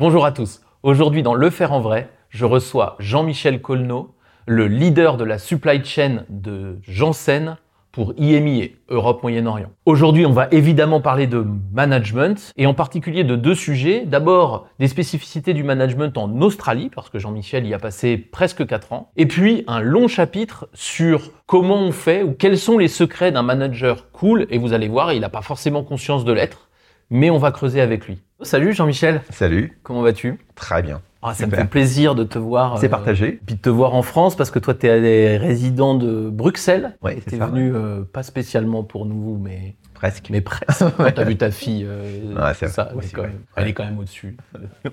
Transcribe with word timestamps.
Bonjour 0.00 0.24
à 0.24 0.32
tous. 0.32 0.62
Aujourd'hui, 0.82 1.22
dans 1.22 1.34
Le 1.34 1.50
Faire 1.50 1.74
en 1.74 1.80
Vrai, 1.80 2.08
je 2.30 2.46
reçois 2.46 2.96
Jean-Michel 3.00 3.60
Colneau, 3.60 4.14
le 4.46 4.66
leader 4.66 5.18
de 5.18 5.24
la 5.24 5.36
supply 5.36 5.84
chain 5.84 6.24
de 6.30 6.78
Janssen 6.80 7.58
pour 7.92 8.14
IMIA, 8.16 8.68
Europe 8.88 9.22
Moyen-Orient. 9.22 9.68
Aujourd'hui, 9.84 10.24
on 10.24 10.32
va 10.32 10.48
évidemment 10.52 11.02
parler 11.02 11.26
de 11.26 11.44
management 11.74 12.50
et 12.56 12.64
en 12.64 12.72
particulier 12.72 13.24
de 13.24 13.36
deux 13.36 13.54
sujets. 13.54 14.06
D'abord, 14.06 14.68
des 14.78 14.88
spécificités 14.88 15.52
du 15.52 15.64
management 15.64 16.16
en 16.16 16.40
Australie, 16.40 16.90
parce 16.94 17.10
que 17.10 17.18
Jean-Michel 17.18 17.66
y 17.66 17.74
a 17.74 17.78
passé 17.78 18.16
presque 18.16 18.66
4 18.66 18.94
ans. 18.94 19.10
Et 19.18 19.26
puis, 19.26 19.64
un 19.66 19.80
long 19.80 20.08
chapitre 20.08 20.70
sur 20.72 21.30
comment 21.44 21.76
on 21.76 21.92
fait 21.92 22.22
ou 22.22 22.32
quels 22.32 22.56
sont 22.56 22.78
les 22.78 22.88
secrets 22.88 23.32
d'un 23.32 23.42
manager 23.42 24.10
cool. 24.12 24.46
Et 24.48 24.56
vous 24.56 24.72
allez 24.72 24.88
voir, 24.88 25.12
il 25.12 25.20
n'a 25.20 25.28
pas 25.28 25.42
forcément 25.42 25.84
conscience 25.84 26.24
de 26.24 26.32
l'être, 26.32 26.69
mais 27.10 27.30
on 27.30 27.38
va 27.38 27.52
creuser 27.52 27.80
avec 27.80 28.06
lui. 28.06 28.22
Salut 28.42 28.72
Jean-Michel, 28.72 29.20
Salut, 29.30 29.78
comment 29.82 30.00
vas-tu? 30.00 30.38
Très 30.54 30.82
bien. 30.82 31.02
ah, 31.22 31.34
Ça 31.34 31.46
me 31.46 31.54
fait 31.54 31.66
plaisir 31.66 32.14
de 32.14 32.24
te 32.24 32.38
voir. 32.38 32.78
C'est 32.78 32.86
euh, 32.86 32.90
partagé. 32.90 33.40
puis 33.44 33.56
de 33.56 33.60
te 33.60 33.68
voir 33.68 33.94
en 33.94 34.02
France 34.02 34.34
parce 34.36 34.50
que 34.50 34.58
toi, 34.58 34.72
tu 34.72 34.86
es 34.86 35.36
résident 35.36 35.94
de 35.94 36.30
Bruxelles. 36.30 36.96
Ouais, 37.02 37.18
tu 37.28 37.34
es 37.34 37.38
venu 37.38 37.74
euh, 37.74 38.02
pas 38.02 38.22
spécialement 38.22 38.82
pour 38.82 39.04
nous, 39.04 39.36
mais, 39.36 39.76
Presque. 40.00 40.28
mais 40.30 40.40
presque. 40.40 40.82
Quand 40.96 41.12
tu 41.12 41.20
as 41.20 41.24
vu 41.24 41.36
ta 41.36 41.50
fille, 41.50 41.84
euh, 41.86 42.34
Ouais, 42.34 42.54
c'est 42.54 42.68
ça, 42.68 42.84
vrai, 42.84 42.94
elle, 43.02 43.04
est 43.06 43.12
quand 43.12 43.22
même, 43.22 43.40
elle 43.56 43.68
est 43.68 43.72
quand 43.74 43.84
même 43.84 43.98
au-dessus 43.98 44.36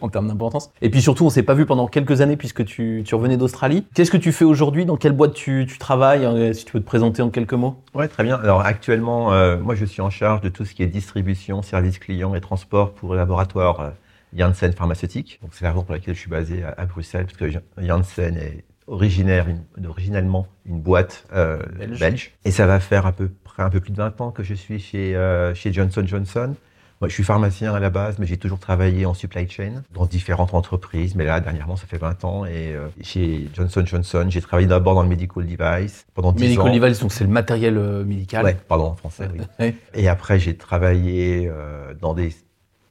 en 0.01 0.09
termes 0.09 0.27
d'importance. 0.27 0.69
Et 0.81 0.89
puis 0.89 1.01
surtout, 1.01 1.25
on 1.25 1.29
s'est 1.29 1.43
pas 1.43 1.53
vu 1.53 1.65
pendant 1.65 1.87
quelques 1.87 2.19
années 2.19 2.35
puisque 2.35 2.65
tu, 2.65 3.03
tu 3.05 3.15
revenais 3.15 3.37
d'Australie. 3.37 3.87
Qu'est-ce 3.93 4.11
que 4.11 4.17
tu 4.17 4.31
fais 4.33 4.43
aujourd'hui? 4.45 4.85
Dans 4.85 4.97
quelle 4.97 5.13
boîte 5.13 5.33
tu, 5.33 5.65
tu 5.67 5.77
travailles? 5.77 6.25
Euh, 6.25 6.51
Si 6.51 6.65
tu 6.65 6.73
peux 6.73 6.79
te 6.81 6.85
présenter 6.85 7.21
en 7.21 7.29
quelques 7.29 7.53
mots. 7.53 7.81
Ouais, 7.93 8.07
très 8.09 8.23
bien. 8.23 8.35
Alors 8.37 8.61
actuellement, 8.61 9.31
euh, 9.33 9.57
moi 9.57 9.75
je 9.75 9.85
suis 9.85 10.01
en 10.01 10.09
charge 10.09 10.41
de 10.41 10.49
tout 10.49 10.65
ce 10.65 10.73
qui 10.73 10.83
est 10.83 10.87
distribution, 10.87 11.61
service 11.61 11.99
client 11.99 12.35
et 12.35 12.41
transport 12.41 12.93
pour 12.93 13.11
le 13.13 13.17
laboratoire 13.17 13.79
euh, 13.79 13.89
Janssen 14.35 14.73
Pharmaceutique. 14.73 15.39
Donc 15.41 15.51
c'est 15.53 15.63
la 15.63 15.71
raison 15.71 15.83
pour 15.83 15.93
laquelle 15.93 16.15
je 16.15 16.19
suis 16.19 16.29
basé 16.29 16.63
à, 16.63 16.73
à 16.77 16.85
Bruxelles, 16.85 17.25
parce 17.25 17.37
que 17.37 17.49
Jan- 17.49 17.61
Janssen 17.77 18.35
est 18.35 18.65
originaire, 18.87 19.47
une- 19.49 19.85
originellement 19.87 20.47
une 20.65 20.79
boîte 20.81 21.25
euh, 21.33 21.59
Belge. 21.77 21.99
belge. 21.99 22.31
Et 22.45 22.51
ça 22.51 22.65
va 22.67 22.79
faire 22.79 23.05
à 23.05 23.11
peu 23.11 23.29
près 23.57 23.63
un 23.63 23.69
peu 23.71 23.79
plus 23.79 23.91
de 23.91 23.97
20 23.97 24.21
ans 24.21 24.29
que 24.29 24.43
je 24.43 24.53
suis 24.53 24.79
chez, 24.79 25.15
euh, 25.15 25.55
chez 25.55 25.73
Johnson 25.73 26.03
Johnson. 26.05 26.53
Moi, 27.01 27.09
je 27.09 27.13
suis 27.13 27.23
pharmacien 27.23 27.73
à 27.73 27.79
la 27.79 27.89
base, 27.89 28.17
mais 28.19 28.25
j'ai 28.27 28.37
toujours 28.37 28.59
travaillé 28.59 29.05
en 29.07 29.13
supply 29.15 29.47
chain 29.49 29.83
dans 29.95 30.05
différentes 30.05 30.53
entreprises. 30.53 31.15
Mais 31.15 31.25
là, 31.25 31.39
dernièrement, 31.39 31.75
ça 31.75 31.85
fait 31.87 31.97
20 31.97 32.23
ans. 32.23 32.45
Et 32.45 32.73
euh, 32.73 32.87
chez 33.01 33.49
Johnson 33.55 33.83
Johnson, 33.85 34.27
j'ai 34.29 34.41
travaillé 34.41 34.67
d'abord 34.67 34.93
dans 34.95 35.01
le 35.03 35.09
medical 35.09 35.43
device 35.45 36.05
pendant 36.13 36.31
10 36.31 36.41
Medical 36.43 36.67
ans. 36.67 36.73
Device, 36.75 36.99
donc 36.99 37.11
c'est 37.11 37.23
le 37.23 37.29
matériel 37.31 37.77
euh, 37.77 38.03
médical. 38.03 38.45
Ouais, 38.45 38.57
pardon, 38.67 38.85
en 38.85 38.95
français, 38.95 39.27
oui. 39.59 39.73
Et 39.95 40.07
après, 40.07 40.39
j'ai 40.39 40.55
travaillé 40.55 41.47
euh, 41.51 41.93
dans 41.99 42.13
des 42.13 42.35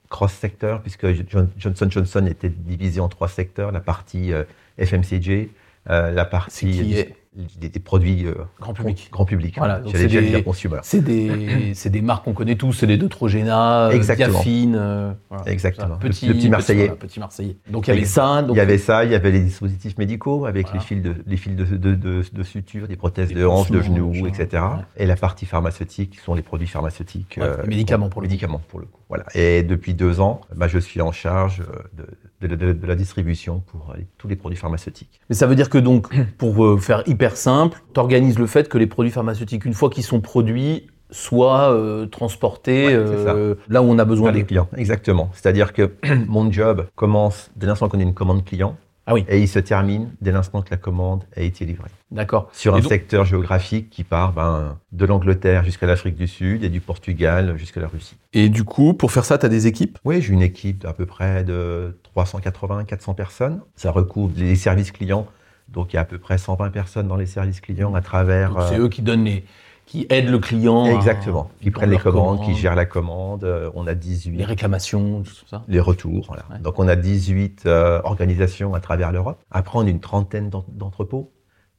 cross-secteurs, 0.09 0.83
puisque 0.83 1.07
John- 1.29 1.51
Johnson 1.59 1.87
Johnson 1.91 2.27
était 2.27 2.49
divisé 2.51 3.01
en 3.01 3.09
trois 3.09 3.29
secteurs, 3.29 3.71
la 3.73 3.81
partie 3.81 4.33
FMCG, 4.79 5.51
la 5.89 6.25
partie 6.25 6.71
qui 6.71 6.83
des, 6.85 6.99
est 7.01 7.17
des- 7.59 7.69
des 7.69 7.81
produits 7.81 8.27
euh, 8.27 8.35
grand 8.61 8.73
public. 8.73 9.09
grand 9.13 9.25
public. 9.25 9.55
Voilà, 9.59 9.79
donc 9.81 9.93
J'allais 9.93 10.09
c'est 10.09 11.01
des-. 11.03 11.73
C'est 11.75 11.91
des, 11.91 12.01
marques 12.01 12.25
qu'on 12.25 12.33
connaît 12.33 12.55
tous, 12.57 12.73
c'est 12.73 12.87
les 12.87 12.97
Neutrogena, 12.97 13.89
euh, 13.89 13.91
Exactement. 13.91 14.29
Diafine, 14.41 14.75
euh, 14.79 15.13
voilà. 15.29 15.45
Exactement. 15.51 15.89
Ça, 15.89 15.95
Le- 16.01 16.29
le 16.29 16.35
petit 16.35 16.49
Marseillais. 16.49 16.79
voilà, 16.87 16.97
petit 16.97 17.21
Marseillais. 17.21 17.57
Donc 17.71 17.87
il 17.89 17.95
y 17.95 17.97
avait 17.97 18.07
ça. 18.07 18.43
Donc, 18.43 18.57
il 18.57 18.59
y 18.59 18.61
avait 18.61 18.79
ça, 18.79 19.05
il 19.05 19.11
y 19.11 19.15
avait 19.15 19.31
les 19.31 19.41
dispositifs 19.41 19.99
médicaux 19.99 20.47
avec 20.47 20.67
Voilà. 20.67 20.81
les 20.81 20.87
fils 20.87 21.03
de, 21.03 21.15
les 21.27 21.37
fils 21.37 21.55
de, 21.57 21.65
de, 21.65 21.95
de, 21.95 22.23
de 22.33 22.43
suture, 22.43 22.89
des 22.89 22.97
prothèses 22.97 23.33
de 23.33 23.45
hanche, 23.45 23.71
de 23.71 23.81
genoux, 23.83 24.27
etc. 24.27 24.47
Ouais. 24.53 24.83
Et 24.97 25.07
la 25.07 25.17
partie 25.17 25.47
pharmaceutique, 25.47 26.11
qui 26.13 26.19
sont 26.19 26.35
les 26.35 26.43
produits 26.43 26.69
pharmaceutiques. 26.69 27.39
Ouais, 27.41 27.51
les 27.63 27.69
médicaments 27.69 28.09
pour 28.09 28.23
le 28.23 28.27
coup. 28.29 28.31
médicaments 28.33 28.61
pour 28.69 28.81
le 28.81 28.87
coup. 28.87 29.01
Voilà. 29.09 29.25
Et 29.35 29.63
depuis 29.63 29.95
deux 29.95 30.21
ans, 30.21 30.41
bah, 30.55 30.69
je 30.69 30.79
suis 30.79 31.01
en 31.01 31.13
charge 31.13 31.63
de, 31.97 32.07
de, 32.41 32.87
la 32.87 32.95
distribution 32.95 33.63
pour 33.67 33.91
euh, 33.91 34.01
tous 34.19 34.29
les 34.29 34.37
produits 34.37 34.59
pharmaceutiques. 34.59 35.21
Mais 35.29 35.35
ça 35.35 35.47
veut 35.47 35.55
dire 35.55 35.71
que 35.71 35.79
donc, 35.79 36.09
pour 36.37 36.65
euh, 36.65 36.79
faire 36.79 37.03
hyper 37.07 37.37
simple, 37.37 37.83
tu 37.95 38.01
organises 38.01 38.39
le 38.39 38.47
fait 38.47 38.69
que 38.69 38.79
les 38.79 38.87
produits 38.87 39.13
pharmaceutiques, 39.13 39.65
une 39.65 39.75
fois 39.75 39.91
qu'ils 39.91 40.05
sont 40.05 40.21
produits, 40.21 40.87
soient 41.11 41.73
euh, 41.73 42.07
transportés 42.07 42.97
Ouais, 42.99 43.55
là 43.69 43.81
où 43.83 43.87
on 43.87 43.99
a 43.99 44.05
besoin 44.05 44.27
Par 44.27 44.35
les 44.35 44.43
de 44.43 44.49
clients, 44.49 44.69
exactement. 44.77 45.31
C'est-à-dire 45.33 45.73
que 45.73 45.93
mon 46.27 46.51
job 46.51 46.87
commence 46.95 47.51
dès 47.57 47.67
l'instant 47.67 47.89
qu'on 47.89 48.01
a 48.01 48.03
une 48.03 48.15
commande 48.15 48.45
client 48.45 48.77
Ah 49.09 49.15
oui. 49.15 49.25
et 49.29 49.41
il 49.41 49.47
se 49.49 49.61
termine 49.61 50.11
dès 50.21 50.33
l'instant 50.33 50.63
que 50.63 50.71
la 50.71 50.77
commande 50.77 51.25
a 51.37 51.41
été 51.41 51.65
livrée. 51.65 51.91
D'accord. 52.11 52.49
Sur 52.53 52.75
Et 52.75 52.79
un 52.79 52.81
donc- 52.81 52.91
secteur 52.91 53.25
géographique 53.25 53.89
qui 53.89 54.03
part 54.03 54.33
ben, 54.33 54.79
de 54.93 55.07
l'Angleterre 55.07 55.65
jusqu'à 55.65 55.87
l'Afrique 55.87 56.17
du 56.17 56.27
Sud 56.27 56.65
et 56.65 56.69
du 56.69 56.81
Portugal 56.81 57.57
jusqu'à 57.57 57.81
la 57.81 57.87
Russie. 57.87 58.17
Et 58.33 58.49
du 58.49 58.65
coup, 58.65 58.95
pour 58.95 59.13
faire 59.13 59.25
ça, 59.25 59.39
tu 59.39 59.47
as 59.47 59.49
des 59.49 59.67
équipes? 59.67 59.99
Oui, 60.05 60.21
j'ai 60.21 60.33
une 60.33 60.43
équipe 60.43 60.83
d'à 60.83 60.93
peu 60.93 61.07
près 61.07 61.45
de 61.45 61.97
380-400 62.17 63.15
personnes. 63.15 63.61
Ça 63.77 63.91
recouvre 63.91 64.33
les 64.37 64.57
services 64.57 64.91
clients. 64.91 65.27
Donc 65.69 65.93
il 65.93 65.97
y 65.97 65.99
a 65.99 66.03
à 66.03 66.05
peu 66.05 66.19
près 66.19 66.39
120 66.39 66.71
personnes 66.71 67.09
dans 67.09 67.17
les 67.17 67.27
services 67.27 67.61
clients 67.61 67.95
à 67.95 68.01
travers... 68.01 68.69
C'est 68.69 68.79
euh, 68.79 68.85
eux 68.85 68.89
qui 68.89 69.03
donnent 69.03 69.25
les, 69.25 69.45
qui 69.87 70.07
aident 70.11 70.29
le 70.31 70.39
client. 70.39 70.85
à- 70.85 70.91
Exactement. 70.91 71.49
Qui 71.63 71.71
prennent 71.71 71.91
les 71.91 71.99
commandes, 71.99 72.43
qui 72.45 72.55
gèrent 72.55 72.75
la 72.75 72.85
commande. 72.87 73.45
Euh, 73.45 73.71
on 73.75 73.87
a 73.87 73.95
18. 73.95 74.37
les 74.37 74.45
réclamations, 74.45 75.23
tout 75.23 75.47
ça. 75.49 75.63
les 75.69 75.81
retours. 75.81 76.27
voilà. 76.27 76.45
Ouais. 76.51 76.59
Donc 76.59 76.79
on 76.79 76.89
a 76.89 76.97
18 76.97 77.65
euh, 77.67 78.01
organisations 78.05 78.75
à 78.75 78.81
travers 78.81 79.13
l'Europe. 79.13 79.41
Après, 79.51 79.79
on 79.79 79.87
a 79.87 79.89
une 79.89 80.01
trentaine 80.01 80.51
d'en- 80.51 80.65
d'entrepôts 80.69 81.31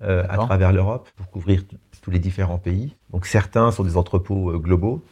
euh, 0.01 0.23
à 0.29 0.38
travers 0.38 0.72
l'Europe 0.73 1.09
pour 1.16 1.29
couvrir 1.29 1.63
tous 2.01 2.12
les 2.12 2.19
différents 2.19 2.59
pays. 2.59 2.95
Donc 3.12 3.25
certains 3.25 3.72
sont 3.72 3.84
des 3.84 3.97
entrepôts 3.97 4.51
euh, 4.51 4.57
globaux, 4.57 5.03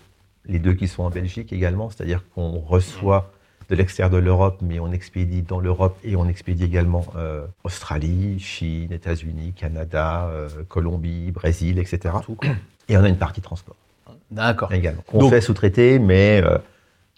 les 0.46 0.60
deux 0.60 0.74
qui 0.74 0.88
sont 0.88 1.04
en 1.04 1.10
Belgique 1.10 1.52
également, 1.52 1.90
c'est-à-dire 1.90 2.24
qu'on 2.34 2.60
reçoit 2.60 3.32
de 3.68 3.76
l'extérieur 3.76 4.12
de 4.12 4.18
l'Europe, 4.18 4.60
mais 4.62 4.80
on 4.80 4.92
expédie 4.92 5.42
dans 5.42 5.60
l'Europe 5.60 5.98
et 6.04 6.16
on 6.16 6.28
expédie 6.28 6.64
également 6.66 7.04
euh, 7.16 7.48
Australie, 7.64 8.40
Chine, 8.40 8.92
États-Unis, 8.94 9.54
Canada, 9.54 10.28
euh, 10.30 10.48
Colombie, 10.70 11.32
Brésil, 11.32 11.80
etc. 11.80 12.14
Tout. 12.24 12.38
Et 12.90 12.98
on 12.98 13.04
a 13.04 13.10
une 13.10 13.18
partie 13.18 13.42
transport 13.42 13.76
D'accord. 14.32 14.72
également. 14.74 15.04
On 15.14 15.20
Donc- 15.20 15.30
fait 15.32 15.42
sous-traiter, 15.42 16.00
mais 16.00 16.42
euh, 16.44 16.58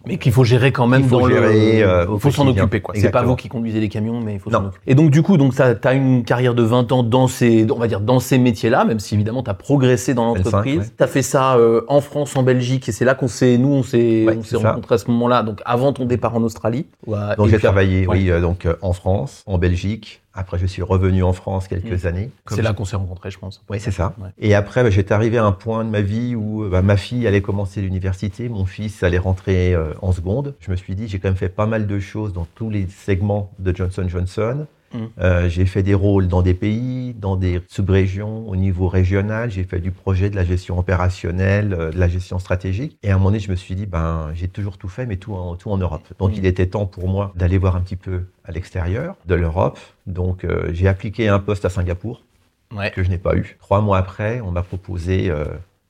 Mais 0.05 0.17
qu'il 0.19 0.31
faut 0.31 0.43
gérer 0.43 0.71
quand 0.71 0.87
même 0.87 1.01
Qu'il 1.01 1.09
faut 1.09 1.19
dans 1.19 1.27
gérer, 1.27 1.79
le. 1.79 1.87
euh, 1.87 2.05
au 2.07 2.15
il 2.15 2.19
faut 2.21 2.31
s'en 2.31 2.47
occuper, 2.47 2.79
quoi. 2.81 2.93
C'est 2.95 3.01
pas 3.01 3.07
Exactement. 3.07 3.31
vous 3.31 3.35
qui 3.35 3.49
conduisez 3.49 3.79
les 3.81 3.89
camions, 3.89 4.21
mais 4.21 4.33
il 4.35 4.39
faut 4.39 4.49
Non. 4.49 4.59
s'en 4.59 4.65
occuper. 4.67 4.83
Et 4.91 4.95
donc, 4.95 5.09
du 5.09 5.21
coup, 5.23 5.35
donc, 5.37 5.53
tu 5.55 5.61
as, 5.61 5.93
une 5.93 6.23
carrière 6.23 6.53
de 6.53 6.61
20 6.63 6.91
ans 6.91 7.03
dans 7.03 7.27
ces, 7.27 7.65
on 7.71 7.77
va 7.79 7.87
dire, 7.87 7.99
dans 7.99 8.19
ces 8.19 8.37
métiers-là, 8.37 8.85
même 8.85 8.99
si 8.99 9.15
évidemment, 9.15 9.41
tu 9.43 9.49
as 9.49 9.53
progressé 9.55 10.13
dans 10.13 10.33
25, 10.33 10.43
l'entreprise. 10.45 10.79
ouais. 10.79 10.85
Tu 10.97 11.03
as 11.03 11.07
fait 11.07 11.21
ça 11.23 11.55
euh, 11.57 11.81
en 11.89 11.99
France, 11.99 12.35
en 12.37 12.43
Belgique, 12.43 12.87
et 12.87 12.91
c'est 12.93 13.05
là 13.05 13.15
qu'on 13.15 13.27
s'est, 13.27 13.57
nous, 13.57 13.69
on 13.69 13.83
s'est 13.83 14.25
Ouais, 14.27 14.35
on 14.37 14.43
s'est 14.43 14.55
c'est 14.55 14.61
ça. 14.61 14.69
rencontrés 14.69 14.95
à 14.95 14.97
ce 14.99 15.09
moment-là, 15.11 15.43
donc 15.43 15.61
avant 15.65 15.91
ton 15.91 16.05
départ 16.05 16.35
en 16.35 16.43
Australie. 16.43 16.85
Ouais, 17.05 17.17
Donc 17.37 17.47
j'ai 17.47 17.53
puis- 17.57 17.63
travaillé, 17.63 18.07
ouais. 18.07 18.17
oui, 18.17 18.31
euh, 18.31 18.39
donc 18.39 18.67
en 18.81 18.93
France, 18.93 19.43
en 19.45 19.57
Belgique. 19.57 20.21
Après, 20.37 20.59
je 20.59 20.67
suis 20.67 20.83
revenu 20.83 21.23
en 21.23 21.33
France 21.33 21.67
quelques 21.67 22.05
années. 22.05 22.29
C'est 22.47 22.61
là 22.61 22.71
qu'on 22.73 22.85
s'est 22.85 22.95
rencontrés, 22.95 23.31
je 23.31 23.39
pense. 23.39 23.63
Oui, 23.69 23.79
c'est 23.79 23.91
ça. 23.91 24.13
Ouais. 24.19 24.29
Et 24.37 24.53
après, 24.53 24.83
bah, 24.83 24.91
j'étais 24.91 25.13
arrivé 25.13 25.39
à 25.39 25.43
un 25.43 25.51
point 25.51 25.83
de 25.83 25.89
ma 25.89 26.01
vie 26.01 26.35
où 26.35 26.69
bah, 26.69 26.83
ma 26.83 26.95
fille 26.95 27.25
allait 27.25 27.41
commencer 27.41 27.81
l'université, 27.81 28.47
mon 28.47 28.65
fils 28.65 29.01
allait 29.01 29.17
rentrer 29.17 29.73
euh, 29.73 29.93
en 30.03 30.11
seconde. 30.11 30.53
Je 30.59 30.69
me 30.69 30.75
suis 30.75 30.93
dit, 30.93 31.07
j'ai 31.07 31.17
quand 31.17 31.29
même 31.29 31.37
fait 31.37 31.49
pas 31.49 31.65
mal 31.65 31.87
de 31.87 31.99
choses 31.99 32.33
dans 32.33 32.47
tous 32.53 32.69
les 32.69 32.87
segments 32.87 33.51
de 33.57 33.75
Johnson 33.75 34.07
Johnson. 34.07 34.67
Mm. 34.93 34.97
Euh, 35.19 35.49
j'ai 35.49 35.65
fait 35.65 35.83
des 35.83 35.93
rôles 35.93 36.27
dans 36.27 36.41
des 36.41 36.53
pays, 36.53 37.13
dans 37.13 37.35
des 37.35 37.61
sub-régions, 37.67 38.47
au 38.47 38.55
niveau 38.55 38.87
régional. 38.87 39.51
J'ai 39.51 39.63
fait 39.63 39.79
du 39.79 39.91
projet, 39.91 40.29
de 40.29 40.35
la 40.35 40.43
gestion 40.45 40.77
opérationnelle, 40.79 41.73
euh, 41.73 41.91
de 41.91 41.99
la 41.99 42.07
gestion 42.07 42.39
stratégique. 42.39 42.97
Et 43.03 43.09
à 43.11 43.15
un 43.15 43.17
moment 43.17 43.29
donné, 43.29 43.39
je 43.39 43.51
me 43.51 43.55
suis 43.55 43.75
dit, 43.75 43.85
ben, 43.85 44.29
j'ai 44.33 44.47
toujours 44.47 44.77
tout 44.77 44.87
fait, 44.89 45.05
mais 45.05 45.17
tout 45.17 45.33
en, 45.33 45.55
tout 45.55 45.69
en 45.71 45.77
Europe. 45.77 46.07
Donc, 46.19 46.31
Mm. 46.31 46.35
il 46.37 46.45
était 46.45 46.67
temps 46.67 46.85
pour 46.85 47.07
moi 47.07 47.33
d'aller 47.35 47.57
voir 47.57 47.75
un 47.75 47.81
petit 47.81 47.95
peu 47.97 48.25
à 48.45 48.51
l'extérieur 48.51 49.15
de 49.25 49.35
l'Europe. 49.35 49.79
Donc, 50.05 50.43
euh, 50.43 50.69
j'ai 50.73 50.87
appliqué 50.87 51.27
un 51.27 51.39
poste 51.39 51.65
à 51.65 51.69
Singapour 51.69 52.23
Ouais. 52.75 52.91
que 52.91 53.01
je 53.03 53.09
n'ai 53.09 53.17
pas 53.17 53.35
eu. 53.37 53.57
Trois 53.61 53.79
mois 53.81 53.97
après, 53.97 54.41
on 54.41 54.51
m'a 54.51 54.61
proposé 54.63 55.31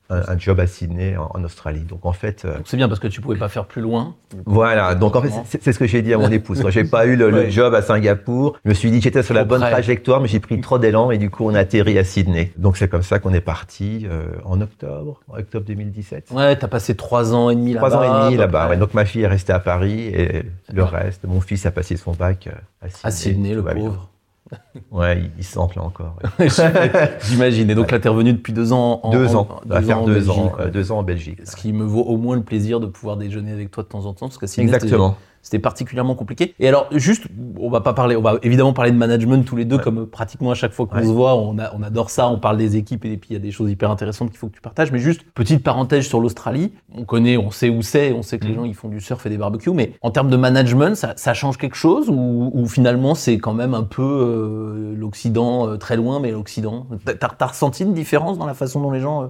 un, 0.10 0.22
un 0.28 0.38
job 0.38 0.60
à 0.60 0.68
Sydney, 0.68 1.18
en, 1.18 1.30
en 1.34 1.44
Australie. 1.44 1.82
Donc 1.82 2.06
en 2.06 2.14
fait, 2.14 2.44
euh, 2.46 2.58
C'est 2.66 2.78
bien 2.78 2.88
parce 2.88 3.00
que 3.00 3.08
tu 3.08 3.22
pouvais 3.22 3.38
pas 3.38 3.50
faire 3.50 3.66
plus 3.66 3.82
loin. 3.82 4.16
voilà. 4.46 4.96
Donc 4.96 5.16
en 5.16 5.22
fait, 5.22 5.32
c'est 5.62 5.72
ce 5.74 5.80
que 5.80 5.88
j'ai 5.88 6.02
dit 6.02 6.14
à 6.14 6.18
mon 6.18 6.32
épouse. 6.32 6.64
J'ai 6.70 6.84
pas 6.84 7.06
eu 7.06 7.16
le, 7.16 7.50
job 7.50 7.74
à 7.74 7.82
Singapour, 7.82 8.58
je 8.64 8.70
me 8.70 8.74
suis 8.74 8.92
dit 8.92 8.98
que 8.98 9.04
j'étais 9.04 9.24
sur 9.24 9.34
la 9.34 9.44
bonne 9.44 9.62
près. 9.62 9.72
trajectoire, 9.72 10.22
mais 10.22 10.28
j'ai 10.28 10.40
pris 10.40 10.60
trop 10.62 10.80
d'élan 10.80 11.12
et 11.12 11.18
du 11.18 11.30
coup 11.30 11.46
on 11.46 11.54
a 11.56 11.60
atterri 11.60 11.98
à 11.98 12.04
Sydney. 12.04 12.52
Donc 12.58 12.78
c'est 12.78 12.88
comme 12.88 13.04
ça 13.04 13.20
qu'on 13.20 13.34
est 13.34 13.42
parti 13.42 14.08
euh, 14.10 14.28
en 14.46 14.60
octobre, 14.62 15.22
en 15.30 15.38
octobre 15.40 15.66
2017. 15.66 16.32
Ouais, 16.32 16.56
t'as 16.56 16.68
passé 16.68 16.96
trois 16.96 17.34
ans 17.34 17.50
et 17.50 17.56
demi 17.56 17.74
là-bas. 17.74 17.90
Trois 17.90 18.00
ans 18.08 18.22
et 18.22 18.26
demi 18.26 18.38
là-bas. 18.38 18.70
ouais. 18.70 18.78
Donc 18.78 18.94
ma 18.94 19.06
fille 19.06 19.22
est 19.24 19.28
restée 19.28 19.54
à 19.54 19.60
Paris 19.60 20.08
et 20.08 20.44
le 20.74 20.84
reste, 20.84 21.24
mon 21.26 21.42
fils 21.42 21.66
a 21.66 21.72
passé 21.72 21.98
son 21.98 22.12
bac 22.14 22.48
euh, 22.48 22.86
à 22.86 22.90
Sydney. 22.90 23.04
À 23.04 23.12
Sydney, 23.12 23.54
le 23.54 23.64
pauvre. 23.64 24.10
Ouais, 24.92 25.20
il, 25.20 25.32
il 25.40 25.44
s'enfle 25.44 25.80
encore. 25.80 26.18
ouais. 26.40 26.48
J'imagine. 27.22 27.70
Et 27.70 27.76
donc 27.76 27.92
là, 27.92 28.00
t'es 28.00 28.10
revenu 28.10 28.34
depuis 28.34 28.54
deux 28.54 28.74
ans. 28.74 29.00
En, 29.04 29.12
deux 29.12 29.36
ans, 29.36 29.48
faire 29.82 30.04
Belgique, 30.04 30.30
ans, 30.32 30.46
ouais. 30.58 30.66
euh, 30.66 30.70
deux 30.70 30.92
ans 30.92 31.00
en 31.00 31.04
Belgique. 31.04 31.40
Ce 31.44 31.56
qui 31.56 31.74
me 31.74 31.84
vaut 31.84 32.04
au 32.04 32.18
moins 32.18 32.36
le 32.36 32.44
plaisir 32.44 32.80
de 32.80 32.86
pouvoir 32.86 33.18
déjeuner 33.18 33.52
avec 33.52 33.72
toi 33.72 33.84
de 33.84 33.90
temps 33.90 34.06
en 34.06 34.14
temps, 34.14 34.28
parce 34.28 34.38
que 34.38 34.62
Exactement. 34.62 35.18
C'était 35.48 35.60
particulièrement 35.60 36.14
compliqué. 36.16 36.54
Et 36.60 36.68
alors, 36.68 36.88
juste, 36.92 37.24
on 37.58 37.70
va 37.70 37.80
pas 37.80 37.94
parler, 37.94 38.18
on 38.18 38.22
va 38.22 38.38
évidemment 38.44 38.74
parler 38.74 38.92
de 38.92 38.98
management 38.98 39.46
tous 39.46 39.56
les 39.56 39.64
deux, 39.64 39.78
Ouais. 39.78 39.82
comme 39.82 40.00
euh, 40.00 40.06
pratiquement 40.06 40.52
à 40.52 40.56
chaque 40.56 40.74
fois 40.74 40.88
qu'on 40.88 40.98
Ouais. 40.98 41.04
se 41.04 41.08
voit, 41.08 41.36
on, 41.36 41.58
a, 41.58 41.74
on 41.74 41.82
adore 41.84 42.10
ça, 42.10 42.28
on 42.28 42.38
parle 42.38 42.58
des 42.58 42.76
équipes 42.76 43.06
et 43.06 43.16
puis 43.16 43.30
il 43.30 43.34
y 43.34 43.36
a 43.38 43.40
des 43.40 43.52
choses 43.52 43.72
hyper 43.72 43.90
intéressantes 43.90 44.30
qu'il 44.30 44.38
faut 44.38 44.48
que 44.48 44.56
tu 44.56 44.60
partages. 44.62 44.92
Mais 44.92 45.00
juste, 45.00 45.22
petite 45.34 45.64
parenthèse 45.64 46.06
sur 46.06 46.20
l'Australie. 46.20 46.74
On 46.94 47.06
connaît, 47.06 47.38
on 47.38 47.50
sait 47.50 47.70
où 47.70 47.82
c'est, 47.82 48.12
on 48.12 48.24
sait 48.24 48.40
que 48.40 48.44
les 48.46 48.52
Mhm. 48.52 48.56
gens 48.58 48.66
ils 48.66 48.76
font 48.76 48.90
du 48.90 49.00
surf 49.00 49.26
et 49.26 49.30
des 49.30 49.38
barbecues, 49.38 49.72
mais 49.72 49.94
en 50.02 50.12
termes 50.12 50.30
de 50.30 50.36
management, 50.36 50.96
ça, 50.98 51.14
ça 51.16 51.34
change 51.34 51.58
quelque 51.58 51.78
chose 51.78 52.10
ou, 52.10 52.52
ou 52.54 52.66
finalement 52.68 53.16
c'est 53.16 53.38
quand 53.38 53.54
même 53.54 53.74
un 53.74 53.84
peu 53.84 54.04
euh, 54.04 54.96
l'Occident 54.98 55.68
euh, 55.70 55.78
très 55.78 55.96
loin, 55.96 56.20
mais 56.20 56.32
l'Occident? 56.32 56.88
T'as, 57.06 57.46
ressenti 57.48 57.84
une 57.84 57.94
différence 57.94 58.38
dans 58.38 58.46
la 58.46 58.54
façon 58.54 58.82
dont 58.82 58.92
les 58.92 59.00
gens 59.00 59.24
euh, 59.24 59.28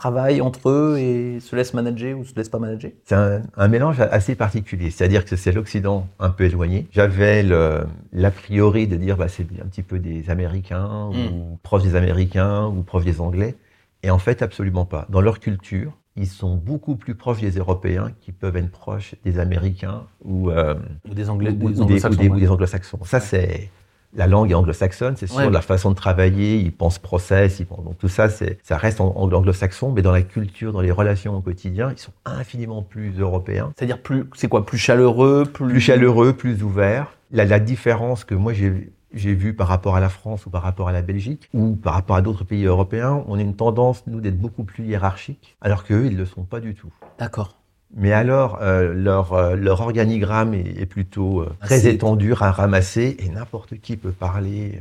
travaillent 0.00 0.40
entre 0.40 0.70
eux 0.70 0.96
et 0.98 1.40
se 1.40 1.54
laissent 1.56 1.74
manager 1.74 2.18
ou 2.18 2.24
se 2.24 2.34
laissent 2.34 2.48
pas 2.48 2.58
manager? 2.58 2.90
C'est 3.04 3.14
un, 3.14 3.42
un 3.56 3.68
mélange 3.68 4.00
assez 4.00 4.34
particulier, 4.34 4.90
c'est-à-dire 4.90 5.24
que 5.24 5.36
c'est 5.36 5.52
l'Occident 5.52 6.06
un 6.18 6.30
peu 6.30 6.44
éloigné. 6.44 6.86
J'avais 6.90 7.42
l'a 7.42 8.30
priori 8.30 8.86
de 8.86 8.96
dire 8.96 9.16
bah, 9.16 9.28
c'est 9.28 9.46
un 9.62 9.66
petit 9.66 9.82
peu 9.82 9.98
des 9.98 10.30
Américains 10.30 11.10
Mm. 11.10 11.26
ou 11.34 11.58
proches 11.62 11.82
des 11.82 11.96
Américains 11.96 12.66
ou 12.66 12.82
proches 12.82 13.04
des 13.04 13.20
Anglais, 13.20 13.54
et 14.02 14.10
en 14.10 14.18
fait 14.18 14.42
absolument 14.42 14.86
pas. 14.86 15.06
Dans 15.10 15.20
leur 15.20 15.38
culture, 15.40 15.92
ils 16.16 16.26
sont 16.26 16.56
beaucoup 16.56 16.96
plus 16.96 17.14
proches 17.14 17.40
des 17.40 17.52
Européens 17.58 18.12
qui 18.20 18.32
peuvent 18.32 18.56
être 18.56 18.70
proches 18.70 19.14
des 19.24 19.38
Américains 19.38 20.02
ou, 20.24 20.50
euh, 20.50 20.74
Ou 21.08 21.14
des 21.14 21.28
anglo-saxons. 21.30 22.98
ouais. 23.00 23.06
Ça, 23.06 23.20
c'est 23.20 23.70
la 24.14 24.26
langue 24.26 24.50
est 24.50 24.54
anglo-saxonne, 24.54 25.16
c'est 25.16 25.26
sûr. 25.26 25.38
Ouais. 25.38 25.50
La 25.50 25.60
façon 25.60 25.90
de 25.90 25.94
travailler, 25.94 26.56
ils 26.56 26.72
pensent 26.72 26.98
process, 26.98 27.60
ils 27.60 27.66
pensent, 27.66 27.84
donc 27.84 27.98
tout 27.98 28.08
ça, 28.08 28.28
ça 28.28 28.76
reste 28.76 29.00
anglo-saxon, 29.00 29.92
mais 29.92 30.02
dans 30.02 30.12
la 30.12 30.22
culture, 30.22 30.72
dans 30.72 30.80
les 30.80 30.90
relations 30.90 31.36
au 31.36 31.40
quotidien, 31.40 31.92
ils 31.92 31.98
sont 31.98 32.12
infiniment 32.24 32.82
plus 32.82 33.18
européens, 33.18 33.72
C'est-à-dire 33.76 34.00
plus, 34.02 34.24
c'est 34.34 34.48
quoi, 34.48 34.66
plus 34.66 34.78
chaleureux, 34.78 35.44
plus, 35.44 35.68
plus 35.68 35.80
chaleureux, 35.80 36.32
plus 36.32 36.62
ouverts. 36.62 37.12
La, 37.30 37.44
la 37.44 37.60
différence 37.60 38.24
que 38.24 38.34
moi 38.34 38.52
j'ai 38.52 38.92
j'ai 39.12 39.34
vue 39.34 39.54
par 39.54 39.68
rapport 39.68 39.96
à 39.96 40.00
la 40.00 40.08
France 40.08 40.46
ou 40.46 40.50
par 40.50 40.62
rapport 40.62 40.88
à 40.88 40.92
la 40.92 41.02
Belgique 41.02 41.48
ou 41.52 41.74
par 41.74 41.94
rapport 41.94 42.16
à 42.16 42.22
d'autres 42.22 42.44
pays 42.44 42.64
européens, 42.64 43.24
on 43.26 43.38
a 43.38 43.42
une 43.42 43.56
tendance, 43.56 44.04
nous, 44.06 44.20
d'être 44.20 44.38
beaucoup 44.38 44.64
plus 44.64 44.84
hiérarchiques, 44.84 45.56
alors 45.60 45.84
qu'eux, 45.84 46.06
ils 46.06 46.12
ne 46.12 46.18
le 46.18 46.26
sont 46.26 46.44
pas 46.44 46.60
du 46.60 46.74
tout. 46.74 46.92
D'accord. 47.18 47.59
Mais 47.96 48.12
alors, 48.12 48.58
euh, 48.62 48.92
leur, 48.94 49.32
euh, 49.32 49.56
leur 49.56 49.80
organigramme 49.80 50.54
est, 50.54 50.80
est 50.80 50.86
plutôt 50.86 51.40
euh, 51.40 51.50
très 51.60 51.76
Assez- 51.76 51.88
étendu, 51.90 52.32
à 52.40 52.50
ramasser, 52.52 53.16
et 53.18 53.28
n'importe 53.28 53.80
qui 53.80 53.96
peut 53.96 54.12
parler. 54.12 54.80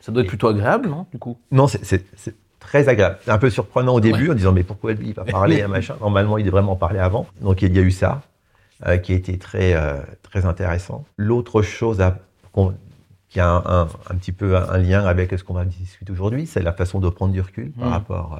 Ça 0.00 0.12
doit 0.12 0.22
être 0.22 0.28
plutôt 0.28 0.48
agréable, 0.48 0.88
non, 0.88 1.06
du 1.10 1.18
coup? 1.18 1.38
Non, 1.50 1.66
c'est- 1.68 2.04
très 2.60 2.88
agréable. 2.88 3.18
C'est 3.22 3.30
un 3.30 3.38
peu 3.38 3.50
surprenant 3.50 3.94
au 3.94 4.00
début, 4.00 4.30
en 4.30 4.34
disant 4.34 4.52
mais 4.52 4.62
pourquoi 4.62 4.92
lui 4.94 5.08
il 5.08 5.14
va 5.14 5.24
parler 5.24 5.62
un 5.62 5.68
machin? 5.76 5.96
Normalement, 6.00 6.38
il 6.38 6.44
devrait 6.44 6.60
vraiment 6.62 6.76
parler 6.76 6.98
avant. 6.98 7.26
Donc 7.42 7.62
il 7.62 7.74
y 7.74 7.78
a 7.78 7.82
eu 7.82 7.90
ça, 7.90 8.22
qui 9.02 9.12
a 9.12 9.16
été 9.16 9.38
très, 9.38 9.74
très 10.22 10.44
intéressant. 10.46 11.04
L'autre 11.18 11.60
chose 11.62 12.00
à- 12.00 12.18
qui 13.28 13.40
a 13.40 13.50
un, 13.50 13.62
un- 13.66 13.88
un 14.10 14.14
petit 14.14 14.32
peu 14.32 14.56
un 14.56 14.78
lien 14.78 15.04
avec 15.04 15.36
ce 15.38 15.42
qu'on 15.44 15.54
va 15.54 15.64
discuter 15.64 16.10
aujourd'hui, 16.12 16.46
c'est 16.46 16.62
la 16.62 16.72
façon 16.72 17.00
de 17.00 17.08
prendre 17.08 17.32
du 17.32 17.40
recul 17.40 17.70
par 17.72 17.88
Mm. 17.88 17.92
rapport. 17.92 18.38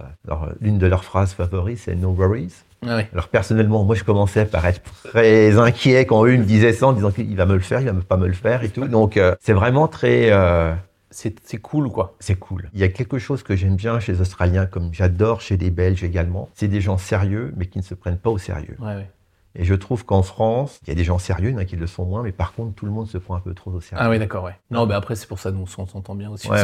L'une 0.61 0.79
de 0.79 0.87
leurs 0.87 1.05
phrases 1.05 1.33
favorites, 1.33 1.79
c'est 1.79 1.95
No 1.95 2.11
worries. 2.11 2.53
Ah. 2.89 3.01
Alors 3.13 3.29
personnellement, 3.29 3.85
moi 3.85 3.95
je 3.95 4.05
commençais 4.05 4.45
par 4.47 4.65
être 4.67 4.81
très 5.05 5.59
inquiet 5.59 6.07
quand 6.07 6.25
eux 6.27 6.37
me 6.37 6.45
disaient 6.45 6.73
ça 6.73 6.87
en 6.89 6.93
disant 6.93 7.11
qu'il 7.11 7.37
va 7.37 7.47
me 7.47 7.55
le 7.55 7.61
faire, 7.61 7.81
il 7.81 7.87
va 7.87 7.93
pas 7.95 8.17
me 8.17 8.27
le 8.27 8.33
faire 8.35 8.63
et 8.65 8.69
tout. 8.69 8.87
Donc 8.89 9.17
euh, 9.17 9.35
c'est 9.41 9.53
vraiment 9.53 9.89
très, 9.89 10.31
euh, 10.33 10.75
C'est 11.11 11.37
c'est 11.45 11.59
cool, 11.59 11.91
quoi. 11.91 12.17
c'est 12.19 12.35
cool. 12.35 12.69
Il 12.75 12.81
y 12.81 12.85
a 12.85 12.89
quelque 12.89 13.19
chose 13.19 13.43
que 13.43 13.55
j'aime 13.57 13.77
bien 13.77 14.01
chez 14.01 14.13
les 14.13 14.21
Australiens, 14.21 14.67
comme 14.67 14.93
j'adore 14.93 15.41
chez 15.41 15.57
les 15.57 15.71
Belges 15.71 16.03
également. 16.05 16.49
C'est 16.55 16.69
des 16.69 16.81
gens 16.81 16.99
sérieux, 16.99 17.53
mais 17.57 17.67
qui 17.67 17.79
ne 17.79 17.85
se 17.85 17.95
prennent 17.95 18.19
pas 18.19 18.31
au 18.31 18.39
sérieux. 18.39 18.77
Ouais, 18.81 18.95
ouais. 18.97 19.11
Et 19.57 19.65
je 19.65 19.75
trouve 19.75 20.05
qu'en 20.05 20.23
France, 20.23 20.81
il 20.83 20.89
y 20.89 20.91
a 20.91 20.97
des 20.97 21.05
gens 21.05 21.19
sérieux, 21.21 21.51
il 21.51 21.53
y 21.53 21.55
en 21.55 21.59
a 21.59 21.65
qui 21.65 21.77
le 21.77 21.87
sont 21.87 22.05
moins, 22.05 22.25
mais 22.25 22.33
par 22.33 22.55
contre 22.55 22.75
tout 22.75 22.87
le 22.87 22.91
monde 22.93 23.07
se 23.07 23.19
prend 23.19 23.37
un 23.37 23.41
peu 23.41 23.55
trop 23.55 23.71
au 23.71 23.81
sérieux. 23.81 24.05
Ah 24.05 24.11
oui, 24.11 24.19
d'accord, 24.19 24.43
ouais. 24.45 24.57
Non, 24.73 24.85
mais 24.85 24.95
après, 24.95 25.15
c'est 25.15 25.29
pour 25.29 25.39
ça 25.39 25.53
nous 25.53 25.65
on 25.79 25.87
s'entend 25.87 26.15
bien 26.17 26.31
aussi. 26.31 26.49
Ouais, 26.51 26.59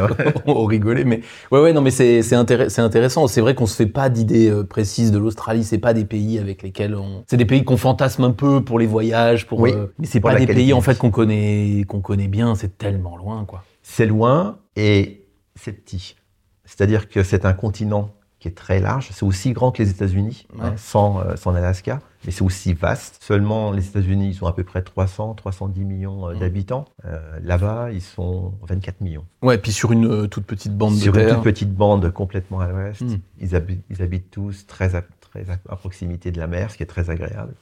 qu'on- 0.44 0.52
on 0.62 0.64
rigolait, 0.64 1.04
mais 1.04 1.20
ouais, 1.52 1.60
ouais, 1.60 1.72
non, 1.72 1.82
mais 1.82 1.92
c'est 1.92 2.22
c'est 2.22 2.34
intéress- 2.34 2.70
c'est 2.70 2.82
intéressant. 2.82 3.28
C'est 3.28 3.40
vrai 3.40 3.54
qu'on 3.54 3.66
se 3.66 3.76
fait 3.76 3.86
pas 3.86 4.08
d'idées 4.08 4.50
euh, 4.50 4.64
précises 4.64 5.12
de 5.12 5.18
l'Australie. 5.18 5.62
C'est 5.62 5.78
pas 5.78 5.94
des 5.94 6.04
pays 6.04 6.38
avec 6.40 6.62
lesquels 6.62 6.96
on. 6.96 7.22
C'est 7.28 7.36
des 7.36 7.44
pays 7.44 7.62
qu'on 7.64 7.76
fantasme 7.76 8.24
un 8.24 8.32
peu 8.32 8.64
pour 8.64 8.78
les 8.80 8.86
voyages, 8.86 9.46
pour. 9.46 9.60
Oui, 9.60 9.72
euh, 9.72 9.86
mais 10.00 10.06
c'est 10.06 10.18
pas 10.20 10.34
des 10.34 10.46
pays 10.46 10.72
en 10.72 10.80
fait 10.80 10.98
qu'on 10.98 11.10
connaît 11.12 11.84
qu'on 11.86 12.00
connaît 12.00 12.28
bien. 12.28 12.56
C'est 12.56 12.76
tellement 12.76 13.16
loin, 13.16 13.44
quoi. 13.44 13.62
C'est 13.82 14.06
loin 14.06 14.58
et 14.74 15.26
c'est 15.54 15.72
petit. 15.72 16.16
C'est-à-dire 16.64 17.08
que 17.08 17.22
c'est 17.22 17.44
un 17.44 17.52
continent 17.52 18.10
qui 18.40 18.48
est 18.48 18.56
très 18.56 18.80
large. 18.80 19.08
C'est 19.12 19.24
aussi 19.24 19.52
grand 19.52 19.70
que 19.70 19.82
les 19.82 19.90
États-Unis, 19.90 20.46
Ouais. 20.54 20.64
hein, 20.64 20.72
sans, 20.76 21.20
euh, 21.20 21.36
sans 21.36 21.52
l'Alaska, 21.52 22.00
mais 22.24 22.32
c'est 22.32 22.42
aussi 22.42 22.72
vaste. 22.74 23.18
Seulement, 23.22 23.70
les 23.70 23.86
États-Unis, 23.86 24.28
ils 24.30 24.34
sont 24.34 24.46
à 24.46 24.52
peu 24.52 24.64
près 24.64 24.82
300, 24.82 25.34
310 25.34 25.84
millions 25.84 26.26
euh, 26.28 26.34
Mm. 26.34 26.38
d'habitants. 26.38 26.84
Euh, 27.04 27.38
Là-bas, 27.42 27.90
ils 27.92 28.00
sont 28.00 28.54
24 28.66 29.00
millions. 29.02 29.24
Ouais, 29.42 29.58
puis 29.58 29.72
sur 29.72 29.92
une 29.92 30.06
euh, 30.06 30.26
toute 30.26 30.46
petite 30.46 30.76
bande 30.76 30.94
Sur 30.96 31.12
de 31.12 31.20
une 31.20 31.26
terre. 31.26 31.34
toute 31.36 31.44
petite 31.44 31.74
bande 31.74 32.10
complètement 32.10 32.60
à 32.60 32.66
l'ouest. 32.68 33.02
Mm. 33.02 33.18
Ils, 33.40 33.54
habitent, 33.54 33.84
ils 33.90 34.02
habitent 34.02 34.30
tous 34.30 34.66
très 34.66 34.94
à, 34.96 35.02
très 35.20 35.48
à, 35.50 35.58
à 35.70 35.76
proximité 35.76 36.30
de 36.32 36.38
la 36.40 36.46
mer, 36.46 36.70
ce 36.70 36.78
qui 36.78 36.82
est 36.82 36.86
très 36.86 37.10
agréable. 37.10 37.54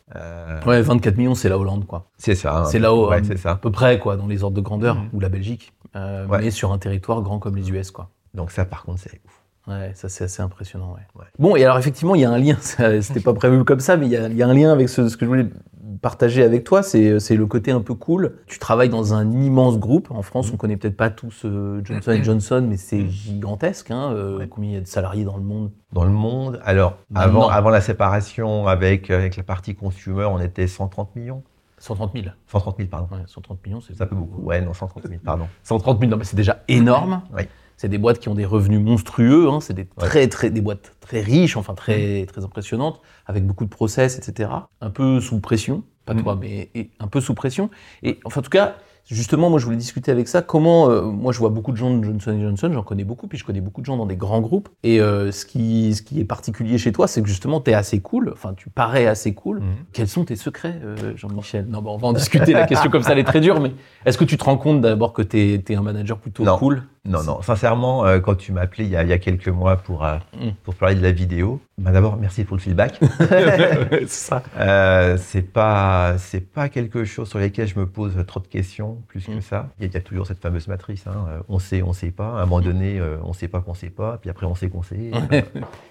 Ouais, 0.67 0.81
24 0.81 1.17
millions, 1.17 1.35
c'est 1.35 1.49
la 1.49 1.59
Hollande, 1.59 1.87
quoi. 1.87 2.07
C'est 2.19 2.35
ça. 2.37 2.61
hein. 2.61 2.65
C'est 2.67 2.79
là-haut, 2.79 3.11
Ouais, 3.11 3.21
hein. 3.21 3.37
À 3.51 3.57
peu 3.57 3.71
près, 3.73 3.99
quoi, 3.99 4.17
dans 4.17 4.27
les 4.29 4.45
ordres 4.45 4.57
de 4.57 4.61
grandeur, 4.63 4.95
Mhm. 4.95 5.09
ou 5.13 5.21
la 5.21 5.29
Belgique, 5.29 5.73
Ouais. 5.95 6.39
mais 6.41 6.51
sur 6.53 6.73
un 6.73 6.79
territoire 6.79 7.21
grand 7.23 7.39
comme 7.41 7.57
les 7.57 7.69
US, 7.71 7.91
quoi. 7.91 8.11
Donc 8.35 8.53
ça, 8.53 8.65
par 8.65 8.85
contre, 8.85 9.01
c'est 9.01 9.21
ouf. 9.27 9.38
Ouais, 9.69 9.93
ça 9.95 10.09
c'est 10.09 10.25
assez 10.25 10.43
impressionnant. 10.43 10.95
Ouais. 10.95 11.21
Ouais. 11.21 11.27
Bon, 11.39 11.55
et 11.57 11.65
alors 11.65 11.79
effectivement, 11.79 12.15
il 12.15 12.23
y 12.23 12.25
a 12.25 12.31
un 12.31 12.39
lien, 12.39 12.57
c'était 12.61 13.21
pas 13.21 13.35
prévu 13.35 13.65
comme 13.65 13.81
ça, 13.81 13.97
mais 13.97 14.07
il 14.07 14.13
y 14.13 14.17
a, 14.17 14.29
il 14.29 14.37
y 14.37 14.43
a 14.43 14.49
un 14.49 14.55
lien 14.55 14.73
avec 14.73 14.89
ce, 14.89 15.09
ce 15.09 15.17
que 15.17 15.25
je 15.27 15.29
voulais 15.29 15.47
partager 16.01 16.45
avec 16.45 16.63
toi, 16.65 16.83
c'est 16.83 17.19
c'est 17.19 17.35
le 17.37 17.47
côté 17.47 17.71
un 17.73 17.81
peu 17.81 17.95
cool. 17.95 18.37
Tu 18.47 18.59
travailles 18.59 18.89
dans 18.89 19.15
un 19.15 19.31
immense 19.33 19.79
groupe. 19.79 20.11
En 20.11 20.23
France, 20.23 20.47
Mhm. 20.49 20.55
on 20.55 20.57
connaît 20.57 20.77
peut-être 20.77 20.97
pas 20.97 21.11
tous 21.11 21.43
euh, 21.45 21.81
Johnson 21.85 22.19
Johnson, 22.23 22.67
mais 22.69 22.77
c'est 22.77 23.09
gigantesque. 23.09 23.91
Hein, 23.91 24.13
euh, 24.15 24.39
Ouais. 24.39 24.49
Combien 24.49 24.71
il 24.71 24.75
y 24.75 24.77
a 24.79 24.81
de 24.81 24.87
salariés 24.87 25.25
dans 25.25 25.37
le 25.37 25.43
monde? 25.43 25.71
Dans 25.93 26.05
le 26.05 26.11
monde, 26.11 26.61
alors, 26.65 26.99
avant, 27.15 27.49
avant 27.49 27.71
la 27.71 27.81
séparation 27.81 28.69
avec, 28.69 29.11
avec 29.11 29.37
la 29.37 29.43
partie 29.43 29.75
consumer, 29.75 30.25
on 30.27 30.39
était 30.41 30.67
130 30.69 31.17
millions. 31.17 31.43
130 31.79 32.13
000. 32.15 32.27
130 32.47 32.77
000, 32.77 32.89
pardon. 32.89 33.09
Ouais, 33.15 33.23
130 33.27 33.65
millions, 33.67 33.81
c'est 33.81 33.95
Ça 33.95 34.07
fait 34.07 34.15
beaucoup. 34.15 34.43
Ouais, 34.43 34.61
non, 34.61 34.73
130 34.75 35.07
000, 35.09 35.21
pardon. 35.25 35.47
130 35.63 35.99
000, 36.01 36.11
non, 36.11 36.17
mais 36.17 36.25
c'est 36.25 36.37
déjà 36.37 36.63
énorme. 36.69 37.23
Oui. 37.37 37.43
C'est 37.79 37.89
des 37.89 37.97
boîtes 37.97 38.19
qui 38.19 38.29
ont 38.29 38.35
des 38.35 38.45
revenus 38.45 38.81
monstrueux. 38.81 39.49
Hein, 39.49 39.61
c'est 39.63 39.73
des 39.73 39.87
très, 39.87 40.27
très, 40.29 40.51
des 40.51 40.61
boîtes 40.61 40.93
très 41.01 41.21
riches, 41.21 41.57
enfin 41.57 41.75
très, 41.75 42.27
très 42.27 42.45
impressionnantes, 42.45 43.01
avec 43.27 43.47
beaucoup 43.47 43.65
de 43.65 43.71
process, 43.71 44.19
etc. 44.19 44.51
Un 44.83 44.91
peu 44.91 45.21
sous 45.21 45.39
pression, 45.41 45.85
pas 46.05 46.13
Mhm. 46.13 46.23
toi, 46.23 46.37
mais 46.39 46.71
et 46.75 46.91
un 46.99 47.07
peu 47.07 47.21
sous 47.21 47.35
pression. 47.35 47.71
Et 48.03 48.19
enfin, 48.25 48.41
en 48.41 48.43
tout 48.43 48.51
cas, 48.51 48.75
justement, 49.07 49.49
moi, 49.49 49.59
je 49.61 49.65
voulais 49.65 49.77
discuter 49.79 50.11
avec 50.11 50.27
ça. 50.29 50.43
Comment, 50.43 50.91
euh, 50.91 51.03
moi, 51.03 51.33
je 51.33 51.39
vois 51.39 51.49
beaucoup 51.51 51.71
de 51.73 51.77
gens 51.77 51.97
de 51.97 52.03
Johnson 52.05 52.37
Johnson, 52.41 52.71
j'en 52.75 52.83
connais 52.83 53.05
beaucoup, 53.05 53.27
puis 53.29 53.39
je 53.39 53.45
connais 53.45 53.61
beaucoup 53.63 53.81
de 53.81 53.87
gens 53.87 53.97
dans 53.97 54.07
des 54.07 54.17
grands 54.17 54.41
groupes. 54.41 54.69
Et 54.83 55.01
euh, 55.01 55.31
ce 55.33 55.47
qui, 55.47 55.95
ce 55.95 56.03
qui 56.03 56.21
est 56.21 56.25
particulier 56.25 56.77
chez 56.79 56.93
toi, 56.93 57.07
c'est 57.07 57.23
que 57.23 57.29
justement, 57.29 57.61
tu 57.61 57.71
es 57.71 57.75
assez 57.75 58.01
cool. 58.01 58.31
Enfin, 58.33 58.55
tu 58.55 58.69
parais 58.71 59.07
assez 59.07 59.35
cool. 59.35 59.61
Mhm. 59.61 59.67
Quels 59.93 60.09
sont 60.09 60.25
tes 60.25 60.37
secrets, 60.37 60.81
euh, 60.85 61.13
Jean-Michel? 61.17 61.67
Non, 61.69 61.81
bon, 61.81 61.95
on 61.95 61.97
va 61.97 62.09
en 62.09 62.13
discuter. 62.13 62.53
La 62.53 62.67
question 62.67 62.91
comme 62.91 63.03
ça, 63.03 63.13
elle 63.13 63.19
est 63.21 63.25
très 63.25 63.41
dure. 63.41 63.61
Mais 63.61 63.73
est-ce 64.05 64.19
que 64.19 64.25
tu 64.25 64.37
te 64.37 64.45
rends 64.45 64.59
compte 64.59 64.81
d'abord 64.81 65.13
que 65.13 65.23
tu 65.23 65.39
es, 65.39 65.75
un 65.77 65.83
manager 65.83 66.19
plutôt 66.19 66.43
Non. 66.45 66.59
cool? 66.59 66.83
Non, 67.09 67.23
non, 67.25 67.43
sincèrement, 67.43 68.05
euh, 68.07 68.21
quand 68.21 68.35
tu 68.37 68.53
m'as 68.53 68.61
appelé 68.63 68.85
il 68.85 68.91
y, 68.91 68.97
a, 68.97 69.03
il 69.03 69.09
y 69.09 69.13
a 69.13 69.19
quelques 69.19 69.49
mois 69.49 69.77
pour, 69.77 70.05
euh, 70.05 70.19
Mm. 70.39 70.51
pour 70.63 70.75
parler 70.75 70.95
de 70.95 71.03
la 71.03 71.11
vidéo, 71.11 71.61
bah, 71.79 71.91
d'abord, 71.91 72.17
merci 72.17 72.45
pour 72.45 72.57
le 72.57 72.61
feedback. 72.63 73.01
c'est 73.19 74.09
ça. 74.09 74.43
Euh, 74.59 75.17
c'est 75.19 75.43
pas 75.43 76.17
c'est 76.19 76.41
pas 76.41 76.69
quelque 76.69 77.05
chose 77.05 77.29
sur 77.29 77.39
lequel 77.39 77.67
je 77.67 77.79
me 77.79 77.87
pose 77.87 78.13
trop 78.27 78.41
de 78.41 78.47
questions 78.47 78.99
plus 79.09 79.27
Mm. 79.29 79.37
que 79.37 79.41
ça. 79.41 79.69
Il 79.79 79.85
y, 79.85 79.87
a, 79.87 79.89
il 79.91 79.95
y 79.95 79.97
a 79.97 80.01
toujours 80.01 80.27
cette 80.27 80.41
fameuse 80.41 80.69
matrice. 80.69 81.07
hein, 81.07 81.43
on 81.49 81.59
sait, 81.59 81.83
on 81.83 81.93
sait 81.93 82.11
pas. 82.11 82.39
À 82.39 82.43
un 82.43 82.47
moment 82.47 82.61
donné, 82.61 82.99
euh, 83.01 83.17
on 83.25 83.33
sait 83.33 83.49
pas 83.49 83.61
qu'on 83.61 83.75
sait 83.75 83.91
pas. 83.91 84.19
Puis 84.21 84.31
après, 84.31 84.47
on 84.47 84.55
sait 84.55 84.69
qu'on 84.69 84.83
sait, 84.83 85.11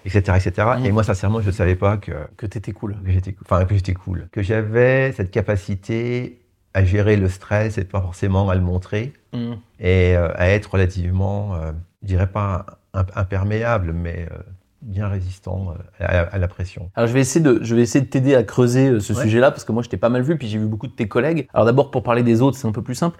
etc., 0.04 0.22
etc. 0.36 0.68
Mm. 0.80 0.86
Et 0.86 0.92
moi, 0.92 1.02
sincèrement, 1.02 1.40
je 1.40 1.50
savais 1.50 1.74
pas 1.76 1.96
que 1.96 2.12
Que 2.36 2.46
tu 2.46 2.58
étais 2.58 2.72
cool. 2.72 2.96
que 3.04 3.10
j'étais, 3.10 3.34
enfin 3.44 3.64
que 3.64 3.74
j'étais 3.74 3.94
cool, 3.94 4.28
que 4.32 4.42
j'avais 4.42 5.12
cette 5.12 5.30
capacité 5.30 6.38
à 6.74 6.84
gérer 6.84 7.16
le 7.16 7.28
stress 7.28 7.78
et 7.78 7.84
pas 7.84 8.00
forcément 8.00 8.48
à 8.50 8.54
le 8.54 8.60
montrer 8.60 9.12
Mm. 9.32 9.52
et 9.80 10.16
euh, 10.16 10.28
à 10.36 10.48
être 10.48 10.72
relativement, 10.72 11.54
euh, 11.54 11.72
je 12.02 12.08
dirais 12.08 12.26
pas 12.28 12.64
im- 12.94 13.04
imperméable, 13.14 13.92
mais 13.92 14.26
euh, 14.32 14.36
bien 14.80 15.08
résistant 15.08 15.74
à, 16.00 16.04
à 16.20 16.38
la 16.38 16.48
pression. 16.48 16.90
Alors 16.94 17.08
je 17.08 17.12
vais 17.12 17.20
essayer 17.20 17.44
de, 17.44 17.58
je 17.62 17.74
vais 17.74 17.82
essayer 17.82 18.02
de 18.04 18.08
t'aider 18.10 18.34
à 18.34 18.42
creuser 18.42 19.00
ce 19.00 19.12
Ouais. 19.12 19.22
sujet-là 19.22 19.50
parce 19.50 19.64
que 19.64 19.72
moi 19.72 19.82
je 19.82 19.88
t'ai 19.88 19.96
pas 19.98 20.08
mal 20.08 20.22
vu 20.22 20.36
puis 20.38 20.48
j'ai 20.48 20.58
vu 20.58 20.66
beaucoup 20.66 20.86
de 20.86 20.92
tes 20.92 21.08
collègues. 21.08 21.46
Alors 21.52 21.66
d'abord 21.66 21.90
pour 21.90 22.02
parler 22.02 22.22
des 22.22 22.40
autres 22.40 22.56
c'est 22.56 22.66
un 22.68 22.72
peu 22.72 22.82
plus 22.82 22.94
simple. 22.94 23.18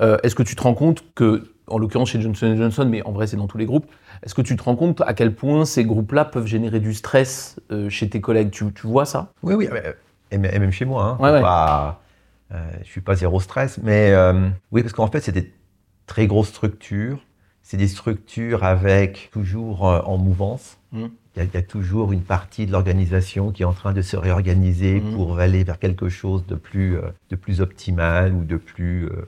Est-ce 0.00 0.34
que 0.34 0.42
tu 0.42 0.56
te 0.56 0.62
rends 0.62 0.74
compte 0.74 1.04
que, 1.14 1.44
en 1.68 1.78
l'occurrence 1.78 2.10
chez 2.10 2.20
Johnson 2.20 2.54
Johnson, 2.56 2.86
mais 2.90 3.02
en 3.02 3.12
vrai 3.12 3.26
c'est 3.26 3.36
dans 3.36 3.46
tous 3.46 3.58
les 3.58 3.66
groupes, 3.66 3.86
est-ce 4.24 4.34
que 4.34 4.42
tu 4.42 4.56
te 4.56 4.62
rends 4.62 4.76
compte 4.76 5.00
à 5.06 5.14
quel 5.14 5.34
point 5.34 5.64
ces 5.64 5.84
groupes-là 5.84 6.24
peuvent 6.24 6.46
générer 6.46 6.80
du 6.80 6.92
stress 6.92 7.60
chez 7.88 8.08
tes 8.10 8.20
collègues? 8.20 8.50
Tu, 8.50 8.72
tu 8.72 8.86
vois 8.86 9.04
ça? 9.06 9.32
Oui, 9.42 9.54
oui, 9.54 9.68
euh, 9.72 9.92
et, 10.30 10.38
même 10.38 10.72
chez 10.72 10.84
moi. 10.84 11.16
Hein, 11.18 11.22
Ouais, 11.22 11.30
ouais. 11.30 11.40
pas- 11.40 12.00
euh, 12.52 12.70
je 12.82 12.88
suis 12.88 13.00
pas 13.00 13.14
zéro 13.16 13.40
stress, 13.40 13.78
mais 13.82 14.10
euh, 14.12 14.48
oui, 14.72 14.82
parce 14.82 14.92
qu'en 14.92 15.08
fait, 15.08 15.20
c'est 15.20 15.32
des 15.32 15.52
très 16.06 16.26
grosses 16.26 16.48
structures. 16.48 17.18
C'est 17.62 17.76
des 17.76 17.88
structures 17.88 18.62
avec 18.62 19.28
toujours 19.32 19.88
euh, 19.88 20.00
en 20.02 20.18
mouvance. 20.18 20.78
Mhm. 20.92 21.10
il 21.36 21.48
y, 21.52 21.56
a 21.58 21.62
toujours 21.62 22.12
une 22.12 22.22
partie 22.22 22.64
de 22.64 22.72
l'organisation 22.72 23.50
qui 23.50 23.62
est 23.62 23.66
en 23.66 23.74
train 23.74 23.92
de 23.92 24.00
se 24.00 24.16
réorganiser 24.16 25.00
Mhm. 25.00 25.14
pour 25.14 25.38
aller 25.38 25.64
vers 25.64 25.78
quelque 25.78 26.08
chose 26.08 26.46
de 26.46 26.54
plus, 26.54 26.96
de 27.28 27.36
plus 27.36 27.60
optimal 27.60 28.32
ou 28.32 28.44
de 28.44 28.56
plus 28.56 29.06
euh, 29.06 29.26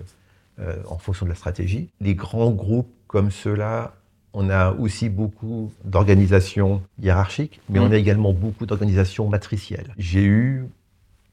euh, 0.61 0.77
en 0.89 0.97
fonction 0.99 1.27
de 1.27 1.31
la 1.31 1.37
stratégie. 1.37 1.91
Les 2.01 2.15
grands 2.15 2.51
groupes 2.51 2.91
comme 3.09 3.31
ceux-là, 3.31 3.93
on 4.33 4.49
a 4.51 4.73
aussi 4.73 5.09
beaucoup 5.11 5.71
d'organisations 5.85 6.81
hiérarchiques, 7.03 7.61
mais 7.69 7.81
Mhm. 7.81 7.87
on 7.87 7.91
a 7.91 7.97
également 7.97 8.33
beaucoup 8.33 8.65
d'organisations 8.67 9.29
matricielles. 9.29 9.93
J'ai 9.99 10.25
eu, 10.25 10.65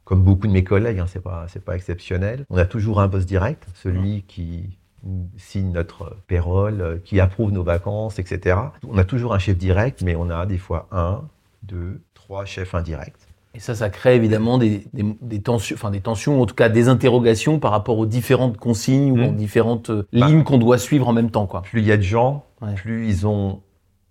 comme 0.06 0.24
beaucoup 0.24 0.48
de 0.48 0.52
mes 0.54 0.64
collègues, 0.64 1.00
hein, 1.00 1.06
c'est 1.08 1.22
pas, 1.22 1.46
c'est 1.50 1.64
pas 1.66 1.76
exceptionnel, 1.76 2.46
on 2.50 2.58
a 2.58 2.66
toujours 2.66 3.02
un 3.02 3.08
boss 3.08 3.26
direct, 3.26 3.68
celui 3.74 4.22
qui 4.28 4.78
signe 5.38 5.72
notre 5.72 6.16
payroll, 6.28 6.82
euh, 6.82 6.98
qui 7.04 7.20
approuve 7.20 7.52
nos 7.52 7.64
vacances, 7.64 8.18
etc. 8.18 8.58
On 8.88 8.98
a 8.98 9.04
toujours 9.04 9.34
un 9.36 9.40
chef 9.40 9.58
direct, 9.58 10.02
mais 10.04 10.16
on 10.16 10.30
a 10.30 10.46
des 10.46 10.58
fois 10.58 10.88
un, 10.92 11.22
deux, 11.64 12.02
trois 12.14 12.46
chefs 12.46 12.74
indirects. 12.74 13.14
Et 13.54 13.60
ça, 13.60 13.74
ça 13.76 13.90
crée 13.90 14.16
évidemment 14.16 14.58
des, 14.58 14.86
des, 14.94 15.06
des 15.22 15.42
tensions, 15.42 15.76
enfin 15.76 15.90
des 15.92 16.02
tensions, 16.02 16.42
en 16.42 16.46
tout 16.46 16.56
cas 16.56 16.70
des 16.70 16.88
interrogations 16.90 17.60
par 17.60 17.72
rapport 17.72 17.98
aux 18.00 18.06
différentes 18.06 18.58
consignes 18.58 19.12
ou 19.12 19.18
Mhm. 19.18 19.28
aux 19.30 19.32
différentes 19.34 19.90
euh, 19.92 20.08
Bah. 20.12 20.28
lignes 20.28 20.44
qu'on 20.44 20.58
doit 20.58 20.78
suivre 20.78 21.08
en 21.08 21.14
même 21.14 21.30
temps, 21.32 21.46
quoi. 21.46 21.62
Plus 21.62 21.82
il 21.82 21.88
y 21.88 21.92
a 21.92 21.98
de 21.98 22.02
gens, 22.02 22.44
Ouais. 22.62 22.74
plus 22.74 23.08
ils 23.08 23.26
ont 23.28 23.62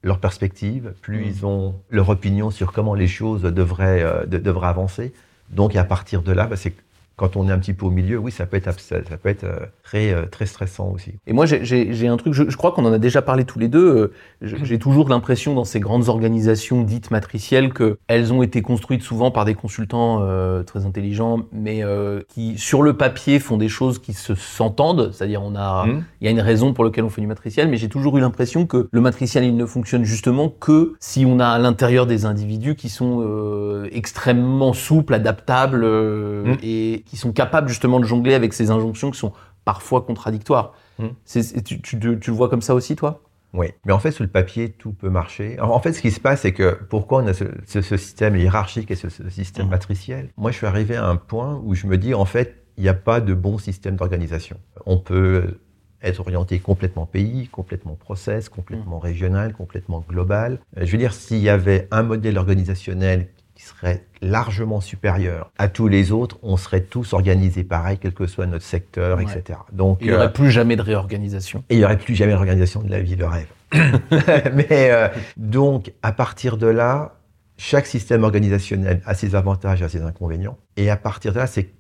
leur 0.03 0.19
perspective, 0.21 0.95
plus 1.03 1.19
Mm. 1.21 1.27
ils 1.29 1.47
ont 1.47 1.75
leur 1.91 2.09
opinion 2.09 2.51
sur 2.51 2.73
comment 2.73 2.95
les 2.95 3.07
choses 3.09 3.43
devraient, 3.43 4.03
euh, 4.03 4.27
de- 4.27 4.39
devraient 4.39 4.69
avancer. 4.69 5.13
Donc, 5.51 5.77
à 5.77 5.85
partir 5.85 6.23
de 6.23 6.33
là, 6.33 6.47
bah, 6.47 6.57
c'est 6.57 6.75
quand 7.17 7.37
on 7.37 7.49
est 7.49 7.53
un 7.53 7.59
petit 7.59 7.75
peu 7.75 7.87
au 7.87 7.91
milieu, 7.91 8.19
oui, 8.19 8.33
ça 8.33 8.47
peut 8.47 8.57
être, 8.57 8.79
ça, 8.81 8.97
peut 9.23 9.29
être 9.29 9.45
euh, 9.45 9.61
très, 9.83 10.13
euh, 10.13 10.27
très 10.27 10.47
stressant 10.47 10.91
aussi. 10.91 11.13
Et 11.27 11.33
moi, 11.33 11.47
j'ai- 11.47 12.09
un 12.09 12.17
truc, 12.17 12.33
je, 12.35 12.49
je 12.49 12.57
crois 12.57 12.73
qu'on 12.73 12.85
en 12.85 12.93
a 12.93 12.99
déjà 12.99 13.23
parlé 13.23 13.45
tous 13.45 13.59
les 13.59 13.69
deux. 13.69 14.13
euh, 14.43 14.55
J'ai 14.65 14.79
toujours 14.79 15.09
l'impression 15.09 15.55
dans 15.55 15.65
ces 15.65 15.81
grandes 15.81 16.09
organisations 16.09 16.83
dites 16.83 17.11
matricielles 17.11 17.73
qu'elles 17.73 18.33
ont 18.33 18.43
été 18.43 18.63
construites 18.63 19.03
souvent 19.03 19.31
par 19.31 19.45
des 19.45 19.55
consultants 19.55 20.21
euh, 20.23 20.63
très 20.65 20.87
intelligents, 20.87 21.41
mais 21.53 21.83
euh, 21.85 22.21
qui, 22.29 22.59
sur 22.59 22.83
le 22.83 22.95
papier, 22.97 23.39
font 23.39 23.57
des 23.57 23.69
choses 23.69 23.99
qui 24.01 24.13
se 24.13 24.35
s'entendent. 24.35 25.11
C'est-à-dire, 25.13 25.43
on 25.43 25.55
a, 25.55 25.87
Mm. 25.87 26.05
il 26.21 26.25
y 26.25 26.29
a 26.29 26.31
une 26.31 26.41
raison 26.41 26.73
pour 26.73 26.85
laquelle 26.85 27.05
on 27.05 27.11
fait 27.11 27.21
du 27.21 27.27
matriciel, 27.27 27.69
mais 27.69 27.77
j'ai 27.77 27.89
toujours 27.89 28.17
eu 28.19 28.21
l'impression 28.21 28.67
que 28.67 28.89
le 28.91 29.01
matriciel, 29.01 29.45
il 29.45 29.57
ne 29.57 29.67
fonctionne 29.67 30.05
justement 30.05 30.49
que 30.49 30.95
si 31.01 31.25
on 31.27 31.39
a 31.41 31.47
à 31.47 31.59
l'intérieur 31.59 32.07
des 32.07 32.25
individus 32.27 32.75
qui 32.75 32.89
sont 32.89 33.21
euh, 33.23 33.89
extrêmement 33.93 34.73
souples, 34.73 35.15
adaptables 35.15 35.83
euh, 35.85 36.45
Mm. 36.45 36.57
et 36.63 37.04
qui 37.05 37.17
sont 37.17 37.33
capables 37.33 37.69
justement 37.69 38.01
de 38.01 38.05
jongler 38.05 38.35
avec 38.35 38.53
ces 38.53 38.71
injonctions 38.71 39.11
qui 39.11 39.19
sont 39.19 39.33
parfois 39.65 40.03
contradictoires. 40.03 40.75
Mm. 40.99 41.07
C'est- 41.25 41.63
tu, 41.65 41.81
tu- 41.81 41.99
tu- 41.99 42.19
tu 42.21 42.31
le 42.31 42.37
vois 42.37 42.49
comme 42.49 42.63
ça 42.63 42.75
aussi, 42.75 42.97
toi? 42.97 43.23
Oui, 43.53 43.69
mais 43.85 43.93
en 43.93 43.99
fait, 44.01 44.11
sur 44.11 44.25
le 44.25 44.31
papier, 44.31 44.71
tout 44.73 44.93
peut 44.93 45.11
marcher. 45.11 45.55
Alors, 45.59 45.75
en 45.77 45.81
fait, 45.81 45.93
ce 45.93 46.01
qui 46.03 46.11
se 46.11 46.19
passe, 46.21 46.41
c'est 46.41 46.53
que 46.53 46.77
pourquoi 46.91 47.23
on 47.23 47.27
a 47.29 47.35
ce, 47.35 47.45
ce- 47.67 47.83
ce 47.83 47.97
système 47.97 48.35
hiérarchique 48.37 48.91
et 48.91 48.97
ce, 48.97 49.09
ce 49.09 49.29
système 49.31 49.67
Mhm. 49.67 49.71
matriciel? 49.71 50.29
Moi, 50.37 50.51
je 50.51 50.57
suis 50.57 50.67
arrivé 50.67 50.97
à 50.97 51.07
un 51.07 51.15
point 51.17 51.61
où 51.65 51.75
je 51.75 51.87
me 51.87 51.97
dis, 51.97 52.15
en 52.15 52.25
fait, 52.25 52.65
il 52.77 52.83
n'y 52.83 52.89
a 52.89 52.95
pas 52.95 53.21
de 53.21 53.33
bon 53.33 53.59
système 53.59 53.95
d'organisation. 53.95 54.57
On 54.87 54.99
peut 54.99 55.61
être 56.03 56.19
orienté 56.21 56.59
complètement 56.59 57.07
pays, 57.07 57.47
complètement 57.49 57.95
process, 57.95 58.49
complètement 58.49 58.99
régional, 58.99 59.55
complètement 59.55 60.05
global. 60.07 60.59
Euh, 60.77 60.85
Je 60.85 60.91
veux 60.93 60.99
dire, 60.99 61.15
s'il 61.15 61.39
y 61.39 61.49
avait 61.49 61.87
un 61.93 62.03
modèle 62.03 62.37
organisationnel 62.37 63.29
qui 63.55 63.63
serait 63.65 64.05
largement 64.21 64.81
supérieur 64.81 65.51
à 65.59 65.69
tous 65.69 65.87
les 65.89 66.11
autres, 66.13 66.39
on 66.43 66.57
serait 66.57 66.81
tous 66.81 67.13
organisés 67.13 67.63
pareil, 67.65 67.99
quel 68.01 68.13
que 68.13 68.27
soit 68.27 68.47
notre 68.47 68.65
secteur, 68.65 69.19
Ouais. 69.19 69.25
etc. 69.25 69.59
Donc, 69.73 69.99
Il 70.01 70.09
n'y 70.09 70.13
euh, 70.13 70.17
aurait 70.17 70.33
plus 70.33 70.51
jamais 70.51 70.77
de 70.77 70.83
réorganisation. 70.83 71.63
et 71.71 71.75
il 71.75 71.79
n'y 71.79 71.85
aurait 71.85 71.99
plus 71.99 72.15
jamais 72.15 72.33
l'organisation 72.33 72.83
de 72.83 72.91
la 72.91 73.01
vie 73.01 73.17
de 73.17 73.25
rêve. 73.25 73.47
Mais 74.55 74.67
euh, 74.91 75.09
donc, 75.37 75.93
à 76.03 76.13
partir 76.13 76.57
de 76.57 76.67
là, 76.67 77.15
chaque 77.57 77.87
système 77.87 78.25
organisationnel 78.25 79.01
a 79.07 79.15
ses 79.15 79.35
avantages 79.37 79.83
et 79.83 79.89
ses 79.89 80.03
inconvénients. 80.03 80.59
Et 80.77 80.91
à 80.91 80.97
partir 80.97 81.33
de 81.33 81.39
là, 81.39 81.47
c'est 81.47 81.71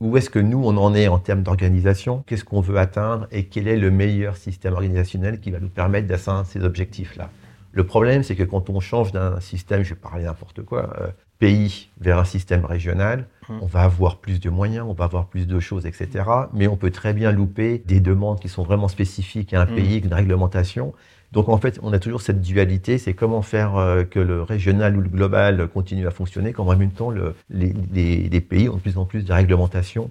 où 0.00 0.16
est-ce 0.18 0.28
que 0.28 0.38
nous, 0.40 0.62
on 0.62 0.76
en 0.76 0.94
est 0.94 1.08
en 1.08 1.18
termes 1.18 1.42
d'organisation? 1.42 2.22
Qu'est-ce 2.26 2.44
qu'on 2.44 2.60
veut 2.60 2.76
atteindre? 2.78 3.26
Et 3.30 3.44
quel 3.46 3.68
est 3.68 3.76
le 3.78 3.90
meilleur 3.90 4.36
système 4.36 4.74
organisationnel 4.74 5.40
qui 5.40 5.50
va 5.50 5.60
nous 5.60 5.68
permettre 5.68 6.06
d'atteindre 6.08 6.44
ces 6.46 6.62
objectifs-là? 6.62 7.30
Le 7.74 7.84
problème, 7.84 8.22
c'est 8.22 8.36
que 8.36 8.44
quand 8.44 8.70
on 8.70 8.80
change 8.80 9.10
d'un 9.12 9.40
système, 9.40 9.82
je 9.82 9.90
vais 9.94 10.00
parler 10.00 10.24
n'importe 10.24 10.62
quoi, 10.62 10.94
euh, 11.00 11.08
pays 11.40 11.88
vers 12.00 12.18
un 12.18 12.24
système 12.24 12.64
régional, 12.64 13.26
Hmm. 13.48 13.58
on 13.60 13.66
va 13.66 13.82
avoir 13.82 14.16
plus 14.18 14.40
de 14.40 14.48
moyens, 14.48 14.86
on 14.88 14.94
va 14.94 15.04
avoir 15.04 15.26
plus 15.26 15.46
de 15.46 15.60
choses, 15.60 15.84
etc. 15.84 16.48
Mais 16.54 16.66
on 16.68 16.76
peut 16.76 16.90
très 16.90 17.12
bien 17.12 17.30
louper 17.32 17.82
des 17.84 18.00
demandes 18.00 18.40
qui 18.40 18.48
sont 18.48 18.62
vraiment 18.62 18.88
spécifiques 18.88 19.52
à 19.52 19.60
un 19.62 19.66
Hmm. 19.66 19.74
pays, 19.74 19.98
une 19.98 20.14
réglementation. 20.14 20.94
Donc 21.32 21.48
en 21.50 21.58
fait, 21.58 21.78
on 21.82 21.92
a 21.92 21.98
toujours 21.98 22.22
cette 22.22 22.40
dualité, 22.40 22.96
c'est 22.96 23.12
comment 23.12 23.42
faire 23.42 23.76
euh, 23.76 24.04
que 24.04 24.20
le 24.20 24.40
régional 24.42 24.96
ou 24.96 25.00
le 25.00 25.08
global 25.10 25.68
continue 25.68 26.06
à 26.06 26.10
fonctionner, 26.12 26.52
quand 26.52 26.66
en 26.66 26.76
même 26.76 26.92
temps 26.92 27.10
le- 27.10 27.34
les, 27.50 27.74
les- 27.92 28.28
les 28.28 28.40
pays 28.40 28.68
ont 28.68 28.76
de 28.76 28.80
plus 28.80 28.96
en 28.98 29.04
plus 29.04 29.24
de 29.24 29.32
réglementations 29.32 30.08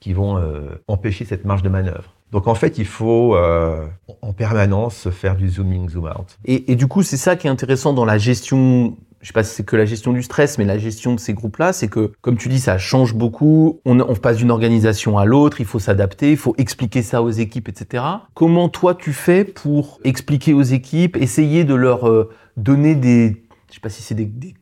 qui 0.00 0.12
vont 0.12 0.36
euh, 0.38 0.76
empêcher 0.88 1.24
cette 1.24 1.44
marge 1.44 1.62
de 1.62 1.68
manœuvre. 1.70 2.13
Donc 2.32 2.48
en 2.48 2.54
fait, 2.54 2.78
il 2.78 2.86
faut 2.86 3.36
euh, 3.36 3.86
en 4.22 4.32
permanence 4.32 5.08
faire 5.10 5.36
du 5.36 5.48
zooming, 5.48 5.88
zoom 5.88 6.06
out. 6.06 6.38
Et, 6.44 6.74
du 6.74 6.86
coup, 6.86 7.02
c'est 7.02 7.16
ça 7.16 7.36
qui 7.36 7.46
est 7.46 7.50
intéressant 7.50 7.92
dans 7.92 8.04
la 8.04 8.18
gestion. 8.18 8.96
Je 9.20 9.28
sais 9.28 9.32
pas 9.32 9.44
si 9.44 9.54
c'est 9.54 9.64
que 9.64 9.76
la 9.76 9.86
gestion 9.86 10.12
du 10.12 10.22
stress, 10.22 10.58
mais 10.58 10.64
la 10.64 10.76
gestion 10.76 11.14
de 11.14 11.20
ces 11.20 11.32
groupes-là, 11.32 11.72
c'est 11.72 11.88
que, 11.88 12.12
comme 12.20 12.36
tu 12.36 12.48
dis, 12.48 12.60
ça 12.60 12.76
change 12.76 13.14
beaucoup. 13.14 13.80
On, 13.86 13.96
passe 14.16 14.36
d'une 14.36 14.50
organisation 14.50 15.16
à 15.16 15.24
l'autre, 15.24 15.60
il 15.60 15.66
faut 15.66 15.78
s'adapter, 15.78 16.32
il 16.32 16.36
faut 16.36 16.54
expliquer 16.58 17.02
ça 17.02 17.22
aux 17.22 17.30
équipes, 17.30 17.68
etc. 17.68 18.04
Comment 18.34 18.68
toi 18.68 18.94
tu 18.94 19.12
fais 19.12 19.44
pour 19.44 20.00
expliquer 20.04 20.52
aux 20.52 20.62
équipes, 20.62 21.16
essayer 21.16 21.64
de 21.64 21.74
leur 21.74 22.06
euh, 22.06 22.30
donner 22.58 22.94
des, 22.94 23.44
je 23.70 23.74
sais 23.74 23.80
pas 23.80 23.88
si 23.88 24.02
c'est 24.02 24.14
des, 24.14 24.54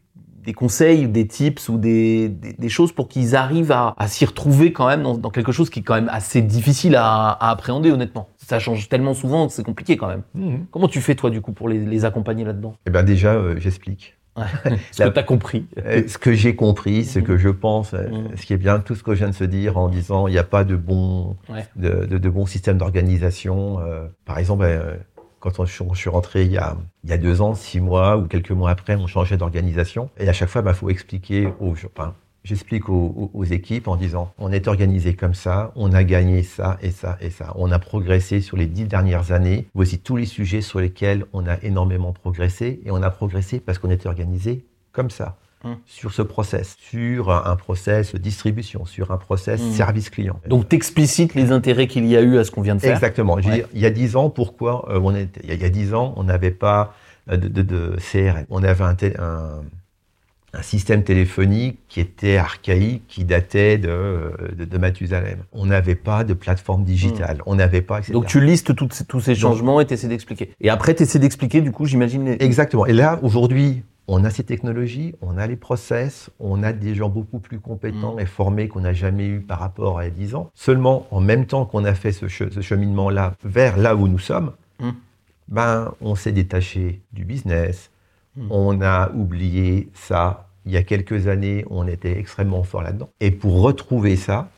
des 0.44 0.52
conseils, 0.52 1.06
des 1.08 1.26
tips 1.26 1.68
ou 1.68 1.78
des, 1.78 2.28
des, 2.28 2.52
des 2.54 2.68
choses 2.68 2.92
pour 2.92 3.08
qu'ils 3.08 3.36
arrivent 3.36 3.72
à, 3.72 3.94
à 3.96 4.08
s'y 4.08 4.24
retrouver 4.24 4.72
quand 4.72 4.86
même 4.88 5.02
dans, 5.02 5.16
dans 5.16 5.30
quelque 5.30 5.52
chose 5.52 5.70
qui 5.70 5.80
est 5.80 5.82
quand 5.82 5.94
même 5.94 6.10
assez 6.10 6.42
difficile 6.42 6.96
à, 6.96 7.28
à 7.30 7.50
appréhender, 7.50 7.90
honnêtement. 7.92 8.28
Ça 8.38 8.58
change 8.58 8.88
tellement 8.88 9.14
souvent 9.14 9.46
que 9.46 9.52
c'est 9.52 9.62
compliqué 9.64 9.96
quand 9.96 10.08
même. 10.08 10.22
Comment 10.70 10.88
tu 10.88 11.00
fais 11.00 11.14
toi 11.14 11.30
du 11.30 11.40
coup 11.40 11.52
pour 11.52 11.68
les, 11.68 11.78
les 11.78 12.04
accompagner 12.04 12.44
là-dedans? 12.44 12.74
Eh 12.86 12.90
bien 12.90 13.02
déjà, 13.04 13.34
euh, 13.34 13.54
j'explique. 13.58 14.16
Ce 14.92 15.02
que 15.02 15.08
tu 15.10 15.18
as 15.18 15.22
compris. 15.22 15.66
Euh, 15.84 16.02
ce 16.08 16.16
que 16.16 16.32
j'ai 16.32 16.56
compris, 16.56 17.04
ce 17.04 17.18
Mhm. 17.18 17.24
que 17.26 17.36
je 17.36 17.48
pense, 17.50 17.92
euh, 17.94 18.08
Mhm. 18.08 18.36
ce 18.36 18.46
qui 18.46 18.54
est 18.54 18.56
bien, 18.56 18.78
tout 18.80 18.94
ce 18.94 19.02
que 19.02 19.12
je 19.14 19.18
viens 19.18 19.28
de 19.28 19.34
se 19.34 19.44
dire 19.44 19.76
en 19.76 19.88
disant 19.90 20.26
il 20.26 20.32
n'y 20.32 20.38
a 20.38 20.42
pas 20.44 20.64
de 20.64 20.74
bon, 20.74 21.36
Ouais. 21.50 21.66
de, 21.76 22.06
de, 22.06 22.16
de 22.18 22.28
bon 22.30 22.46
système 22.46 22.78
d'organisation. 22.78 23.78
euh, 23.80 24.06
par 24.24 24.38
exemple, 24.38 24.64
euh, 24.66 24.96
quand 25.42 25.64
je 25.64 25.72
suis- 25.94 26.10
rentré 26.10 26.44
il 26.44 26.52
y, 26.52 26.58
a, 26.58 26.76
deux 27.18 27.40
ans, 27.40 27.54
six 27.54 27.80
mois 27.80 28.16
ou 28.16 28.26
quelques 28.26 28.52
mois 28.52 28.70
après, 28.70 28.94
on 28.94 29.06
changeait 29.06 29.36
d'organisation. 29.36 30.08
Et 30.18 30.28
à 30.28 30.32
chaque 30.32 30.48
fois, 30.48 30.60
il 30.60 30.64
bah, 30.64 30.74
faut 30.74 30.88
expliquer 30.88 31.48
J'explique 32.44 32.88
aux- 32.88 33.30
aux 33.34 33.44
équipes 33.44 33.86
en 33.86 33.94
disant 33.96 34.32
on 34.38 34.50
est 34.50 34.66
organisé 34.66 35.14
comme 35.14 35.34
ça, 35.34 35.70
on 35.76 35.92
a 35.92 36.02
gagné 36.02 36.42
ça 36.42 36.76
et 36.82 36.90
ça 36.90 37.16
et 37.20 37.30
ça. 37.30 37.52
On 37.56 37.70
a 37.70 37.78
progressé 37.78 38.40
sur 38.40 38.56
les 38.56 38.66
dix 38.66 38.84
dernières 38.84 39.30
années. 39.30 39.68
Voici 39.74 40.00
tous 40.00 40.16
les 40.16 40.26
sujets 40.26 40.60
sur 40.60 40.80
lesquels 40.80 41.24
on 41.32 41.46
a 41.46 41.56
énormément 41.62 42.12
progressé. 42.12 42.80
Et 42.84 42.90
on 42.90 43.00
a 43.02 43.10
progressé 43.10 43.60
parce 43.60 43.78
qu'on 43.78 43.90
était 43.90 44.08
organisé 44.08 44.64
comme 44.90 45.10
ça 45.10 45.36
Hum. 45.64 45.76
sur 45.86 46.12
ce 46.12 46.22
process, 46.22 46.76
sur 46.80 47.30
un 47.30 47.54
process 47.56 48.12
de 48.14 48.18
distribution, 48.18 48.84
sur 48.84 49.10
un 49.12 49.16
process 49.16 49.60
Hum. 49.62 49.70
service 49.72 50.10
client. 50.10 50.40
Donc 50.48 50.68
t'explicites 50.68 51.34
les 51.34 51.52
intérêts 51.52 51.86
qu'il 51.86 52.04
y 52.06 52.16
a 52.16 52.20
eu 52.20 52.38
à 52.38 52.44
ce 52.44 52.50
qu'on 52.50 52.62
vient 52.62 52.74
de 52.74 52.80
faire. 52.80 52.94
Exactement. 52.94 53.38
Je 53.38 53.44
veux 53.44 53.50
Ouais. 53.50 53.56
dire, 53.58 53.68
il 53.74 53.80
y 53.80 53.86
a 53.86 53.90
dix 53.90 54.16
ans, 54.16 54.28
pourquoi 54.30 54.86
euh, 54.90 54.98
on 55.02 55.14
était, 55.14 55.40
il 55.44 55.60
y 55.60 55.64
a- 55.64 55.68
dix 55.70 55.94
ans, 55.94 56.14
on 56.16 56.24
n'avait 56.24 56.50
pas 56.50 56.94
euh, 57.30 57.36
de, 57.36 57.46
de- 57.46 57.62
de 57.62 57.96
CRM. 58.00 58.44
On 58.50 58.64
avait 58.64 58.82
un, 58.82 58.94
té- 58.96 59.16
un- 59.20 59.60
un 60.54 60.62
système 60.62 61.02
téléphonique 61.04 61.78
qui 61.88 62.00
était 62.00 62.36
archaïque, 62.36 63.04
qui 63.08 63.24
datait 63.24 63.78
de, 63.78 63.88
euh, 63.88 64.30
de, 64.58 64.64
de 64.64 64.78
Mathusalem. 64.78 65.38
On 65.52 65.64
n'avait 65.66 65.94
pas 65.94 66.24
de 66.24 66.34
plateforme 66.34 66.82
digitale. 66.84 67.40
On 67.46 67.54
n'avait 67.54 67.80
pas, 67.80 67.98
etc. 68.00 68.12
Donc 68.12 68.26
tu 68.26 68.40
listes 68.40 68.72
ces- 68.92 69.04
tous 69.06 69.20
ces 69.20 69.32
Donc- 69.32 69.40
changements 69.40 69.80
et 69.80 69.86
tu 69.86 69.94
essaies 69.94 70.08
d'expliquer. 70.08 70.52
Et 70.60 70.68
après 70.68 70.94
tu 70.94 71.04
essaies 71.04 71.20
d'expliquer, 71.20 71.60
du 71.60 71.70
coup, 71.70 71.86
j'imagine. 71.86 72.24
les- 72.26 72.44
Exactement. 72.44 72.84
Et 72.86 72.92
là, 72.92 73.18
aujourd'hui, 73.22 73.82
on 74.08 74.24
a 74.24 74.30
ces 74.30 74.42
technologies, 74.44 75.14
on 75.22 75.38
a 75.38 75.46
les 75.46 75.56
process, 75.56 76.30
on 76.40 76.62
a 76.62 76.72
des 76.72 76.94
gens 76.94 77.08
beaucoup 77.08 77.38
plus 77.38 77.60
compétents 77.60 78.16
Mm. 78.16 78.20
et 78.20 78.26
formés 78.26 78.68
qu'on 78.68 78.80
n'a 78.80 78.92
jamais 78.92 79.26
eu 79.26 79.40
par 79.40 79.60
rapport 79.60 79.98
à 79.98 80.04
il 80.04 80.08
y 80.08 80.10
a 80.10 80.14
10 80.14 80.34
ans. 80.34 80.50
Seulement, 80.54 81.06
en 81.10 81.20
même 81.20 81.46
temps 81.46 81.64
qu'on 81.66 81.84
a 81.84 81.94
fait 81.94 82.12
ce, 82.12 82.26
che- 82.26 82.50
ce 82.50 82.60
cheminement-là 82.60 83.34
vers 83.44 83.76
là 83.76 83.94
où 83.96 84.08
nous 84.08 84.18
sommes, 84.18 84.52
Mm. 84.80 84.90
ben, 85.48 85.92
on 86.00 86.14
s'est 86.14 86.32
détaché 86.32 87.00
du 87.12 87.24
business, 87.24 87.90
Mm. 88.36 88.46
on 88.50 88.80
a 88.80 89.10
oublié 89.12 89.88
ça. 89.94 90.48
Il 90.66 90.72
y 90.72 90.76
a 90.76 90.82
quelques 90.82 91.26
années, 91.28 91.64
on 91.70 91.86
était 91.86 92.18
extrêmement 92.18 92.62
fort 92.62 92.82
là-dedans. 92.82 93.10
Et 93.20 93.30
pour 93.30 93.60
retrouver 93.62 94.16
ça, 94.16 94.48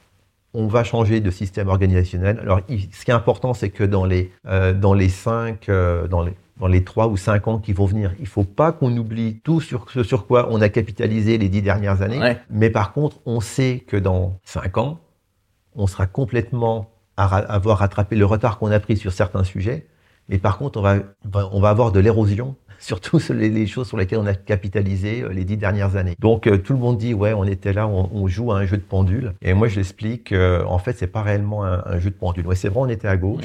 on 0.56 0.68
va 0.68 0.84
changer 0.84 1.20
de 1.20 1.30
système 1.30 1.68
organisationnel. 1.68 2.38
Alors, 2.40 2.60
il- 2.68 2.88
ce 2.92 3.04
qui 3.04 3.10
est 3.10 3.14
important, 3.14 3.54
c'est 3.54 3.70
que 3.70 3.82
dans 3.84 4.04
les, 4.04 4.30
euh, 4.46 4.72
dans 4.72 4.94
les 4.94 5.08
cinq, 5.08 5.68
euh, 5.68 6.06
dans 6.06 6.22
les, 6.22 6.32
dans 6.58 6.66
les 6.66 6.84
trois 6.84 7.08
ou 7.08 7.16
cinq 7.16 7.48
ans 7.48 7.58
qui 7.58 7.72
vont 7.72 7.86
venir, 7.86 8.12
il 8.18 8.22
ne 8.22 8.28
faut 8.28 8.44
pas 8.44 8.72
qu'on 8.72 8.96
oublie 8.96 9.40
tout 9.42 9.60
sur 9.60 9.90
ce 9.90 10.02
sur 10.02 10.26
quoi 10.26 10.48
on 10.50 10.60
a 10.60 10.68
capitalisé 10.68 11.36
les 11.38 11.48
dix 11.48 11.62
dernières 11.62 12.02
années. 12.02 12.20
Ouais. 12.20 12.38
Mais 12.50 12.70
par 12.70 12.92
contre, 12.92 13.18
on 13.26 13.40
sait 13.40 13.84
que 13.86 13.96
dans 13.96 14.38
cinq 14.44 14.78
ans, 14.78 15.00
on 15.74 15.86
sera 15.86 16.06
complètement 16.06 16.90
à 17.16 17.26
ra- 17.26 17.38
avoir 17.38 17.78
rattrapé 17.78 18.16
le 18.16 18.24
retard 18.24 18.58
qu'on 18.58 18.70
a 18.70 18.80
pris 18.80 18.96
sur 18.96 19.12
certains 19.12 19.44
sujets. 19.44 19.86
Mais 20.28 20.38
par 20.38 20.58
contre, 20.58 20.78
on 20.78 20.82
va, 20.82 20.96
on 21.52 21.60
va 21.60 21.68
avoir 21.68 21.92
de 21.92 22.00
l'érosion 22.00 22.56
surtout 22.78 23.20
les, 23.30 23.50
les, 23.50 23.66
choses 23.66 23.88
sur 23.88 23.96
lesquelles 23.96 24.18
on 24.18 24.26
a 24.26 24.34
capitalisé 24.34 25.22
euh, 25.22 25.28
les 25.28 25.44
dix 25.44 25.56
dernières 25.56 25.96
années. 25.96 26.14
Donc 26.18 26.46
euh, 26.46 26.58
tout 26.58 26.72
le 26.72 26.78
monde 26.78 26.98
dit 26.98 27.14
ouais, 27.14 27.32
on 27.32 27.44
était 27.44 27.72
là, 27.72 27.86
on, 27.86 28.10
on 28.12 28.26
joue 28.26 28.52
à 28.52 28.58
un 28.58 28.66
jeu 28.66 28.76
de 28.76 28.82
pendule. 28.82 29.34
Et 29.42 29.54
moi 29.54 29.68
je 29.68 29.76
l'explique, 29.76 30.32
euh, 30.32 30.64
en 30.64 30.78
fait 30.78 30.94
c'est 30.94 31.06
pas 31.06 31.22
réellement 31.22 31.64
un, 31.64 31.82
un, 31.84 31.98
jeu 31.98 32.10
de 32.10 32.14
pendule. 32.14 32.46
Ouais, 32.46 32.56
c'est 32.56 32.68
vrai, 32.68 32.80
on 32.80 32.88
était 32.88 33.08
à 33.08 33.16
gauche. 33.16 33.44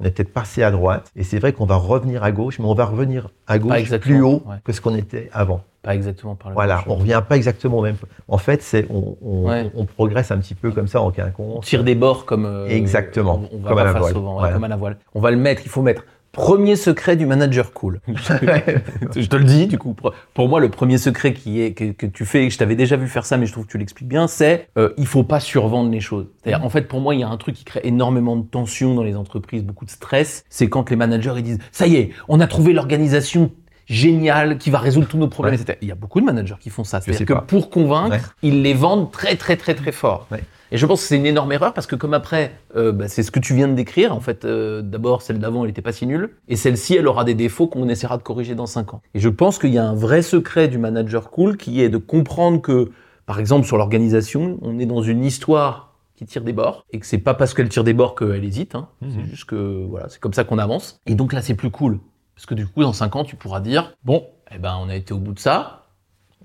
On 0.00 0.04
est 0.04 0.10
peut-être 0.10 0.32
passé 0.32 0.62
à 0.62 0.70
droite, 0.70 1.10
et 1.16 1.24
c'est 1.24 1.38
vrai 1.38 1.52
qu'on 1.52 1.66
va 1.66 1.76
revenir 1.76 2.22
à 2.22 2.30
gauche, 2.30 2.58
mais 2.58 2.66
on 2.66 2.74
va 2.74 2.84
revenir 2.84 3.30
à 3.46 3.58
gauche 3.58 3.90
plus 3.98 4.22
haut 4.22 4.42
ouais. 4.46 4.56
que 4.62 4.72
ce 4.72 4.80
qu'on 4.80 4.94
était 4.94 5.28
avant. 5.32 5.62
Pas 5.82 5.94
exactement 5.94 6.34
par 6.34 6.50
le 6.50 6.54
Voilà, 6.54 6.82
on 6.86 6.96
revient 6.96 7.22
pas 7.26 7.36
exactement 7.36 7.78
au 7.78 7.82
même. 7.82 7.96
En 8.26 8.38
fait, 8.38 8.62
c'est 8.62 8.86
on, 8.90 9.16
on, 9.22 9.48
ouais. 9.48 9.70
on, 9.74 9.84
progresse 9.84 10.30
un 10.30 10.38
petit 10.38 10.54
peu 10.54 10.70
comme 10.72 10.88
ça 10.88 11.00
en 11.00 11.10
quinconce. 11.10 11.56
On 11.56 11.60
tire 11.60 11.84
des 11.84 11.94
bords 11.94 12.26
comme. 12.26 12.46
Euh, 12.46 12.66
exactement. 12.66 13.42
On, 13.52 13.56
on 13.56 13.60
va 13.60 13.68
comme, 13.70 13.78
à 13.78 13.84
la 13.84 13.92
voile. 13.92 14.12
Souvent, 14.12 14.34
voilà. 14.34 14.52
comme 14.52 14.64
à 14.64 14.68
la 14.68 14.76
voile. 14.76 14.98
On 15.14 15.20
va 15.20 15.30
le 15.30 15.36
mettre. 15.36 15.62
Il 15.64 15.68
faut 15.68 15.82
mettre 15.82 16.04
Premier 16.38 16.76
secret 16.76 17.16
du 17.16 17.26
manager 17.26 17.72
cool. 17.72 18.00
je 18.06 19.26
te 19.26 19.36
le 19.36 19.44
dis, 19.44 19.66
du 19.66 19.76
coup, 19.76 19.96
pour 20.34 20.48
moi, 20.48 20.60
le 20.60 20.68
premier 20.68 20.96
secret 20.96 21.32
qui 21.32 21.60
est 21.60 21.72
que, 21.72 21.90
que 21.90 22.06
tu 22.06 22.24
fais, 22.24 22.46
et 22.46 22.50
je 22.50 22.56
t'avais 22.56 22.76
déjà 22.76 22.96
vu 22.96 23.08
faire 23.08 23.26
ça, 23.26 23.36
mais 23.36 23.46
je 23.46 23.52
trouve 23.52 23.66
que 23.66 23.72
tu 23.72 23.78
l'expliques 23.78 24.08
bien, 24.08 24.28
c'est 24.28 24.68
euh, 24.78 24.94
il 24.98 25.06
faut 25.08 25.24
pas 25.24 25.40
survendre 25.40 25.90
les 25.90 25.98
choses. 25.98 26.26
C'est-à-dire, 26.40 26.64
en 26.64 26.70
fait, 26.70 26.82
pour 26.82 27.00
moi, 27.00 27.16
il 27.16 27.20
y 27.20 27.24
a 27.24 27.28
un 27.28 27.36
truc 27.38 27.56
qui 27.56 27.64
crée 27.64 27.80
énormément 27.82 28.36
de 28.36 28.44
tension 28.46 28.94
dans 28.94 29.02
les 29.02 29.16
entreprises, 29.16 29.64
beaucoup 29.64 29.84
de 29.84 29.90
stress. 29.90 30.44
C'est 30.48 30.68
quand 30.68 30.90
les 30.90 30.96
managers 30.96 31.34
ils 31.38 31.42
disent 31.42 31.58
ça 31.72 31.88
y 31.88 31.96
est, 31.96 32.10
on 32.28 32.38
a 32.38 32.46
trouvé 32.46 32.72
l'organisation 32.72 33.50
géniale 33.86 34.58
qui 34.58 34.70
va 34.70 34.78
résoudre 34.78 35.08
tous 35.08 35.18
nos 35.18 35.28
problèmes, 35.28 35.56
ouais. 35.56 35.60
etc. 35.60 35.76
Il 35.82 35.88
y 35.88 35.92
a 35.92 35.96
beaucoup 35.96 36.20
de 36.20 36.26
managers 36.26 36.54
qui 36.60 36.70
font 36.70 36.84
ça. 36.84 37.00
C'est-à-dire 37.00 37.26
que 37.26 37.32
pas. 37.32 37.40
pour 37.40 37.68
convaincre, 37.68 38.12
ouais. 38.12 38.20
ils 38.42 38.62
les 38.62 38.74
vendent 38.74 39.10
très, 39.10 39.34
très, 39.34 39.56
très, 39.56 39.74
très 39.74 39.90
fort. 39.90 40.28
Ouais. 40.30 40.44
Et 40.70 40.76
je 40.76 40.86
pense 40.86 41.00
que 41.02 41.08
c'est 41.08 41.16
une 41.16 41.26
énorme 41.26 41.52
erreur 41.52 41.72
parce 41.74 41.86
que 41.86 41.96
comme 41.96 42.14
après, 42.14 42.52
euh, 42.76 42.92
bah, 42.92 43.08
c'est 43.08 43.22
ce 43.22 43.30
que 43.30 43.40
tu 43.40 43.54
viens 43.54 43.68
de 43.68 43.74
décrire. 43.74 44.14
En 44.14 44.20
fait, 44.20 44.44
euh, 44.44 44.82
d'abord, 44.82 45.22
celle 45.22 45.38
d'avant, 45.38 45.62
elle 45.64 45.68
n'était 45.68 45.82
pas 45.82 45.92
si 45.92 46.06
nulle. 46.06 46.36
Et 46.48 46.56
celle-ci, 46.56 46.94
elle 46.96 47.06
aura 47.06 47.24
des 47.24 47.34
défauts 47.34 47.66
qu'on 47.66 47.88
essaiera 47.88 48.18
de 48.18 48.22
corriger 48.22 48.54
dans 48.54 48.66
5 48.66 48.94
ans. 48.94 49.02
Et 49.14 49.20
je 49.20 49.28
pense 49.28 49.58
qu'il 49.58 49.72
y 49.72 49.78
a 49.78 49.84
un 49.84 49.94
vrai 49.94 50.22
secret 50.22 50.68
du 50.68 50.78
manager 50.78 51.30
cool 51.30 51.56
qui 51.56 51.80
est 51.82 51.88
de 51.88 51.98
comprendre 51.98 52.60
que, 52.60 52.90
par 53.26 53.40
exemple, 53.40 53.66
sur 53.66 53.78
l'organisation, 53.78 54.58
on 54.62 54.78
est 54.78 54.86
dans 54.86 55.02
une 55.02 55.24
histoire 55.24 55.96
qui 56.16 56.26
tire 56.26 56.42
des 56.42 56.52
bords 56.52 56.84
et 56.90 56.98
que 56.98 57.06
c'est 57.06 57.18
pas 57.18 57.34
parce 57.34 57.54
qu'elle 57.54 57.68
tire 57.68 57.84
des 57.84 57.94
bords 57.94 58.14
qu'elle 58.14 58.44
hésite. 58.44 58.74
Hein. 58.74 58.88
Mmh. 59.00 59.08
C'est 59.14 59.30
juste 59.30 59.44
que 59.44 59.86
voilà, 59.88 60.08
c'est 60.08 60.20
comme 60.20 60.34
ça 60.34 60.44
qu'on 60.44 60.58
avance. 60.58 61.00
Et 61.06 61.14
donc 61.14 61.32
là, 61.32 61.42
c'est 61.42 61.54
plus 61.54 61.70
cool 61.70 62.00
parce 62.34 62.46
que 62.46 62.54
du 62.54 62.66
coup, 62.66 62.82
dans 62.82 62.92
5 62.92 63.16
ans, 63.16 63.24
tu 63.24 63.36
pourras 63.36 63.60
dire 63.60 63.94
bon, 64.04 64.26
eh 64.54 64.58
ben, 64.58 64.76
on 64.80 64.88
a 64.88 64.94
été 64.94 65.12
au 65.12 65.18
bout 65.18 65.32
de 65.32 65.38
ça. 65.38 65.86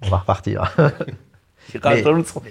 On 0.02 0.10
va 0.10 0.18
repartir. 0.18 0.76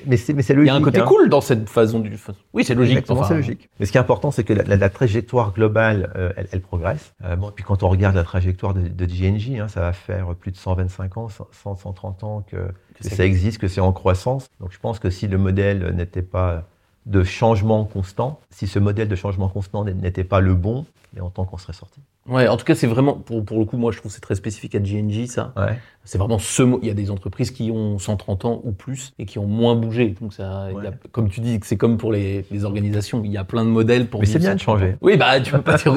Mais, 0.07 0.17
mais 0.35 0.43
c'est 0.43 0.55
logique. 0.55 0.57
Il 0.57 0.67
y 0.67 0.71
a 0.71 0.75
un 0.75 0.83
côté 0.83 1.01
hein. 1.01 1.05
cool 1.07 1.29
dans 1.29 1.41
cette 1.41 1.69
façon 1.69 2.01
du. 2.01 2.17
Oui, 2.53 2.65
c'est 2.65 2.75
logique. 2.75 3.05
Enfin, 3.09 3.25
c'est 3.29 3.35
logique. 3.35 3.69
Mais 3.79 3.87
ce 3.87 3.93
qui 3.93 3.99
est 3.99 4.01
important, 4.01 4.31
c'est 4.31 4.45
que 4.45 4.53
la, 4.53 4.63
la, 4.65 4.77
la, 4.77 4.91
trajectoire 4.91 5.53
globale, 5.53 6.13
euh, 6.17 6.33
elle, 6.37 6.49
elle, 6.53 6.61
progresse. 6.61 7.15
Euh, 7.25 7.37
bon, 7.37 7.51
puis 7.55 7.65
quand 7.65 7.83
on 7.83 7.89
regarde 7.89 8.15
la 8.15 8.25
trajectoire 8.25 8.75
de, 8.75 8.89
de 8.89 9.07
GNJ, 9.07 9.61
hein, 9.61 9.69
ça 9.69 9.81
va 9.81 9.93
faire 9.93 10.35
plus 10.35 10.53
de 10.53 10.57
125 10.57 11.17
ans, 11.17 11.29
100, 11.29 11.77
130 11.77 12.25
ans 12.25 12.47
que, 12.49 12.57
que, 12.57 13.09
que 13.09 13.15
ça 13.15 13.25
existe, 13.25 13.59
que 13.59 13.69
c'est 13.69 13.81
en 13.81 13.93
croissance. 13.93 14.49
Donc 14.61 14.73
je 14.73 14.79
pense 14.79 14.99
que 14.99 15.11
si 15.11 15.29
le 15.29 15.39
modèle 15.39 15.95
n'était 15.95 16.23
pas 16.23 16.69
de 17.07 17.23
changement 17.23 17.85
constant, 17.85 18.41
si 18.51 18.67
ce 18.67 18.79
modèle 18.79 19.09
de 19.09 19.17
changement 19.17 19.49
constant 19.49 19.85
n'était 19.85 20.25
pas 20.25 20.41
le 20.41 20.55
bon, 20.55 20.87
y 21.15 21.19
a 21.19 21.21
longtemps 21.21 21.45
qu'on 21.45 21.59
serait 21.59 21.73
sorti. 21.73 22.01
Ouais, 22.29 22.47
en 22.47 22.57
tout 22.57 22.65
cas, 22.65 22.77
c'est 22.77 22.87
vraiment, 22.87 23.15
pour, 23.15 23.45
pour 23.45 23.59
le 23.59 23.65
coup, 23.65 23.77
moi, 23.77 23.91
je 23.91 23.99
trouve 23.99 24.13
c'est 24.13 24.21
très 24.21 24.37
spécifique 24.37 24.77
à 24.77 24.79
GNG, 24.79 25.27
ça. 25.27 25.53
Ouais. 25.57 25.79
C'est 26.05 26.19
vraiment 26.19 26.39
ce 26.39 26.63
mot. 26.63 26.79
Il 26.81 26.87
y 26.87 26.91
a 26.91 26.95
des 26.95 27.11
entreprises 27.11 27.51
qui 27.51 27.73
ont 27.73 27.99
130 27.99 28.45
ans 28.45 28.61
ou 28.63 28.71
plus 28.71 29.13
et 29.19 29.27
qui 29.27 29.41
ont 29.41 29.47
moins 29.47 29.75
bougé. 29.75 30.15
Donc, 30.21 30.33
ça, 30.33 30.69
ouais. 30.73 30.87
a, 30.87 30.93
comme 31.11 31.29
tu 31.29 31.41
dis, 31.41 31.59
c'est 31.65 31.77
comme 31.77 31.99
pour 31.99 32.13
les, 32.13 32.47
les, 32.53 32.65
organisations. 32.65 33.23
Il 33.25 33.33
y 33.33 33.37
a 33.37 33.45
plein 33.45 33.65
de 33.65 33.71
modèles 33.71 34.07
pour. 34.07 34.21
Mais 34.21 34.27
c'est 34.27 34.39
bien 34.39 34.55
de 34.55 34.61
changer. 34.61 34.97
Oui, 35.01 35.17
bah, 35.17 35.41
tu 35.41 35.51
peux 35.51 35.63
pas 35.63 35.77
dire, 35.77 35.95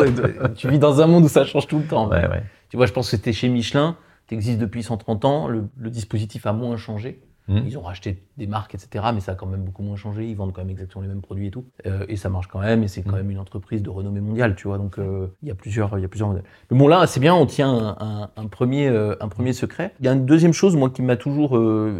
tu 0.56 0.68
vis 0.68 0.80
dans 0.80 1.00
un 1.00 1.06
monde 1.06 1.26
où 1.26 1.30
ça 1.30 1.46
change 1.46 1.68
tout 1.68 1.78
le 1.78 1.86
temps. 1.86 2.10
Ouais, 2.10 2.28
ouais. 2.28 2.44
Tu 2.70 2.78
vois, 2.78 2.88
je 2.88 2.92
pense 2.92 3.06
que 3.06 3.18
c'était 3.18 3.34
chez 3.34 3.48
Michelin. 3.48 3.96
Tu 4.28 4.34
existes 4.34 4.60
depuis 4.60 4.82
130 4.82 5.26
ans. 5.26 5.48
Le, 5.48 5.66
le 5.78 5.90
dispositif 5.92 6.48
a 6.48 6.54
moins 6.54 6.76
changé. 6.76 7.20
Mmh. 7.48 7.60
Ils 7.68 7.78
ont 7.78 7.82
racheté 7.82 8.24
des 8.38 8.48
marques, 8.48 8.74
etc. 8.74 9.06
Mais 9.14 9.20
ça 9.20 9.34
a 9.34 9.36
quand 9.36 9.46
même 9.46 9.64
beaucoup 9.64 9.84
moins 9.84 9.96
changé. 9.96 10.28
Ils 10.28 10.36
vendent 10.36 10.52
quand 10.52 10.62
même 10.62 10.72
exactement 10.72 11.04
les 11.04 11.08
mêmes 11.08 11.22
produits 11.22 11.48
et 11.48 11.52
tout. 11.52 11.66
Euh, 11.86 12.06
et 12.10 12.16
ça 12.16 12.30
marche 12.30 12.48
quand 12.48 12.60
même. 12.60 12.84
Et 12.84 12.88
c'est 12.88 13.04
quand 13.04 13.12
mmh. 13.12 13.16
même 13.16 13.32
une 13.32 13.40
entreprise 13.40 13.84
de 13.84 13.90
renommée 13.90 14.22
mondiale, 14.22 14.56
tu 14.56 14.68
vois. 14.68 14.78
Donc 14.78 14.98
euh, 14.98 15.28
il 15.44 15.48
y 15.48 15.52
a 15.52 15.56
plusieurs, 15.56 15.98
y 16.00 16.06
a 16.06 16.08
plusieurs 16.08 16.30
modèles. 16.30 16.46
Mais 16.72 16.78
bon 16.78 16.88
là, 16.88 17.06
c'est 17.08 17.20
bien. 17.20 17.36
On 17.36 17.46
tient 17.46 17.72
un, 17.72 17.98
un, 18.00 18.30
un 18.36 18.48
premier, 18.48 18.88
euh, 18.88 19.16
un 19.20 19.28
premier 19.28 19.54
secret. 19.54 19.94
Il 20.00 20.06
y 20.06 20.10
a 20.10 20.14
une 20.14 20.26
deuxième 20.26 20.54
chose, 20.54 20.76
moi, 20.76 20.90
qui 20.90 21.02
m'a 21.02 21.18
toujours 21.18 21.56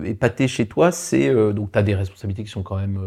épaté 0.06 0.48
chez 0.48 0.68
toi, 0.68 0.92
c'est 0.92 1.34
donc 1.54 1.72
tu 1.72 1.80
as 1.80 1.84
des 1.84 1.96
responsabilités 1.96 2.44
qui 2.44 2.50
sont 2.50 2.64
quand 2.64 2.78
même 2.78 3.00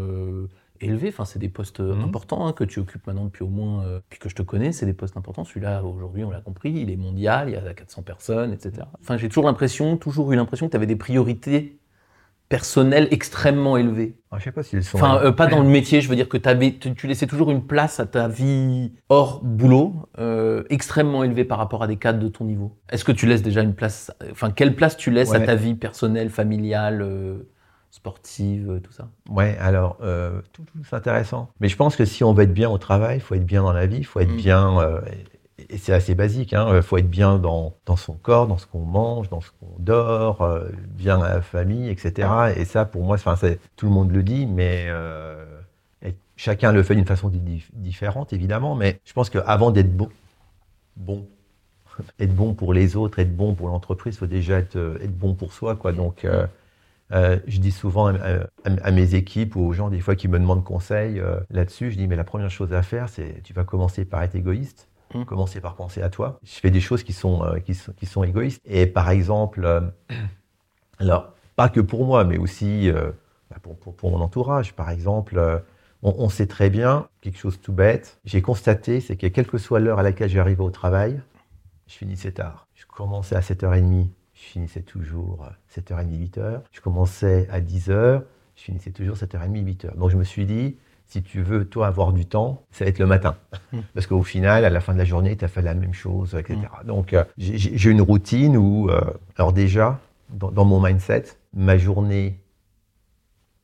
élevés. 0.81 1.09
Enfin, 1.09 1.25
c'est 1.25 1.39
des 1.39 1.49
postes 1.49 1.79
mmh. 1.79 2.01
importants 2.01 2.47
hein, 2.47 2.53
que 2.53 2.63
tu 2.63 2.79
occupes 2.79 3.05
maintenant 3.07 3.25
depuis 3.25 3.43
au 3.43 3.49
moins, 3.49 3.83
euh, 3.83 3.99
puis 4.09 4.19
que 4.19 4.29
je 4.29 4.35
te 4.35 4.41
connais, 4.41 4.71
c'est 4.71 4.85
des 4.85 4.93
postes 4.93 5.17
importants. 5.17 5.43
Celui-là, 5.43 5.83
aujourd'hui, 5.83 6.23
on 6.23 6.31
l'a 6.31 6.41
compris, 6.41 6.71
il 6.71 6.89
est 6.89 6.95
mondial, 6.95 7.49
il 7.49 7.53
y 7.53 7.57
a 7.57 7.73
400 7.73 8.03
personnes, 8.03 8.53
etc. 8.53 8.87
Enfin, 9.01 9.17
j'ai 9.17 9.27
toujours 9.27 9.45
l'impression, 9.45 9.97
toujours 9.97 10.31
eu 10.31 10.35
l'impression 10.35 10.67
que 10.67 10.71
tu 10.71 10.77
avais 10.77 10.87
des 10.87 10.95
priorités 10.95 11.78
personnel 12.49 13.07
extrêmement 13.11 13.77
élevé. 13.77 14.17
Ah, 14.31 14.37
je 14.39 14.45
sais 14.45 14.51
pas 14.51 14.63
s'ils 14.63 14.83
sont. 14.83 14.97
Enfin, 14.97 15.21
euh, 15.23 15.31
pas 15.31 15.47
dans 15.47 15.61
le 15.61 15.69
métier. 15.69 16.01
Je 16.01 16.09
veux 16.09 16.15
dire 16.15 16.27
que 16.27 16.37
avais, 16.49 16.73
tu, 16.73 16.93
tu, 16.95 17.07
laissais 17.07 17.27
toujours 17.27 17.51
une 17.51 17.63
place 17.63 17.99
à 17.99 18.07
ta 18.07 18.27
vie 18.27 18.91
hors 19.07 19.41
boulot 19.43 20.09
euh, 20.17 20.63
extrêmement 20.69 21.23
élevée 21.23 21.45
par 21.45 21.59
rapport 21.59 21.83
à 21.83 21.87
des 21.87 21.97
cadres 21.97 22.19
de 22.19 22.27
ton 22.27 22.45
niveau. 22.45 22.75
Est-ce 22.89 23.05
que 23.05 23.11
tu 23.11 23.27
laisses 23.27 23.43
déjà 23.43 23.61
une 23.61 23.75
place 23.75 24.11
Enfin, 24.31 24.49
quelle 24.49 24.75
place 24.75 24.97
tu 24.97 25.11
laisses 25.11 25.29
ouais. 25.29 25.37
à 25.37 25.45
ta 25.45 25.55
vie 25.55 25.75
personnelle, 25.75 26.29
familiale, 26.29 27.01
euh, 27.03 27.47
sportive, 27.91 28.81
tout 28.83 28.91
ça? 28.91 29.09
Ouais. 29.29 29.55
Alors, 29.59 29.97
euh, 30.01 30.41
tout, 30.51 30.63
tout 30.63 30.79
c'est 30.83 30.95
intéressant. 30.95 31.51
Mais 31.59 31.67
je 31.67 31.75
pense 31.75 31.95
que 31.95 32.05
si 32.05 32.23
on 32.23 32.33
veut 32.33 32.43
être 32.43 32.53
bien 32.53 32.69
au 32.69 32.79
travail, 32.79 33.17
il 33.17 33.21
faut 33.21 33.35
être 33.35 33.45
bien 33.45 33.61
dans 33.61 33.73
la 33.73 33.85
vie, 33.85 33.97
il 33.97 34.05
faut 34.05 34.19
être 34.19 34.33
mmh. 34.33 34.37
bien 34.37 34.79
euh, 34.79 35.01
c'est 35.77 35.93
assez 35.93 36.15
basique. 36.15 36.51
Il 36.51 36.57
hein. 36.57 36.81
faut 36.81 36.97
être 36.97 37.09
bien 37.09 37.37
dans, 37.37 37.73
dans, 37.85 37.95
son 37.95 38.13
corps, 38.13 38.47
dans 38.47 38.57
ce 38.57 38.67
qu'on 38.67 38.79
mange, 38.79 39.29
dans 39.29 39.41
ce 39.41 39.49
qu'on 39.51 39.73
dort, 39.79 40.41
euh, 40.41 40.69
bien 40.89 41.21
à 41.21 41.35
la 41.35 41.41
famille, 41.41 41.89
etc. 41.89 42.53
Et 42.55 42.65
ça, 42.65 42.85
pour 42.85 43.03
moi, 43.03 43.17
tout 43.75 43.85
le 43.85 43.91
monde 43.91 44.11
le 44.11 44.23
dit, 44.23 44.45
mais 44.45 44.85
euh, 44.87 45.45
chacun 46.39 46.71
le 46.71 46.83
fait 46.83 46.95
d'une 46.95 47.05
façon 47.05 47.29
différente, 47.73 48.31
évidemment. 48.31 48.73
Mais 48.73 49.01
je 49.05 49.13
pense 49.13 49.29
qu'avant 49.29 49.71
d'être 49.71 49.95
bon, 49.95 50.09
bon, 50.95 51.27
être 52.19 52.33
bon 52.33 52.53
pour 52.53 52.73
les 52.73 52.95
autres, 52.95 53.19
être 53.19 53.35
bon 53.35 53.53
pour 53.53 53.67
l'entreprise, 53.67 54.15
il 54.15 54.17
faut 54.17 54.25
déjà 54.25 54.57
être, 54.59 54.77
euh, 54.77 54.97
bon 55.09 55.35
pour 55.35 55.51
soi. 55.51 55.75
Quoi. 55.75 55.91
Donc, 55.91 56.23
euh, 56.23 56.47
euh, 57.11 57.37
je 57.47 57.59
dis 57.59 57.71
souvent 57.71 58.07
à, 58.07 58.13
à, 58.13 58.69
à, 58.83 58.91
mes 58.91 59.15
équipes 59.15 59.57
ou 59.57 59.61
aux 59.61 59.73
gens 59.73 59.89
des 59.89 59.99
fois 59.99 60.15
qui 60.15 60.29
me 60.29 60.39
demandent 60.39 60.63
conseil 60.63 61.21
là-dessus, 61.49 61.91
je 61.91 61.97
dis 61.97 62.07
mais 62.07 62.15
la 62.15 62.23
première 62.23 62.51
chose 62.51 62.71
à 62.71 62.83
faire, 62.83 63.09
c'est 63.09 63.41
tu 63.43 63.51
vas 63.51 63.63
commencer 63.63 64.05
par 64.05 64.21
être 64.21 64.35
égoïste 64.35 64.88
Mmh. 65.13 65.25
Commencer 65.25 65.59
par 65.59 65.75
penser 65.75 66.01
à 66.01 66.09
toi. 66.09 66.39
Je 66.43 66.59
fais 66.59 66.69
des 66.69 66.81
choses 66.81 67.03
qui 67.03 67.13
sont, 67.13 67.43
euh, 67.43 67.59
qui 67.59 67.75
qui 67.97 68.05
sont 68.05 68.23
égoïstes. 68.23 68.61
Et 68.65 68.85
par 68.85 69.09
exemple, 69.09 69.65
euh, 69.65 69.81
alors, 70.99 71.33
pas 71.55 71.69
que 71.69 71.79
pour 71.79 72.05
moi, 72.05 72.23
mais 72.25 72.37
aussi 72.37 72.89
euh, 72.89 73.11
bah, 73.49 73.57
pour, 73.61 73.77
pour, 73.77 73.95
pour, 73.95 74.11
mon 74.11 74.21
entourage. 74.21 74.73
Par 74.73 74.89
exemple, 74.89 75.37
euh, 75.37 75.57
on, 76.03 76.29
sait 76.29 76.47
très 76.47 76.69
bien, 76.69 77.07
quelque 77.21 77.37
chose 77.37 77.59
tout 77.61 77.73
bête, 77.73 78.19
j'ai 78.23 78.41
constaté, 78.41 79.01
c'est 79.01 79.17
que 79.17 79.27
quelle 79.27 79.47
que 79.47 79.57
soit 79.57 79.79
l'heure 79.79 79.99
à 79.99 80.03
laquelle 80.03 80.29
j'arrive 80.29 80.61
au 80.61 80.69
travail, 80.69 81.21
je 81.87 81.95
finissais 81.95 82.31
tard. 82.31 82.67
Je 82.75 82.85
commençais 82.85 83.35
à 83.35 83.41
7h30, 83.41 84.07
je 84.33 84.41
finissais 84.41 84.81
toujours 84.81 85.49
7h30, 85.75 86.31
8h. 86.31 86.61
Je 86.71 86.79
commençais 86.79 87.47
à 87.51 87.59
10h, 87.59 88.23
je 88.55 88.61
finissais 88.63 88.91
toujours 88.91 89.17
7h30, 89.17 89.63
8h. 89.63 89.97
Donc 89.97 90.09
je 90.11 90.17
me 90.17 90.23
suis 90.23 90.45
dit, 90.45 90.77
si 91.09 91.23
tu 91.23 91.41
veux, 91.41 91.65
toi, 91.65 91.87
avoir 91.87 92.13
du 92.13 92.27
temps, 92.27 92.63
ça 92.71 92.85
va 92.85 92.89
être 92.89 92.99
le 92.99 93.07
matin. 93.07 93.35
Parce 93.95 94.05
qu'au 94.05 94.21
final, 94.21 94.63
à 94.63 94.69
la 94.69 94.79
fin 94.79 94.93
de 94.93 94.99
la 94.99 95.05
journée, 95.05 95.35
tu 95.35 95.43
as 95.43 95.47
fait 95.47 95.63
la 95.63 95.73
même 95.73 95.93
chose, 95.93 96.35
etc. 96.35 96.59
Mmh. 96.83 96.87
Donc, 96.87 97.13
euh, 97.13 97.23
j'ai 97.37 97.89
une 97.89 98.01
routine 98.01 98.55
où, 98.55 98.89
euh, 98.89 99.01
alors 99.35 99.51
déjà, 99.51 99.99
dans, 100.29 100.51
dans, 100.51 100.65
mon 100.65 100.79
mindset, 100.79 101.23
ma 101.53 101.77
journée 101.77 102.39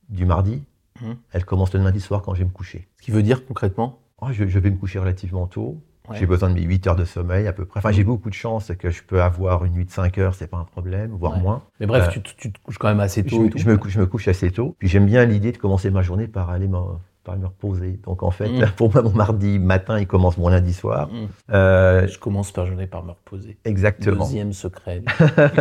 du 0.09 0.25
mardi, 0.25 0.63
mmh. 1.01 1.11
elle 1.33 1.45
commence 1.45 1.71
le 1.73 1.81
lundi 1.81 2.01
soir 2.01 2.23
quand 2.23 2.33
je 2.33 2.39
vais 2.39 2.45
me 2.45 2.49
coucher. 2.49 2.87
Ce 2.97 3.03
qui 3.03 3.11
veut 3.11 3.23
dire 3.23 3.45
concrètement 3.45 3.99
oh, 4.21 4.27
je, 4.31 4.47
je, 4.47 4.59
vais 4.59 4.71
me 4.71 4.77
coucher 4.77 4.97
relativement 4.97 5.45
tôt. 5.45 5.79
Ouais. 6.09 6.17
J'ai 6.19 6.25
besoin 6.25 6.49
de 6.49 6.55
mes 6.55 6.61
8 6.61 6.87
heures 6.87 6.95
de 6.95 7.05
sommeil 7.05 7.47
à 7.47 7.53
peu 7.53 7.65
près. 7.65 7.79
Enfin, 7.79 7.91
j'ai 7.91 8.03
beaucoup 8.03 8.29
de 8.29 8.35
chance 8.35 8.71
que 8.77 8.89
je 8.89 9.03
peux 9.03 9.21
avoir 9.21 9.65
une 9.65 9.73
nuit 9.73 9.85
de 9.85 9.91
5 9.91 10.17
heures, 10.17 10.35
c'est 10.35 10.47
pas 10.47 10.57
un 10.57 10.63
problème, 10.63 11.11
voire 11.11 11.33
ouais. 11.33 11.41
moins. 11.41 11.63
Mais 11.79 11.85
bref, 11.85 12.07
euh, 12.07 12.11
tu, 12.11 12.21
tu, 12.21 12.51
te 12.51 12.59
couches 12.59 12.77
quand 12.77 12.87
même 12.87 12.99
assez 12.99 13.23
tôt. 13.23 13.49
Je, 13.55 13.59
je, 13.59 13.67
me, 13.67 13.77
couche, 13.77 13.91
je 13.91 13.99
me 13.99 14.05
couche 14.07 14.27
assez 14.27 14.51
tôt. 14.51 14.75
Puis 14.79 14.87
j'aime 14.87 15.05
bien 15.05 15.25
l'idée 15.25 15.51
de 15.51 15.57
commencer 15.57 15.91
ma 15.91 16.01
journée 16.01 16.27
par 16.27 16.49
aller 16.49 16.67
me 17.25 17.31
par 17.31 17.37
me 17.37 17.47
reposer. 17.47 17.99
Donc 18.03 18.23
en 18.23 18.31
fait, 18.31 18.49
mmh. 18.49 18.71
pour 18.77 18.93
moi, 18.93 19.01
mon 19.01 19.13
mardi 19.13 19.59
matin, 19.59 19.99
il 19.99 20.07
commence 20.07 20.37
mon 20.37 20.49
lundi 20.49 20.73
soir. 20.73 21.09
Mmh. 21.09 21.27
Euh, 21.51 22.07
je 22.07 22.19
commence 22.19 22.55
ma 22.55 22.65
journée 22.65 22.87
par 22.87 23.03
me 23.03 23.11
reposer. 23.11 23.57
Exactement. 23.65 24.25
Deuxième 24.25 24.53
secret. 24.53 25.03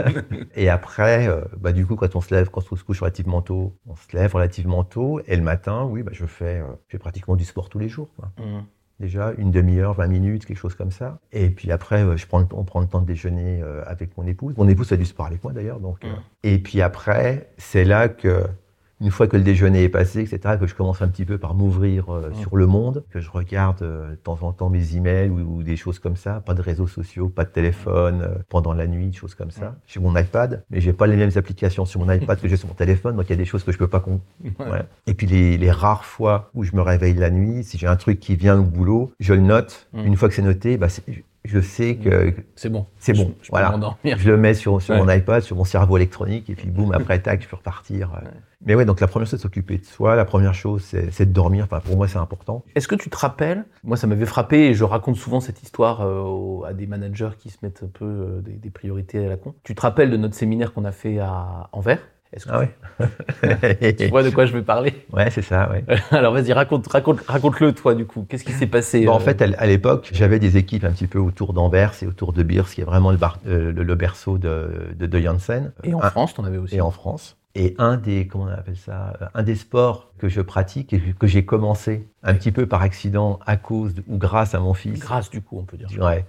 et 0.55 0.69
après, 0.69 1.29
euh, 1.29 1.43
bah, 1.59 1.73
du 1.73 1.87
coup, 1.87 1.97
quand 1.97 2.15
on 2.17 2.21
se 2.21 2.35
lève, 2.35 2.51
quand 2.51 2.63
on 2.71 2.77
se 2.77 2.85
couche 2.85 3.01
relativement 3.01 3.43
tôt, 3.43 3.75
on 3.87 3.97
se 3.97 4.17
lève 4.17 4.35
relativement 4.35 4.85
tôt. 4.85 5.21
Et 5.27 5.37
le 5.37 5.43
matin, 5.43 5.85
oui, 5.85 6.03
bah, 6.03 6.13
je, 6.15 6.27
fais, 6.27 6.61
euh, 6.61 6.67
je 6.87 6.93
fais 6.93 6.99
pratiquement 6.99 7.37
du 7.37 7.45
sport 7.45 7.69
tous 7.69 7.79
les 7.79 7.89
jours. 7.89 8.09
Quoi. 8.17 8.31
Mmh. 8.39 8.63
Déjà, 9.01 9.33
une 9.39 9.51
demi-heure, 9.51 9.95
20 9.95 10.07
minutes, 10.07 10.47
quelque 10.47 10.59
chose 10.59 10.77
comme 10.77 10.93
ça. 10.93 11.19
Et 11.33 11.51
puis 11.51 11.73
après, 11.73 12.05
euh, 12.05 12.17
je 12.17 12.27
prends, 12.27 12.47
on 12.53 12.65
prend 12.65 12.81
le 12.81 12.87
temps 12.87 13.01
de 13.01 13.07
déjeuner 13.07 13.61
euh, 13.61 13.83
avec 13.87 14.17
mon 14.17 14.25
épouse. 14.25 14.57
Mon 14.57 14.69
épouse 14.69 14.89
fait 14.89 14.97
du 14.97 15.05
sport 15.05 15.27
avec 15.27 15.43
moi 15.43 15.53
d'ailleurs. 15.53 15.81
Donc, 15.81 15.99
Et 16.45 16.59
puis 16.59 16.81
après, 16.81 17.51
c'est 17.59 17.85
là 17.85 18.09
que 18.09 18.45
une 19.01 19.11
fois 19.11 19.27
que 19.27 19.37
le 19.37 19.43
déjeuner 19.43 19.83
est 19.85 19.89
passé, 19.89 20.21
etc., 20.21 20.57
que 20.59 20.67
je 20.67 20.75
commence 20.75 21.03
un 21.03 21.09
petit 21.09 21.25
peu 21.25 21.37
par 21.39 21.55
m'ouvrir 21.55 22.13
euh, 22.15 22.31
sur 22.35 22.57
le 22.57 22.67
monde, 22.67 23.05
que 23.11 23.21
je 23.21 23.31
regarde 23.31 23.83
euh, 23.83 24.11
de 24.11 24.15
temps 24.17 24.39
en 24.43 24.53
temps 24.53 24.71
mes 24.71 24.97
emails 24.97 25.31
ou, 25.31 25.41
ou 25.59 25.63
des 25.63 25.77
choses 25.77 25.99
comme 25.99 26.17
ça, 26.17 26.41
pas 26.47 26.55
de 26.55 26.63
réseaux 26.63 26.87
sociaux, 26.87 27.29
pas 27.29 27.45
de 27.45 27.51
téléphone 27.51 28.23
euh, 28.23 28.35
pendant 28.49 28.73
la 28.73 28.87
nuit, 28.87 29.09
des 29.09 29.17
choses 29.17 29.35
comme 29.35 29.51
ça. 29.51 29.75
J'ai 29.87 30.01
mon 30.01 30.17
iPad, 30.17 30.65
mais 30.71 30.81
j'ai 30.81 30.93
pas 30.93 31.07
les 31.07 31.17
mêmes 31.17 31.33
applications 31.37 31.85
sur 31.85 32.01
mon 32.01 32.11
iPad 32.13 32.41
que 32.41 32.49
j'ai 32.49 32.57
sur 32.57 32.69
mon 32.69 32.75
téléphone, 32.75 33.17
donc 33.17 33.27
il 33.27 33.31
y 33.31 33.35
a 33.35 33.37
des 33.37 33.45
choses 33.45 33.65
que 33.65 33.73
je 33.73 33.79
peux 33.79 33.89
pas 33.89 34.01
con- 34.01 34.21
Ouais. 34.43 34.51
Ouais. 34.71 34.83
Et 35.07 35.15
puis 35.15 35.27
les, 35.27 35.59
les 35.59 35.71
rares 35.71 36.05
fois 36.05 36.51
où 36.55 36.63
je 36.65 36.75
me 36.77 36.81
réveille 36.83 37.15
la 37.15 37.31
nuit, 37.31 37.65
si 37.65 37.79
j'ai 37.79 37.87
un 37.89 37.97
truc 37.97 38.21
qui 38.21 38.37
vient 38.37 38.59
au 38.59 38.63
boulot, 38.65 39.13
je 39.21 39.35
le 39.35 39.41
note. 39.41 39.89
Une 39.95 40.17
fois 40.17 40.29
que 40.29 40.35
c'est 40.35 40.43
noté, 40.43 40.77
bah, 40.77 40.89
c'est- 40.89 41.03
je 41.45 41.61
sais 41.61 41.97
que 41.97 42.33
C'est 42.57 42.71
bon. 42.71 42.87
c'est 42.99 43.13
bon. 43.13 43.35
Je, 43.43 43.51
voilà. 43.51 43.75
Je 44.03 44.31
le 44.31 44.39
mets 44.39 44.55
sur, 44.55 44.81
sur 44.81 44.95
Ouais. 44.95 45.01
mon 45.03 45.11
iPad, 45.13 45.43
sur 45.43 45.57
mon 45.57 45.65
cerveau 45.65 45.99
électronique, 45.99 46.49
et 46.49 46.55
puis 46.55 46.69
boum, 46.71 46.93
après, 46.95 47.19
tac, 47.19 47.43
je 47.43 47.49
peux 47.49 47.57
repartir. 47.57 48.13
Mais 48.67 48.75
ouais, 48.75 48.85
donc 48.85 49.01
la 49.01 49.07
première 49.07 49.27
chose, 49.27 49.39
c'est 49.39 49.43
s'occuper 49.43 49.79
de 49.79 49.85
soi. 49.85 50.17
La 50.17 50.25
première 50.25 50.55
chose, 50.55 50.83
c'est 50.83 51.27
de 51.27 51.33
dormir. 51.33 51.65
Enfin, 51.65 51.81
pour 51.81 51.97
moi, 51.97 52.09
c'est 52.09 52.19
important. 52.19 52.65
Est-ce 52.75 52.89
que 52.89 52.95
tu 52.95 53.11
te 53.11 53.17
rappelles 53.17 53.65
Moi, 53.83 53.97
ça 53.97 54.07
m'avait 54.07 54.27
frappé 54.27 54.67
et 54.67 54.75
je 54.75 54.85
raconte 54.85 55.17
souvent 55.17 55.41
cette 55.41 55.63
histoire 55.63 56.01
euh, 56.03 56.63
à 56.67 56.73
des 56.73 56.87
managers 56.87 57.31
qui 57.39 57.51
se 57.51 57.59
mettent 57.63 57.83
un 57.85 57.91
peu 57.93 58.05
euh, 58.05 58.41
des, 58.41 58.53
des 58.53 58.71
priorités 58.71 59.25
à 59.25 59.29
la 59.29 59.37
con. 59.37 59.55
Tu 59.65 59.75
te 59.75 59.81
rappelles 59.83 60.11
de 60.11 60.17
notre 60.17 60.35
séminaire 60.35 60.73
qu'on 60.73 60.85
a 60.85 60.93
fait 60.93 61.19
à 61.19 61.69
Anvers? 61.73 61.99
Est-ce 62.33 62.47
que 62.47 62.51
Ah 62.53 62.59
ouais 62.61 63.93
tu 63.97 64.09
vois 64.09 64.23
de 64.25 64.31
quoi 64.31 64.45
je 64.47 64.53
vais 64.53 64.63
parler? 64.63 64.93
Ouais, 65.13 65.31
c'est 65.31 65.43
ça, 65.43 65.71
ouais. 65.71 65.85
Alors 66.11 66.33
vas-y, 66.33 66.53
raconte, 66.53 66.87
raconte, 66.89 67.21
raconte-le 67.29 67.73
toi 67.73 67.95
du 67.95 68.07
coup. 68.07 68.27
Qu'est-ce 68.29 68.43
qui 68.45 68.51
s'est 68.53 68.67
passé 68.67 69.05
Bon, 69.05 69.13
en 69.13 69.17
euh, 69.17 69.21
fait, 69.21 69.41
à 69.43 69.67
l'époque, 69.67 70.11
j'avais 70.13 70.41
des 70.41 70.57
équipes 70.57 70.85
un 70.85 70.91
petit 70.91 71.07
peu 71.07 71.19
autour 71.21 71.53
d'Anvers 71.53 71.93
et 72.03 72.07
autour 72.07 72.33
de 72.33 72.43
Beers, 72.43 72.65
qui 72.75 72.81
est 72.81 72.85
vraiment 72.85 73.13
le, 73.13 73.19
bar- 73.19 73.39
le, 73.47 73.71
le 73.71 73.95
berceau 73.95 74.37
de, 74.39 74.89
de, 74.99 75.07
de 75.07 75.21
Janssen. 75.21 75.73
Et 75.85 75.95
en 75.95 76.03
Un- 76.03 76.11
France, 76.11 76.35
t'en 76.35 76.43
avais 76.45 76.59
aussi. 76.59 76.75
et 76.75 76.81
en 76.81 76.91
France. 76.91 77.37
Et 77.57 77.75
un 77.79 77.97
des, 77.97 78.27
comment 78.27 78.45
on 78.45 78.49
appelle 78.49 78.77
ça, 78.77 79.17
euh, 79.23 79.27
un 79.35 79.43
des 79.45 79.55
sports 79.55 80.11
que 80.19 80.29
je 80.29 80.41
pratique 80.41 80.93
et 80.93 81.01
que 81.01 81.27
j'ai 81.29 81.45
commencé 81.45 82.09
un 82.25 82.35
petit 82.35 82.51
peu 82.51 82.67
par 82.67 82.83
accident 82.83 83.39
à 83.47 83.57
cause 83.57 83.95
de- 83.95 84.03
ou 84.09 84.19
grâce 84.19 84.55
à 84.55 84.61
mon 84.61 84.75
fils. 84.75 84.99
Grâce 84.99 85.31
du 85.31 85.41
coup, 85.41 85.59
on 85.61 85.65
peut 85.65 85.77
dire. 85.77 85.89
Ouais. 86.01 86.25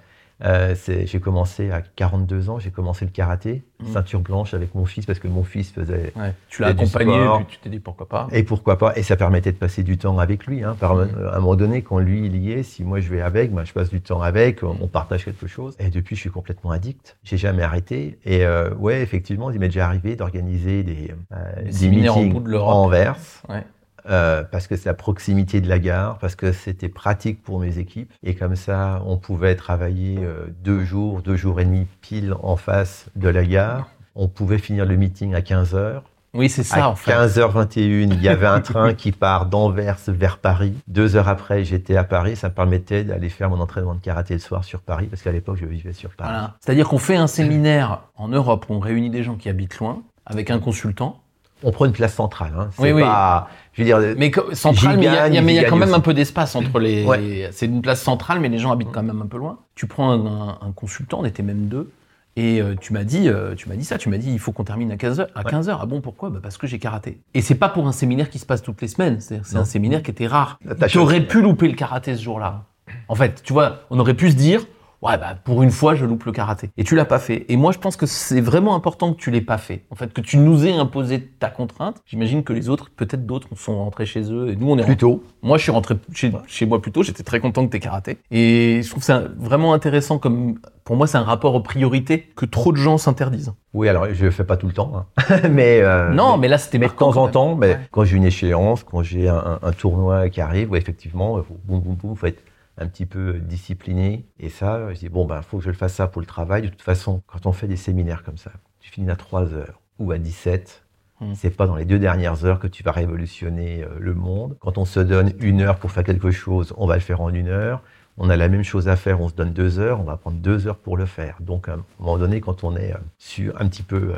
Euh, 0.46 0.76
j'ai 0.86 1.20
commencé 1.20 1.72
à 1.72 1.82
42 1.82 2.50
ans, 2.50 2.60
j'ai 2.60 2.70
commencé 2.72 3.04
le 3.06 3.12
karaté, 3.12 3.64
Mhm. 3.82 3.88
ceinture 3.94 4.20
blanche 4.22 4.54
avec 4.54 4.74
mon 4.76 4.86
fils 4.86 5.06
parce 5.06 5.20
que 5.20 5.28
mon 5.28 5.44
fils 5.44 5.72
faisait. 5.72 6.14
Ouais. 6.16 6.34
Tu 6.50 6.62
l'as 6.62 6.70
accompagné 6.70 7.14
sport. 7.14 7.42
et 7.42 7.44
puis 7.46 7.54
tu 7.58 7.60
t'es 7.64 7.70
dit 7.70 7.80
pourquoi 7.80 8.08
pas. 8.08 8.28
Et 8.32 8.44
pourquoi 8.44 8.78
pas 8.78 8.94
Et 8.96 9.04
ça 9.04 9.16
permettait 9.16 9.52
de 9.52 9.58
passer 9.58 9.82
du 9.84 9.98
temps 9.98 10.18
avec 10.20 10.46
lui. 10.46 10.64
Hein, 10.64 10.76
par, 10.80 10.96
Mhm. 10.96 11.10
À 11.32 11.36
un 11.38 11.40
moment 11.40 11.56
donné, 11.56 11.82
quand 11.82 12.00
lui 12.00 12.26
il 12.26 12.38
y 12.38 12.52
est, 12.52 12.64
si 12.64 12.84
moi 12.84 13.00
je 13.00 13.10
vais 13.10 13.22
avec, 13.22 13.52
ben, 13.54 13.66
je 13.66 13.74
passe 13.74 13.90
du 13.90 14.02
temps 14.02 14.22
avec, 14.22 14.62
on 14.64 14.78
on 14.82 14.88
partage 14.88 15.26
quelque 15.26 15.48
chose. 15.48 15.76
Et 15.80 15.90
depuis, 15.90 16.16
je 16.16 16.22
suis 16.22 16.30
complètement 16.30 16.72
addict. 16.72 17.18
J'ai 17.24 17.38
jamais 17.38 17.64
arrêté. 17.64 18.20
Et 18.26 18.46
euh, 18.46 18.74
ouais, 18.76 19.02
effectivement, 19.02 19.50
il 19.52 19.60
m'est 19.60 19.68
déjà 19.68 19.88
arrivé 19.88 20.16
d'organiser 20.16 20.84
des, 20.84 21.12
euh, 21.34 21.64
Des 21.64 21.72
des 21.72 21.90
meetings 21.90 22.34
bout 22.34 22.40
de 22.42 22.56
en. 22.56 22.90
Ouais. 22.90 23.64
Euh, 24.08 24.44
parce 24.44 24.68
que 24.68 24.76
c'est 24.76 24.90
la 24.90 24.94
proximité 24.94 25.62
de 25.62 25.70
la 25.70 25.80
gare, 25.80 26.18
parce 26.20 26.36
que 26.36 26.52
c'était 26.52 26.90
pratique 26.90 27.42
pour 27.42 27.60
mes 27.60 27.80
équipes. 27.80 28.14
Et 28.24 28.36
comme 28.36 28.56
ça, 28.56 29.02
on 29.06 29.18
pouvait 29.18 29.56
travailler 29.56 30.20
euh, 30.22 30.48
deux 30.64 30.84
jours, 30.84 31.22
deux 31.22 31.36
jours 31.36 31.60
et 31.60 31.66
demi 31.66 31.88
pile 32.02 32.36
en 32.44 32.56
face 32.56 33.08
de 33.16 33.30
la 33.30 33.44
gare. 33.44 33.90
On 34.16 34.28
pouvait 34.28 34.60
finir 34.60 34.86
le 34.86 34.96
meeting 34.96 35.34
à 35.34 35.42
15 35.42 35.76
heures. 35.76 36.04
Oui, 36.36 36.50
c'est 36.50 36.64
ça 36.64 36.86
à 36.86 36.90
en 36.90 36.96
fait. 36.96 37.12
15h21, 37.12 38.14
il 38.14 38.22
y 38.22 38.28
avait 38.28 38.46
un 38.46 38.60
train 38.60 38.94
qui 38.96 39.14
part 39.14 39.46
d'Anvers 39.46 39.98
vers 40.08 40.38
Paris. 40.38 40.74
Deux 40.88 41.16
heures 41.16 41.30
après, 41.30 41.64
j'étais 41.64 41.96
à 41.96 42.04
Paris. 42.04 42.36
Ça 42.36 42.50
me 42.50 42.54
permettait 42.54 43.06
d'aller 43.06 43.30
faire 43.30 43.50
mon 43.50 43.60
entraînement 43.60 43.96
de 43.96 44.02
karaté 44.02 44.34
le 44.34 44.42
soir 44.42 44.66
sur 44.66 44.82
Paris, 44.82 45.08
parce 45.08 45.22
qu'à 45.22 45.32
l'époque, 45.32 45.58
je 45.60 45.66
vivais 45.66 45.94
sur 45.94 46.10
Paris. 46.12 46.32
Voilà. 46.32 46.56
C'est-à-dire 46.60 46.90
qu'on 46.90 46.98
fait 46.98 47.16
un 47.16 47.28
séminaire 47.28 48.02
en 48.18 48.28
Europe 48.28 48.66
où 48.70 48.74
on 48.74 48.80
réunit 48.80 49.10
des 49.10 49.24
gens 49.24 49.36
qui 49.36 49.48
habitent 49.48 49.78
loin 49.80 50.04
avec 50.26 50.52
un 50.52 50.60
consultant. 50.60 51.22
On 51.68 51.72
prend 51.72 51.86
une 51.86 51.92
place 51.92 52.14
centrale. 52.14 52.54
Hein. 52.58 52.70
C'est 52.72 52.82
Oui, 52.84 52.92
oui. 52.94 53.02
pas, 53.02 53.50
je 53.74 53.82
veux 53.82 53.86
dire, 53.86 54.00
Mais 54.18 54.32
centrale, 54.54 54.98
mais 54.98 55.06
il 55.06 55.54
y 55.56 55.60
a, 55.60 55.64
quand 55.66 55.76
même 55.76 55.90
aussi. 55.90 55.98
un 55.98 56.00
peu 56.00 56.14
d'espace 56.14 56.56
entre 56.56 56.80
les. 56.80 57.04
Ouais. 57.04 57.50
C'est 57.52 57.66
une 57.66 57.82
place 57.82 58.02
centrale, 58.02 58.40
mais 58.40 58.50
les 58.50 58.60
gens 58.60 58.72
habitent 58.72 58.92
quand 58.94 59.04
même 59.04 59.22
un 59.22 59.26
peu 59.28 59.38
loin. 59.38 59.58
Tu 59.76 59.88
prends 59.88 60.12
un, 60.12 60.26
un- 60.26 60.58
un 60.62 60.72
consultant, 60.74 61.20
on 61.22 61.26
était 61.26 61.44
même 61.44 61.68
deux, 61.68 61.90
et 62.36 62.62
euh, 62.62 62.76
tu 62.80 62.94
m'as 62.94 63.04
dit, 63.04 63.28
euh, 63.30 63.56
tu 63.56 63.68
m'as 63.68 63.76
dit 63.76 63.84
ça, 63.84 63.98
tu 63.98 64.10
m'as 64.10 64.18
dit 64.18 64.32
il 64.32 64.40
faut 64.40 64.52
qu'on 64.52 64.64
termine 64.64 64.92
à 64.92 64.98
15 64.98 65.20
h 65.22 65.28
À 65.36 65.40
Ouais. 65.40 65.44
15 65.50 65.70
h 65.70 65.78
Ah 65.82 65.86
bon, 65.86 66.02
pourquoi? 66.02 66.30
Bah 66.30 66.40
Parce 66.42 66.58
que 66.58 66.68
j'ai 66.68 66.78
karaté. 66.80 67.20
Et 67.34 67.42
c'est 67.42 67.56
pas 67.56 67.70
pour 67.70 67.88
un 67.88 67.92
séminaire 67.92 68.30
qui 68.30 68.38
se 68.40 68.46
passe 68.46 68.62
toutes 68.62 68.82
les 68.82 68.88
semaines. 68.88 69.20
C'est 69.20 69.56
un 69.56 69.66
séminaire 69.66 70.04
qui 70.04 70.12
était 70.12 70.28
rare. 70.28 70.60
Tu 70.88 70.98
aurais 71.00 71.22
pu 71.22 71.42
louper 71.42 71.68
le 71.68 71.74
karaté 71.76 72.16
ce 72.16 72.22
jour-là. 72.22 72.64
En 73.08 73.16
fait, 73.16 73.42
tu 73.44 73.54
vois, 73.54 73.80
on 73.90 73.98
aurait 74.00 74.14
pu 74.14 74.30
se 74.30 74.36
dire. 74.36 74.62
Ouais, 75.02 75.18
bah, 75.18 75.36
pour 75.44 75.62
une 75.62 75.72
fois, 75.72 75.96
je 75.96 76.06
loupe 76.06 76.24
le 76.26 76.32
karaté. 76.32 76.72
Et 76.78 76.84
tu 76.84 76.96
l'as 76.96 77.06
pas 77.06 77.20
fait. 77.20 77.46
Et 77.50 77.58
moi, 77.58 77.72
je 77.72 77.78
pense 77.78 77.96
que 77.96 78.06
c'est 78.06 78.42
vraiment 78.42 78.76
important 78.76 79.14
que 79.14 79.20
tu 79.20 79.30
l'aies 79.32 79.42
pas 79.42 79.58
fait. 79.58 79.84
En 79.92 79.96
fait, 79.96 80.14
que 80.14 80.22
tu 80.22 80.38
nous 80.38 80.66
aies 80.66 80.74
imposé 80.74 81.22
ta 81.22 81.50
contrainte. 81.50 82.02
J'imagine 82.06 82.44
que 82.44 82.54
les 82.54 82.70
autres, 82.70 82.90
peut-être 82.96 83.26
d'autres, 83.26 83.50
sont 83.56 83.78
rentrés 83.78 84.06
chez 84.06 84.32
eux. 84.32 84.50
Et 84.50 84.56
nous, 84.56 84.70
on 84.70 84.78
est 84.78 84.84
plus 84.84 84.98
tôt. 84.98 85.24
moi, 85.44 85.58
je 85.58 85.64
suis 85.64 85.72
rentré 85.72 85.96
chez, 86.14 86.32
chez 86.48 86.66
moi 86.66 86.82
plus 86.82 86.92
tôt. 86.92 87.04
J'étais 87.04 87.24
très 87.24 87.40
content 87.40 87.66
que 87.66 87.72
tu 87.72 87.80
karaté. 87.80 88.18
Et 88.32 88.82
je 88.84 88.90
trouve 88.90 89.04
ça 89.04 89.24
vraiment 89.38 89.74
intéressant 89.74 90.18
comme, 90.18 90.60
pour 90.84 90.96
moi, 90.96 91.08
c'est 91.08 91.18
un 91.18 91.24
rapport 91.24 91.54
aux 91.56 91.62
priorités 91.62 92.32
que 92.36 92.46
trop 92.46 92.72
de 92.72 92.78
gens 92.78 92.98
s'interdisent. 92.98 93.54
Oui, 93.74 93.90
alors 93.90 94.08
je 94.14 94.26
le 94.26 94.32
fais 94.32 94.44
pas 94.44 94.56
tout 94.56 94.68
le 94.68 94.74
temps, 94.74 94.94
hein. 94.96 95.38
mais 95.52 95.82
euh, 95.82 96.12
non, 96.12 96.38
mais 96.38 96.48
là, 96.48 96.58
c'était 96.58 96.78
de 96.78 96.88
temps 96.88 97.18
en 97.18 97.28
temps, 97.28 97.56
mais 97.56 97.66
Ouais. 97.66 97.80
quand 97.92 98.04
j'ai 98.06 98.18
une 98.18 98.26
échéance, 98.26 98.84
quand 98.84 99.04
j'ai 99.04 99.28
un, 99.28 99.60
tournoi 99.78 100.30
qui 100.30 100.42
arrive, 100.42 100.72
ouais, 100.72 100.78
effectivement, 100.78 101.36
faut, 101.44 101.58
boum, 101.66 101.82
boum, 101.82 101.96
boum, 101.96 102.16
faut 102.16 102.28
être 102.28 102.42
un 102.78 102.88
petit 102.88 103.06
peu 103.06 103.40
discipliné. 103.40 104.26
Et 104.40 104.50
ça, 104.50 104.94
je 104.94 105.00
dis, 105.00 105.10
bon, 105.10 105.26
ben, 105.26 105.42
faut 105.42 105.58
que 105.58 105.64
je 105.64 105.70
le 105.70 105.76
fasse 105.76 105.94
ça 105.94 106.08
pour 106.08 106.22
le 106.22 106.28
travail. 106.28 106.64
De 106.64 106.68
toute 106.68 106.82
façon, 106.82 107.22
quand 107.28 107.46
on 107.46 107.54
fait 107.54 107.68
des 107.68 107.78
séminaires 107.78 108.24
comme 108.24 108.38
ça, 108.38 108.52
tu 108.80 108.92
finis 108.92 109.10
à 109.10 109.16
3 109.16 109.54
heures 109.54 109.82
ou 110.00 110.12
à 110.12 110.18
17, 110.18 110.86
Hmm. 111.22 111.34
c'est 111.34 111.50
pas 111.50 111.66
dans 111.66 111.78
les 111.78 111.86
deux 111.86 111.98
dernières 111.98 112.44
heures 112.44 112.60
que 112.60 112.68
tu 112.68 112.84
vas 112.84 112.92
révolutionner 112.92 113.84
euh, 113.84 113.88
le 114.00 114.14
monde. 114.14 114.58
Quand 114.60 114.78
on 114.78 114.84
se 114.84 115.00
donne 115.00 115.32
une 115.40 115.62
heure 115.62 115.78
pour 115.78 115.92
faire 115.92 116.04
quelque 116.04 116.30
chose, 116.30 116.74
on 116.76 116.88
va 116.88 116.96
le 116.96 117.00
faire 117.00 117.22
en 117.22 117.34
une 117.34 117.48
heure. 117.48 117.82
On 118.18 118.30
a 118.30 118.36
la 118.36 118.50
même 118.50 118.64
chose 118.64 118.90
à 118.90 118.98
faire, 118.98 119.22
on 119.22 119.30
se 119.30 119.34
donne 119.34 119.54
deux 119.54 119.80
heures, 119.80 120.02
on 120.02 120.04
va 120.04 120.18
prendre 120.18 120.38
deux 120.38 120.68
heures 120.68 120.78
pour 120.78 120.98
le 120.98 121.06
faire. 121.06 121.38
Donc, 121.40 121.70
à 121.70 121.76
un 121.76 121.86
moment 122.00 122.18
donné, 122.18 122.42
quand 122.42 122.66
on 122.66 122.76
est 122.76 122.94
euh, 122.94 122.98
sur 123.18 123.60
un 123.62 123.68
petit 123.70 123.84
peu 123.84 124.14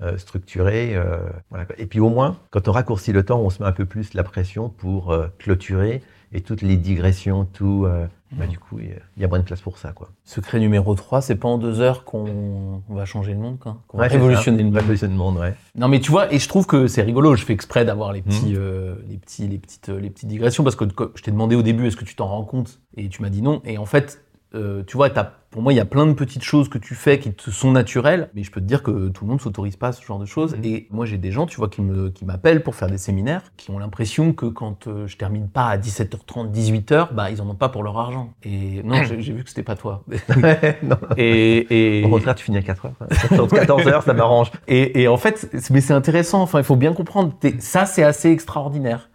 euh, 0.00 0.16
structuré, 0.16 0.98
voilà. 1.48 1.66
Et 1.78 1.86
puis 1.86 2.00
au 2.00 2.10
moins, 2.10 2.36
quand 2.50 2.68
on 2.68 2.72
raccourcit 2.72 3.12
le 3.12 3.24
temps, 3.24 3.40
on 3.40 3.48
se 3.48 3.62
met 3.62 3.68
un 3.68 3.72
peu 3.72 3.86
plus 3.86 4.12
la 4.12 4.22
pression 4.22 4.68
pour 4.68 5.16
clôturer 5.38 6.02
et 6.32 6.40
toutes 6.40 6.62
les 6.62 6.76
digressions, 6.76 7.44
tout, 7.44 7.84
euh, 7.86 8.06
bah, 8.32 8.46
du 8.46 8.58
coup, 8.58 8.78
il 8.80 8.86
y 8.88 8.92
a- 8.92 8.96
il 9.16 9.22
y 9.22 9.24
a 9.24 9.28
moins 9.28 9.38
de 9.38 9.44
place 9.44 9.60
pour 9.60 9.78
ça, 9.78 9.92
quoi. 9.92 10.10
Secret 10.24 10.58
numéro 10.58 10.94
3, 10.94 11.20
c'est 11.22 11.36
pas 11.36 11.48
en 11.48 11.58
deux 11.58 11.80
heures 11.80 12.04
qu'on 12.04 12.82
on 12.88 12.94
va 12.94 13.04
changer 13.04 13.32
le 13.32 13.38
monde. 13.38 13.58
Qu'on 13.58 13.76
va 13.98 14.02
Ouais, 14.04 14.08
révolutionner 14.08 14.58
le 14.58 14.64
monde. 14.64 14.74
Révolutionner 14.76 15.12
le 15.12 15.18
monde, 15.18 15.36
ouais. 15.38 15.54
Non, 15.76 15.88
mais 15.88 16.00
tu 16.00 16.10
vois, 16.10 16.32
et 16.32 16.38
je 16.38 16.48
trouve 16.48 16.66
que 16.66 16.86
c'est 16.88 17.02
rigolo. 17.02 17.34
Je 17.36 17.44
fais 17.44 17.52
exprès 17.52 17.84
d'avoir 17.84 18.12
les 18.12 18.22
petits, 18.22 18.54
euh, 18.56 18.96
les 19.08 19.16
petits, 19.18 19.46
les 19.46 19.58
petites, 19.58 19.88
euh, 19.88 20.00
les 20.00 20.10
petites 20.10 20.28
digressions 20.28 20.64
parce 20.64 20.76
que 20.76 20.84
je 21.14 21.22
t'ai 21.22 21.30
demandé 21.30 21.54
au 21.56 21.62
début, 21.62 21.86
est-ce 21.86 21.96
que 21.96 22.04
tu 22.04 22.16
t'en 22.16 22.26
rends 22.26 22.44
compte? 22.44 22.80
Et 22.96 23.08
tu 23.08 23.22
m'as 23.22 23.30
dit 23.30 23.42
non. 23.42 23.62
Et 23.64 23.78
en 23.78 23.86
fait, 23.86 24.22
euh, 24.54 24.82
tu 24.86 24.96
vois, 24.96 25.10
t'as- 25.10 25.32
pour 25.56 25.62
moi, 25.62 25.72
il 25.72 25.76
y 25.76 25.80
a 25.80 25.86
plein 25.86 26.04
de 26.06 26.12
petites 26.12 26.42
choses 26.42 26.68
que 26.68 26.76
tu 26.76 26.94
fais 26.94 27.18
qui 27.18 27.32
te 27.32 27.50
sont 27.50 27.72
naturelles, 27.72 28.28
mais 28.34 28.42
je 28.42 28.50
peux 28.50 28.60
te 28.60 28.66
dire 28.66 28.82
que 28.82 29.08
tout 29.08 29.24
le 29.24 29.30
monde 29.30 29.40
s'autorise 29.40 29.76
pas 29.76 29.88
à 29.88 29.92
ce 29.92 30.04
genre 30.04 30.18
de 30.18 30.26
choses. 30.26 30.54
Mhm. 30.54 30.64
Et 30.64 30.86
moi, 30.90 31.06
j'ai 31.06 31.16
des 31.16 31.32
gens, 31.32 31.46
tu 31.46 31.56
vois, 31.56 31.70
qui 31.70 31.80
me, 31.80 32.10
qui 32.10 32.26
m'appellent 32.26 32.62
pour 32.62 32.74
faire 32.74 32.90
des 32.90 32.98
séminaires, 32.98 33.40
qui 33.56 33.70
ont 33.70 33.78
l'impression 33.78 34.34
que 34.34 34.44
quand 34.44 34.86
euh, 34.86 35.06
je 35.06 35.16
termine 35.16 35.48
pas 35.48 35.68
à 35.68 35.78
17h30, 35.78 36.52
18h, 36.52 37.14
bah, 37.14 37.30
ils 37.30 37.40
en 37.40 37.48
ont 37.48 37.54
pas 37.54 37.70
pour 37.70 37.82
leur 37.82 37.96
argent. 37.98 38.34
Et 38.42 38.82
non, 38.82 39.02
j'ai 39.02 39.16
vu 39.16 39.44
que 39.44 39.48
c'était 39.48 39.62
pas 39.62 39.76
toi. 39.76 40.04
non. 40.82 40.98
et, 41.16 42.00
et, 42.00 42.04
Au 42.04 42.10
contraire, 42.10 42.34
tu 42.34 42.44
finis 42.44 42.58
à 42.58 42.62
4 42.62 42.84
heures. 42.84 43.48
14 43.48 43.86
heures, 43.88 44.02
ça 44.02 44.12
m'arrange. 44.12 44.52
et, 44.68 45.00
et 45.00 45.08
en 45.08 45.16
fait, 45.16 45.48
c'est- 45.54 45.70
mais 45.70 45.80
c'est 45.80 45.94
intéressant. 45.94 46.42
Enfin, 46.42 46.58
il 46.58 46.64
faut 46.66 46.76
bien 46.76 46.92
comprendre. 46.92 47.32
Ça, 47.60 47.86
c'est 47.86 48.02
assez 48.02 48.28
extraordinaire. 48.30 49.08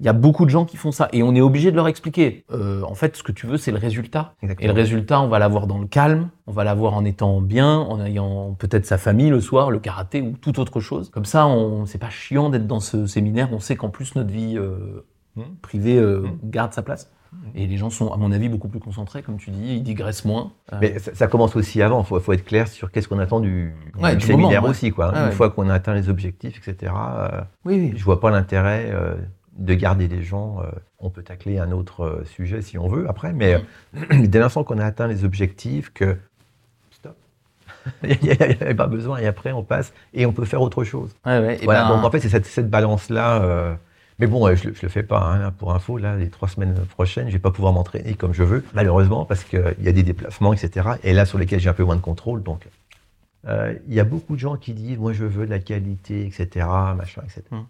Il 0.00 0.06
y 0.06 0.08
a 0.08 0.12
beaucoup 0.12 0.44
de 0.44 0.50
gens 0.50 0.64
qui 0.64 0.76
font 0.76 0.92
ça 0.92 1.08
et 1.12 1.22
on 1.22 1.34
est 1.34 1.40
obligé 1.40 1.70
de 1.70 1.76
leur 1.76 1.88
expliquer. 1.88 2.44
Euh, 2.52 2.82
en 2.82 2.94
fait, 2.94 3.16
ce 3.16 3.22
que 3.22 3.32
tu 3.32 3.46
veux, 3.46 3.56
c'est 3.56 3.72
le 3.72 3.78
résultat. 3.78 4.34
Et 4.60 4.66
le 4.66 4.72
résultat, 4.72 5.20
on 5.20 5.28
va 5.28 5.38
l'avoir 5.38 5.66
dans 5.66 5.78
le 5.78 5.86
calme, 5.86 6.28
on 6.46 6.52
va 6.52 6.64
l'avoir 6.64 6.94
en 6.94 7.04
étant 7.04 7.40
bien, 7.40 7.78
en 7.78 8.04
ayant 8.04 8.54
peut-être 8.58 8.86
sa 8.86 8.98
famille 8.98 9.30
le 9.30 9.40
soir, 9.40 9.70
le 9.70 9.78
karaté 9.78 10.20
ou 10.22 10.32
toute 10.40 10.58
autre 10.58 10.80
chose. 10.80 11.10
Comme 11.10 11.24
ça, 11.24 11.46
on 11.46 11.84
c'est 11.86 11.98
pas 11.98 12.10
chiant 12.10 12.48
d'être 12.50 12.66
dans 12.66 12.80
ce 12.80 13.06
séminaire. 13.06 13.48
On 13.52 13.60
sait 13.60 13.76
qu'en 13.76 13.88
plus 13.90 14.14
notre 14.14 14.30
vie 14.30 14.56
euh, 14.56 15.04
Mm. 15.36 15.42
privée 15.62 15.96
euh, 15.98 16.20
Mm. 16.22 16.50
garde 16.50 16.72
sa 16.72 16.82
place. 16.82 17.10
Et 17.54 17.66
les 17.66 17.76
gens 17.76 17.90
sont, 17.90 18.10
à 18.10 18.16
mon 18.16 18.32
avis, 18.32 18.48
beaucoup 18.48 18.68
plus 18.68 18.80
concentrés, 18.80 19.20
comme 19.22 19.36
tu 19.36 19.50
dis. 19.50 19.74
Ils 19.74 19.82
digressent 19.82 20.24
moins. 20.24 20.52
Mais 20.80 20.98
ça, 20.98 21.14
ça 21.14 21.26
commence 21.26 21.54
aussi 21.56 21.82
avant. 21.82 22.00
Il 22.00 22.06
faut, 22.06 22.18
faut 22.20 22.32
être 22.32 22.44
clair 22.46 22.66
sur 22.66 22.90
qu'est-ce 22.90 23.06
qu'on 23.06 23.18
attend 23.18 23.38
du, 23.40 23.74
Ouais, 24.00 24.12
du 24.12 24.16
du 24.16 24.26
séminaire 24.26 24.62
moment, 24.62 24.64
ouais. 24.64 24.70
aussi. 24.70 24.90
Quoi. 24.90 25.12
Ouais, 25.12 25.18
Une 25.18 25.24
ouais. 25.26 25.30
fois 25.32 25.50
qu'on 25.50 25.68
a 25.68 25.74
atteint 25.74 25.92
les 25.92 26.08
objectifs, 26.08 26.66
etc., 26.66 26.90
euh, 26.96 27.28
oui, 27.66 27.74
oui. 27.78 27.92
je 27.96 28.02
vois 28.02 28.18
pas 28.18 28.30
l'intérêt 28.30 28.90
euh, 28.92 29.14
de 29.58 29.74
garder 29.74 30.08
les 30.08 30.22
gens. 30.22 30.60
euh, 30.62 30.70
on 31.00 31.10
peut 31.10 31.22
tacler 31.22 31.58
un 31.58 31.70
autre 31.72 32.04
euh, 32.04 32.24
sujet 32.24 32.62
si 32.62 32.78
on 32.78 32.88
veut 32.88 33.08
après, 33.08 33.32
mais 33.32 33.54
euh, 33.54 34.26
dès 34.26 34.38
l'instant 34.38 34.64
qu'on 34.64 34.78
a 34.78 34.84
atteint 34.84 35.06
les 35.06 35.24
objectifs, 35.24 35.92
que 35.92 36.16
stop, 36.90 37.16
il 38.02 38.18
n'y 38.22 38.30
a, 38.30 38.74
pas 38.74 38.86
besoin 38.86 39.18
et 39.18 39.26
après 39.26 39.52
on 39.52 39.62
passe 39.62 39.92
et 40.14 40.26
on 40.26 40.32
peut 40.32 40.44
faire 40.44 40.62
autre 40.62 40.84
chose. 40.84 41.14
Ouais, 41.26 41.38
ouais. 41.38 41.62
Et 41.62 41.64
voilà, 41.64 41.84
ben, 41.84 41.96
donc 41.96 42.04
en 42.04 42.10
fait 42.10 42.20
c'est 42.20 42.28
cette, 42.28 42.46
cette 42.46 42.70
balance-là. 42.70 43.42
euh, 43.42 43.74
mais 44.18 44.26
bon, 44.26 44.52
je 44.56 44.68
ne 44.68 44.74
le 44.82 44.88
fais 44.88 45.04
pas 45.04 45.20
hein, 45.20 45.52
pour 45.52 45.72
info. 45.72 45.96
Là, 45.96 46.16
les 46.16 46.28
trois 46.28 46.48
semaines 46.48 46.74
prochaines, 46.86 47.28
je 47.28 47.34
vais 47.34 47.38
pas 47.38 47.52
pouvoir 47.52 47.72
m'entraîner 47.72 48.14
comme 48.14 48.34
je 48.34 48.42
veux, 48.42 48.64
malheureusement, 48.74 49.24
parce 49.24 49.44
qu'il 49.44 49.76
y 49.80 49.88
a 49.88 49.92
des 49.92 50.02
déplacements, 50.02 50.52
etc. 50.52 50.88
Et 51.04 51.12
là, 51.12 51.24
sur 51.24 51.38
lesquels 51.38 51.60
j'ai 51.60 51.68
un 51.68 51.74
peu 51.74 51.84
moins 51.84 51.94
de 51.94 52.00
contrôle. 52.00 52.42
Donc, 52.42 52.66
euh, 53.46 53.74
il 53.86 53.94
y 53.94 54.00
a 54.00 54.04
beaucoup 54.04 54.34
de 54.34 54.40
gens 54.40 54.56
qui 54.56 54.72
disent, 54.72 54.98
moi, 54.98 55.12
je 55.12 55.24
veux 55.24 55.46
de 55.46 55.50
la 55.50 55.60
qualité, 55.60 56.26
etc., 56.26 56.66
machin, 56.96 57.22
etc. 57.24 57.44
Hmm. 57.52 57.66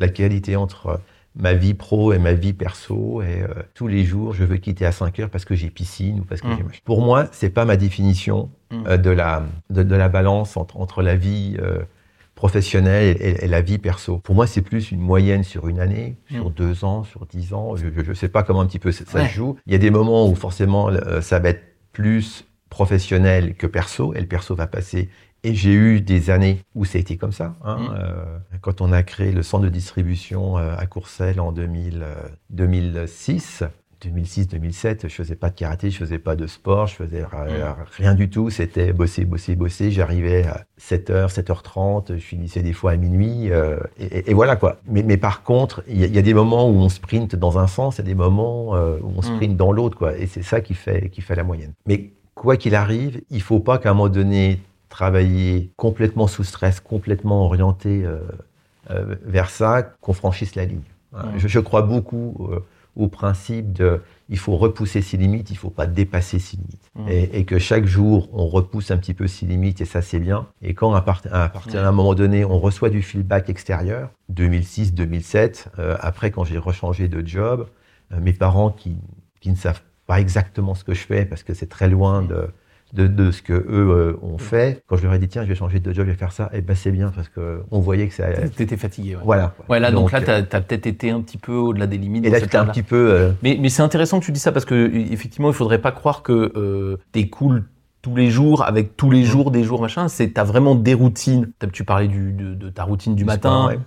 la 0.00 0.08
qualité 0.08 0.56
entre 0.56 1.00
ma 1.36 1.52
vie 1.54 1.74
pro 1.74 2.12
et 2.12 2.18
ma 2.18 2.32
vie 2.32 2.52
perso. 2.52 3.22
Et 3.22 3.42
euh, 3.42 3.48
tous 3.74 3.88
les 3.88 4.04
jours, 4.04 4.32
je 4.34 4.44
veux 4.44 4.56
quitter 4.56 4.86
à 4.86 4.92
5 4.92 5.18
heures 5.20 5.30
parce 5.30 5.44
que 5.44 5.54
j'ai 5.54 5.70
piscine 5.70 6.20
ou 6.20 6.24
parce 6.24 6.40
que 6.40 6.46
Mm. 6.46 6.56
j'ai... 6.72 6.80
Pour 6.84 7.00
moi, 7.02 7.26
c'est 7.32 7.50
pas 7.50 7.64
ma 7.64 7.76
définition 7.76 8.50
Mm. 8.70 8.84
euh, 8.86 8.96
de, 8.96 9.10
la, 9.10 9.42
de, 9.70 9.82
de 9.82 9.94
la 9.96 10.08
balance 10.08 10.56
entre, 10.56 10.76
entre 10.78 11.02
la 11.02 11.16
vie 11.16 11.56
euh, 11.60 11.78
professionnelle 12.34 13.16
et, 13.20 13.44
et 13.44 13.48
la 13.48 13.60
vie 13.62 13.78
perso. 13.78 14.18
Pour 14.18 14.34
moi, 14.34 14.46
c'est 14.46 14.62
plus 14.62 14.90
une 14.90 15.00
moyenne 15.00 15.44
sur 15.44 15.68
une 15.68 15.80
année, 15.80 16.16
sur 16.30 16.50
Mm. 16.50 16.52
deux 16.54 16.84
ans, 16.84 17.04
sur 17.04 17.26
dix 17.26 17.52
ans. 17.54 17.76
Je 17.76 17.86
ne 17.86 18.14
sais 18.14 18.28
pas 18.28 18.42
comment 18.42 18.60
un 18.60 18.66
petit 18.66 18.78
peu 18.78 18.92
ça, 18.92 19.04
Ouais. 19.14 19.28
se 19.28 19.32
joue. 19.34 19.56
Il 19.66 19.72
y 19.72 19.76
a 19.76 19.78
des 19.78 19.90
moments 19.90 20.28
où 20.28 20.34
forcément, 20.34 20.90
ça 21.20 21.38
va 21.38 21.50
être 21.50 21.62
plus 21.92 22.44
professionnel 22.70 23.54
que 23.54 23.68
perso, 23.68 24.14
et 24.14 24.20
le 24.20 24.26
perso 24.26 24.54
va 24.56 24.66
passer 24.66 25.08
et 25.44 25.54
j'ai 25.54 25.72
eu 25.72 26.00
des 26.00 26.30
années 26.30 26.60
où 26.74 26.84
ça 26.84 26.98
a 26.98 27.00
été 27.00 27.16
comme 27.16 27.32
ça. 27.32 27.54
hein. 27.64 27.76
Mm. 27.78 27.94
Euh, 27.96 28.24
quand 28.60 28.80
on 28.80 28.90
a 28.92 29.02
créé 29.02 29.30
le 29.30 29.42
centre 29.42 29.64
de 29.64 29.68
distribution 29.68 30.58
euh, 30.58 30.74
à 30.76 30.86
Courcelles 30.86 31.38
en 31.40 31.52
2000, 31.52 32.00
euh, 32.02 32.14
2006, 32.50 33.62
2006-2007, 34.04 35.08
je 35.08 35.14
faisais 35.14 35.34
pas 35.34 35.50
de 35.50 35.54
karaté, 35.54 35.90
je 35.90 35.96
faisais 35.98 36.18
pas 36.18 36.36
de 36.36 36.46
sport, 36.46 36.86
je 36.86 36.94
faisais 36.94 37.22
euh, 37.22 37.72
rien 37.96 38.14
du 38.14 38.28
tout. 38.28 38.50
C'était 38.50 38.92
bosser, 38.92 39.24
bosser, 39.24 39.56
bosser. 39.56 39.90
J'arrivais 39.90 40.44
à 40.46 40.64
7h, 40.80 41.32
7h30, 41.32 42.14
je 42.16 42.20
finissais 42.20 42.62
des 42.62 42.72
fois 42.72 42.92
à 42.92 42.96
minuit, 42.96 43.50
euh, 43.50 43.78
et, 43.98 44.34
voilà 44.34 44.56
quoi. 44.56 44.78
Mais, 44.86 45.02
mais 45.02 45.16
par 45.16 45.42
contre, 45.42 45.82
il 45.88 45.98
y, 46.00 46.04
a- 46.04 46.06
il 46.06 46.14
y 46.14 46.18
a 46.18 46.22
des 46.22 46.34
moments 46.34 46.68
où 46.68 46.74
on 46.74 46.88
sprint 46.88 47.34
dans 47.36 47.58
un 47.58 47.66
sens 47.66 47.98
et 47.98 48.02
des 48.02 48.14
moments 48.14 48.74
euh, 48.76 48.98
où 49.02 49.12
on 49.16 49.22
sprint 49.22 49.56
dans 49.56 49.72
l'autre, 49.72 49.96
quoi. 49.96 50.16
Et 50.18 50.26
c'est 50.26 50.42
ça 50.42 50.60
qui 50.60 50.74
fait, 50.74 51.08
qui 51.10 51.20
fait 51.22 51.34
la 51.34 51.44
moyenne. 51.44 51.72
Mais 51.86 52.12
quoi 52.34 52.56
qu'il 52.56 52.74
arrive, 52.74 53.22
il 53.30 53.40
faut 53.42 53.60
pas 53.60 53.78
qu'à 53.78 53.90
un 53.90 53.94
moment 53.94 54.08
donné, 54.10 54.60
travailler 54.98 55.72
complètement 55.76 56.28
sous 56.28 56.44
stress, 56.44 56.78
complètement 56.78 57.44
orienté 57.44 58.04
euh, 58.04 58.18
euh, 58.90 59.16
vers 59.24 59.50
ça, 59.50 59.82
qu'on 59.82 60.12
franchisse 60.12 60.54
la 60.54 60.66
ligne. 60.66 60.88
Voilà. 61.10 61.30
Ouais. 61.30 61.38
Je, 61.38 61.48
je 61.48 61.58
crois 61.58 61.82
beaucoup 61.82 62.48
euh, 62.52 62.60
au 62.94 63.08
principe 63.08 63.72
de 63.72 64.00
il 64.28 64.38
faut 64.38 64.56
repousser 64.56 65.02
ses 65.02 65.16
limites, 65.16 65.50
il 65.50 65.56
faut 65.56 65.68
pas 65.80 65.86
dépasser 65.88 66.38
ses 66.38 66.56
limites. 66.58 66.88
Et, 67.10 67.40
et 67.40 67.44
que 67.44 67.58
chaque 67.58 67.86
jour, 67.86 68.28
on 68.32 68.46
repousse 68.46 68.92
un 68.92 68.96
petit 68.96 69.14
peu 69.14 69.26
ses 69.26 69.46
limites 69.46 69.80
et 69.80 69.84
ça, 69.84 70.00
c'est 70.00 70.20
bien. 70.20 70.46
Et 70.62 70.74
quand 70.74 70.94
à, 70.94 71.00
part- 71.02 71.22
à 71.32 71.48
partir 71.48 71.82
d'un 71.82 71.90
moment 71.92 72.14
donné, 72.14 72.44
on 72.44 72.60
reçoit 72.60 72.88
du 72.88 73.02
feedback 73.02 73.50
extérieur, 73.50 74.10
2006, 74.28 74.94
2007, 74.94 75.70
euh, 75.80 75.96
après 76.00 76.30
quand 76.30 76.44
j'ai 76.44 76.56
rechangé 76.58 77.08
de 77.08 77.26
job, 77.26 77.66
euh, 78.12 78.20
mes 78.20 78.32
parents 78.32 78.70
qui, 78.70 78.96
qui 79.40 79.50
ne 79.50 79.56
savent 79.56 79.82
pas 80.06 80.20
exactement 80.20 80.76
ce 80.76 80.84
que 80.84 80.94
je 80.94 81.04
fais 81.04 81.24
parce 81.24 81.42
que 81.42 81.52
c'est 81.52 81.68
très 81.68 81.88
loin 81.88 82.22
de, 82.22 82.46
de, 82.94 83.06
de 83.08 83.30
ce 83.32 83.42
que 83.42 83.52
eux 83.52 83.66
euh, 83.68 84.16
ont 84.22 84.38
fait, 84.38 84.82
quand 84.86 84.96
je 84.96 85.02
leur 85.02 85.12
ai 85.14 85.18
dit 85.18 85.28
tiens, 85.28 85.42
je 85.42 85.48
vais 85.48 85.54
changer 85.54 85.80
de 85.80 85.92
job, 85.92 86.06
je 86.06 86.12
vais 86.12 86.16
faire 86.16 86.32
ça, 86.32 86.48
et 86.52 86.60
ben 86.60 86.74
c'est 86.76 86.92
bien 86.92 87.10
parce 87.14 87.28
que 87.28 87.60
on 87.70 87.80
voyait 87.80 88.06
que 88.08 88.14
ça. 88.14 88.26
T'étais 88.56 88.76
fatigué, 88.76 89.16
ouais. 89.16 89.22
Voilà. 89.24 89.54
Ouais, 89.68 89.80
là, 89.80 89.90
donc, 89.90 90.12
là, 90.12 90.20
euh, 90.20 90.42
t'as 90.48 90.58
as, 90.58 90.60
peut-être 90.60 90.86
été 90.86 91.10
un 91.10 91.20
petit 91.20 91.36
peu 91.38 91.52
au-delà 91.52 91.86
des 91.86 91.98
limites. 91.98 92.24
et 92.24 92.30
là, 92.30 92.38
j'étais 92.38 92.56
un 92.56 92.66
petit 92.66 92.82
peu. 92.84 93.10
euh, 93.12 93.32
Mais, 93.42 93.58
mais 93.60 93.68
c'est 93.68 93.82
intéressant 93.82 94.20
que 94.20 94.24
tu 94.24 94.32
dis 94.32 94.40
ça 94.40 94.52
parce 94.52 94.64
que 94.64 94.90
effectivement, 95.12 95.48
il 95.48 95.54
faudrait 95.54 95.80
pas 95.80 95.92
croire 95.92 96.22
que 96.22 96.52
euh, 96.56 96.96
t'es 97.12 97.28
cool 97.28 97.64
tous 98.00 98.14
les 98.16 98.30
jours 98.30 98.62
avec 98.64 98.96
tous 98.96 99.10
les 99.10 99.22
Mm. 99.22 99.24
jours 99.24 99.50
des 99.50 99.64
jours 99.64 99.80
machin. 99.80 100.08
C'est 100.08 100.28
t'as 100.34 100.44
vraiment 100.44 100.74
des 100.74 100.94
routines. 100.94 101.50
T'as- 101.58 101.66
Tu 101.68 101.84
parlais 101.84 102.06
du, 102.06 102.32
de, 102.32 102.54
de 102.54 102.68
ta 102.70 102.84
routine 102.84 103.14
du, 103.14 103.24
matin. 103.24 103.66
ouais. 103.68 103.78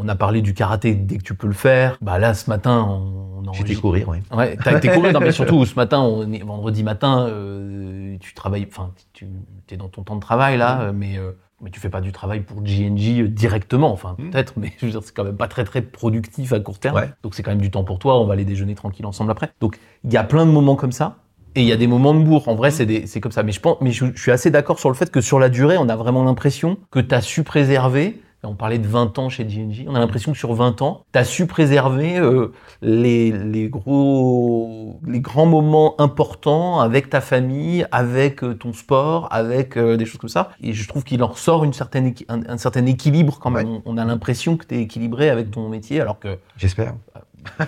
On 0.00 0.08
a 0.08 0.14
parlé 0.14 0.42
du 0.42 0.54
karaté 0.54 0.94
dès 0.94 1.18
que 1.18 1.22
tu 1.22 1.34
peux 1.34 1.46
le 1.48 1.52
faire. 1.52 1.98
Bah 2.00 2.18
là, 2.18 2.34
ce 2.34 2.48
matin, 2.48 2.86
on, 2.88 3.42
on 3.48 3.52
J'étais 3.52 3.74
courir, 3.74 4.08
oui. 4.08 4.18
Ouais, 4.36 4.56
t'as 4.62 4.76
été 4.76 4.88
courir, 4.88 5.12
non, 5.12 5.20
mais 5.20 5.32
surtout 5.40 5.64
ce 5.64 5.74
matin, 5.74 6.00
on 6.00 6.30
est 6.32 6.42
vendredi 6.44 6.82
matin, 6.84 7.26
euh, 7.28 8.16
tu 8.20 8.34
travailles, 8.34 8.66
enfin, 8.70 8.90
tu 9.12 9.26
es 9.70 9.76
dans 9.76 9.88
ton 9.88 10.02
temps 10.02 10.16
de 10.16 10.20
travail 10.20 10.56
là, 10.58 10.80
euh, 10.82 10.92
mais 10.94 11.16
euh, 11.18 11.32
mais 11.60 11.70
tu 11.70 11.80
fais 11.80 11.88
pas 11.88 12.00
du 12.00 12.12
travail 12.12 12.40
pour 12.40 12.62
GNJ 12.62 13.20
euh, 13.22 13.28
directement, 13.28 13.90
enfin 13.92 14.14
Mm. 14.18 14.30
peut-être, 14.30 14.52
mais 14.56 14.72
je 14.78 14.86
veux 14.86 14.92
dire, 14.92 15.00
c'est 15.02 15.14
quand 15.14 15.24
même 15.24 15.36
pas 15.36 15.48
très 15.48 15.64
très 15.64 15.82
productif 15.82 16.52
à 16.52 16.60
court 16.60 16.78
terme. 16.78 16.96
Ouais. 16.96 17.10
Donc 17.22 17.34
c'est 17.34 17.42
quand 17.42 17.50
même 17.50 17.60
du 17.60 17.70
temps 17.70 17.84
pour 17.84 17.98
toi. 17.98 18.20
On 18.20 18.26
va 18.26 18.34
aller 18.34 18.44
déjeuner 18.44 18.74
tranquille 18.74 19.06
ensemble 19.06 19.30
après. 19.30 19.50
Donc 19.60 19.78
il 20.04 20.12
y 20.12 20.16
a 20.16 20.24
plein 20.24 20.46
de 20.46 20.50
moments 20.52 20.76
comme 20.76 20.92
ça. 20.92 21.16
Et 21.54 21.62
il 21.62 21.66
y 21.66 21.72
a 21.72 21.76
des 21.76 21.86
moments 21.88 22.14
de 22.14 22.22
bourre. 22.22 22.46
En 22.48 22.54
vrai, 22.54 22.70
c'est 22.70 22.86
des- 22.86 23.06
c'est 23.08 23.20
comme 23.20 23.32
ça. 23.32 23.42
Mais 23.42 23.50
je 23.52 23.58
pense, 23.60 23.78
mais 23.80 23.90
je, 23.90 24.04
je 24.14 24.20
suis 24.20 24.30
assez 24.30 24.50
d'accord 24.50 24.78
sur 24.78 24.90
le 24.90 24.94
fait 24.94 25.10
que 25.10 25.20
sur 25.20 25.40
la 25.40 25.48
durée, 25.48 25.76
on 25.78 25.88
a 25.88 25.96
vraiment 25.96 26.22
l'impression 26.22 26.76
que 26.92 27.00
tu 27.00 27.12
as 27.14 27.22
su 27.22 27.42
préserver. 27.42 28.20
On 28.44 28.54
parlait 28.54 28.78
de 28.78 28.86
20 28.86 29.18
ans 29.18 29.28
chez 29.28 29.44
GNJ. 29.44 29.84
On 29.88 29.94
a 29.96 29.98
l'impression 29.98 30.32
que 30.32 30.38
sur 30.38 30.54
20 30.54 30.80
ans, 30.82 31.04
tu 31.12 31.18
as 31.18 31.24
su 31.24 31.46
préserver 31.46 32.18
euh, 32.18 32.52
les, 32.82 33.32
les 33.32 33.68
gros, 33.68 35.00
les 35.06 35.20
grands 35.20 35.46
moments 35.46 36.00
importants 36.00 36.80
avec 36.80 37.10
ta 37.10 37.20
famille, 37.20 37.84
avec 37.90 38.44
euh, 38.44 38.54
ton 38.54 38.72
sport, 38.72 39.26
avec 39.32 39.76
euh, 39.76 39.96
des 39.96 40.04
choses 40.04 40.20
comme 40.20 40.30
ça. 40.30 40.50
Et 40.62 40.72
je 40.72 40.88
trouve 40.88 41.02
qu'il 41.02 41.22
en 41.24 41.28
ressort 41.28 41.64
une 41.64 41.72
certaine, 41.72 42.14
un, 42.28 42.48
un 42.48 42.58
certain 42.58 42.86
équilibre 42.86 43.38
quand 43.40 43.50
même. 43.50 43.68
On, 43.68 43.82
on 43.84 43.96
a 43.98 44.04
l'impression 44.04 44.56
que 44.56 44.66
tu 44.66 44.76
es 44.76 44.82
équilibré 44.82 45.30
avec 45.30 45.50
ton 45.50 45.68
métier, 45.68 46.00
alors 46.00 46.20
que 46.20 46.38
J'espère. 46.56 46.94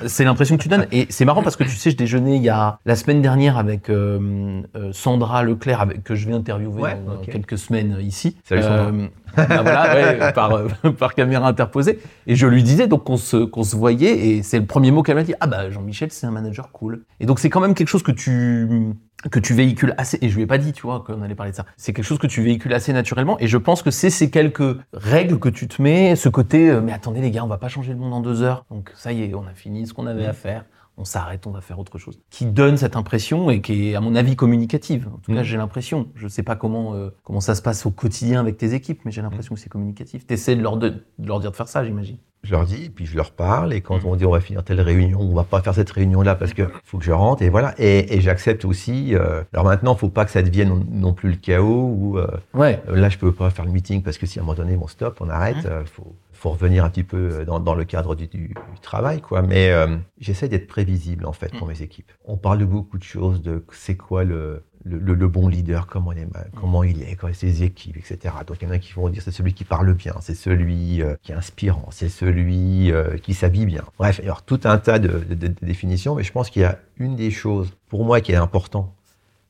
C'est 0.06 0.24
l'impression 0.24 0.56
que 0.56 0.62
tu 0.62 0.68
donnes. 0.68 0.87
Et 0.92 1.06
c'est 1.11 1.24
marrant 1.24 1.42
parce 1.42 1.56
que 1.56 1.64
tu 1.64 1.70
sais, 1.70 1.90
je 1.90 1.96
déjeunais 1.96 2.37
il 2.37 2.42
y 2.42 2.48
a 2.48 2.78
la 2.87 2.96
semaine 2.96 3.22
dernière 3.22 3.59
avec 3.59 3.90
euh, 3.90 4.62
euh, 4.76 4.90
Sandra 4.92 5.42
Leclerc, 5.42 5.80
avec, 5.80 6.04
que 6.04 6.14
je 6.14 6.26
vais 6.26 6.35
interviewer 6.35 6.80
Ouais, 6.80 6.98
dans, 7.06 7.16
quelques 7.18 7.59
semaines 7.59 7.94
euh, 7.98 8.02
ici. 8.02 8.37
Salut, 8.44 8.62
Sandra. 8.62 8.87
Euh, 8.87 9.09
bah 9.37 9.62
voilà, 9.62 9.94
ouais, 9.94 10.33
par, 10.33 10.52
euh, 10.52 10.68
par 10.98 11.14
caméra 11.14 11.46
interposée. 11.46 11.98
Et 12.26 12.37
je 12.37 12.46
lui 12.46 12.62
disais 12.62 12.87
donc 12.87 13.04
qu'on 13.04 13.16
se, 13.16 13.37
qu'on 13.37 13.62
se 13.62 13.76
voyait 13.76 14.28
et 14.28 14.42
c'est 14.42 14.59
le 14.59 14.66
premier 14.66 14.90
mot 14.90 15.02
qu'elle 15.02 15.16
m'a 15.16 15.22
dit. 15.22 15.35
Ah 15.40 15.46
bah 15.46 15.70
Jean-Michel, 15.70 16.11
c'est 16.11 16.26
un 16.26 16.30
manager 16.30 16.70
cool. 16.72 17.04
Et 17.20 17.26
donc 17.26 17.38
c'est 17.38 17.50
quand 17.50 17.61
même 17.61 17.74
quelque 17.74 17.88
chose 17.88 18.02
que 18.02 18.12
tu 18.12 18.94
que 19.30 19.38
tu 19.38 19.54
véhicules 19.54 19.94
assez, 19.98 20.18
et 20.22 20.28
je 20.28 20.37
lui 20.37 20.42
ai 20.42 20.46
pas 20.46 20.59
dit, 20.59 20.72
tu 20.72 20.83
vois, 20.83 21.00
qu'on 21.00 21.22
allait 21.22 21.35
parler 21.35 21.52
de 21.52 21.56
ça. 21.56 21.66
C'est 21.76 21.92
quelque 21.92 22.04
chose 22.04 22.18
que 22.18 22.26
tu 22.26 22.42
véhicules 22.42 22.72
assez 22.72 22.92
naturellement, 22.92 23.38
et 23.38 23.48
je 23.48 23.56
pense 23.59 23.83
que 23.83 23.90
c'est 23.90 24.11
ces 24.11 24.30
quelques 24.30 24.78
règles 24.92 25.38
que 25.38 25.48
tu 25.48 25.68
te 25.68 25.80
mets, 25.83 26.16
ce 26.16 26.28
côté, 26.28 26.70
euh, 26.70 26.80
mais 26.80 26.92
attendez 26.92 27.20
les 27.20 27.30
gars, 27.30 27.44
on 27.44 27.48
va 27.48 27.59
pas 27.59 27.68
changer 27.68 27.92
le 27.92 27.98
monde 27.98 28.14
en 28.14 28.20
deux 28.20 28.42
heures, 28.42 28.64
donc 28.70 28.92
ça 28.96 29.12
y 29.12 29.22
est, 29.24 29.35
on 29.35 29.46
a 29.46 29.54
fini 29.54 29.87
ce 29.87 29.92
qu'on 29.94 30.06
avait 30.06 30.26
à 30.26 30.33
faire, 30.33 30.64
on 30.96 31.04
s'arrête, 31.04 31.46
on 31.46 31.50
va 31.50 31.61
faire 31.62 31.78
autre 31.78 31.96
chose. 31.98 32.20
Qui 32.30 32.44
donne 32.46 32.76
cette 32.76 32.96
impression, 32.96 33.50
et 33.50 33.61
qui 33.62 33.90
est, 33.90 33.94
à 33.94 34.00
mon 34.00 34.14
avis, 34.14 34.37
communicative. 34.37 35.09
En 35.14 35.18
tout 35.18 35.33
cas, 35.33 35.40
Mm. 35.40 35.44
j'ai 35.44 35.56
l'impression. 35.56 36.09
Je 36.14 36.28
sais 36.28 36.42
pas 36.42 36.56
comment, 36.56 36.94
euh, 36.94 37.11
comment 37.22 37.40
ça 37.40 37.54
se 37.54 37.62
passe 37.62 37.87
au 37.87 37.90
quotidien 37.90 38.40
avec 38.40 38.59
tes 38.59 38.74
équipes, 38.74 39.00
mais 39.04 39.11
j'ai 39.11 39.22
l'impression 39.22 39.54
que 39.54 39.61
c'est 39.61 39.70
communicatif. 39.70 40.26
T'essaies 40.26 40.56
de 40.56 40.62
leur, 40.62 40.76
de, 40.76 40.88
de 41.18 41.26
leur 41.26 41.40
dire 41.40 41.50
de 41.52 41.56
faire 41.56 41.68
ça, 41.68 41.85
j'imagine. 41.85 42.18
Je 42.51 42.57
leur 42.57 42.65
dis, 42.65 42.91
puis 42.91 43.07
je 43.07 43.17
leur 43.17 43.31
parle, 43.31 43.73
et 43.73 43.81
quand 43.81 44.03
Mm. 44.03 44.07
on 44.09 44.17
dit 44.17 44.27
on 44.27 44.33
va 44.33 44.41
finir 44.41 44.65
telle 44.65 44.81
réunion, 44.81 45.21
on 45.21 45.33
va 45.37 45.45
pas 45.45 45.63
faire 45.63 45.73
cette 45.73 45.89
réunion-là 45.93 46.35
parce 46.35 46.53
que 46.53 46.65
faut 46.85 46.99
que 46.99 47.05
je 47.05 47.13
rentre, 47.13 47.43
et 47.45 47.49
voilà. 47.49 47.77
Et, 47.79 48.17
et 48.17 48.21
j'accepte 48.21 48.65
aussi. 48.65 49.15
euh, 49.15 49.45
alors 49.53 49.67
maintenant, 49.67 49.95
faut 49.95 50.09
pas 50.09 50.25
que 50.25 50.33
ça 50.33 50.43
devienne 50.43 50.71
non, 50.71 50.85
non 50.91 51.13
plus 51.13 51.31
le 51.31 51.37
chaos 51.37 51.95
ou 51.97 52.19
euh, 52.19 52.27
Ouais. 52.53 52.83
là 52.89 53.09
je 53.09 53.19
peux 53.19 53.31
pas 53.31 53.51
faire 53.51 53.65
le 53.65 53.71
meeting 53.71 54.03
parce 54.03 54.19
que 54.19 54.27
si 54.27 54.41
à 54.41 54.43
un 54.43 54.45
moment 54.45 54.57
donné, 54.57 54.75
bon 54.77 54.89
stop, 54.89 55.19
on 55.21 55.29
arrête. 55.29 55.65
Euh, 55.65 55.85
faut, 55.85 56.17
faut 56.33 56.51
revenir 56.51 56.85
un 56.85 56.91
petit 56.91 57.05
peu 57.05 57.17
euh, 57.35 57.45
dans, 57.45 57.61
dans 57.61 57.75
le 57.77 57.85
cadre 57.85 58.17
du, 58.17 58.27
du- 58.27 58.49
du 58.49 58.81
travail, 58.83 59.21
quoi. 59.21 59.43
Mais 59.43 59.71
euh, 59.71 59.87
j'essaie 60.19 60.49
d'être 60.49 60.67
prévisible 60.67 61.27
en 61.27 61.33
fait 61.33 61.57
pour 61.57 61.69
Mm. 61.69 61.71
mes 61.71 61.83
équipes. 61.83 62.11
On 62.25 62.37
parle 62.37 62.59
de 62.59 62.65
beaucoup 62.65 62.99
de 62.99 63.05
choses, 63.05 63.43
de 63.43 63.65
c'est 63.71 63.97
quoi 63.97 64.25
le 64.25 64.65
le, 64.85 64.99
le- 64.99 65.14
le 65.14 65.29
bon 65.29 65.49
leader, 65.49 65.87
comment 65.87 66.12
il 66.12 66.19
est, 66.21 66.29
comment 66.59 66.83
il 66.85 67.03
est, 67.03 67.14
comment 67.16 67.33
ses 67.35 67.62
équipes, 67.62 67.97
etc. 67.99 68.35
Donc 68.47 68.57
il 68.61 68.64
y 68.64 68.71
en 68.71 68.75
a 68.75 68.79
qui 68.79 68.93
vont 68.93 69.09
dire 69.11 69.23
c'est 69.23 69.31
celui 69.31 69.53
qui 69.55 69.64
parle 69.64 69.93
bien, 69.95 70.14
c'est 70.21 70.35
celui 70.35 71.03
euh, 71.03 71.14
qui 71.23 71.33
est 71.33 71.35
inspirant, 71.35 71.88
c'est 71.90 72.09
celui 72.09 72.90
euh, 72.93 73.16
qui 73.19 73.35
s'habille 73.35 73.66
bien. 73.66 73.83
Bref, 73.99 74.21
il 74.23 74.27
y 74.27 74.31
a 74.31 74.37
tout 74.47 74.61
un 74.64 74.79
tas 74.79 74.99
de, 74.99 75.09
de- 75.09 75.35
de- 75.35 75.49
de 75.49 75.55
définitions, 75.62 76.14
mais 76.14 76.23
je 76.23 76.33
pense 76.33 76.49
qu'il 76.51 76.62
y 76.62 76.64
a 76.64 76.79
une 76.97 77.16
des 77.16 77.31
choses 77.31 77.71
pour 77.88 78.05
moi 78.05 78.21
qui 78.21 78.33
est 78.33 78.37
important 78.37 78.95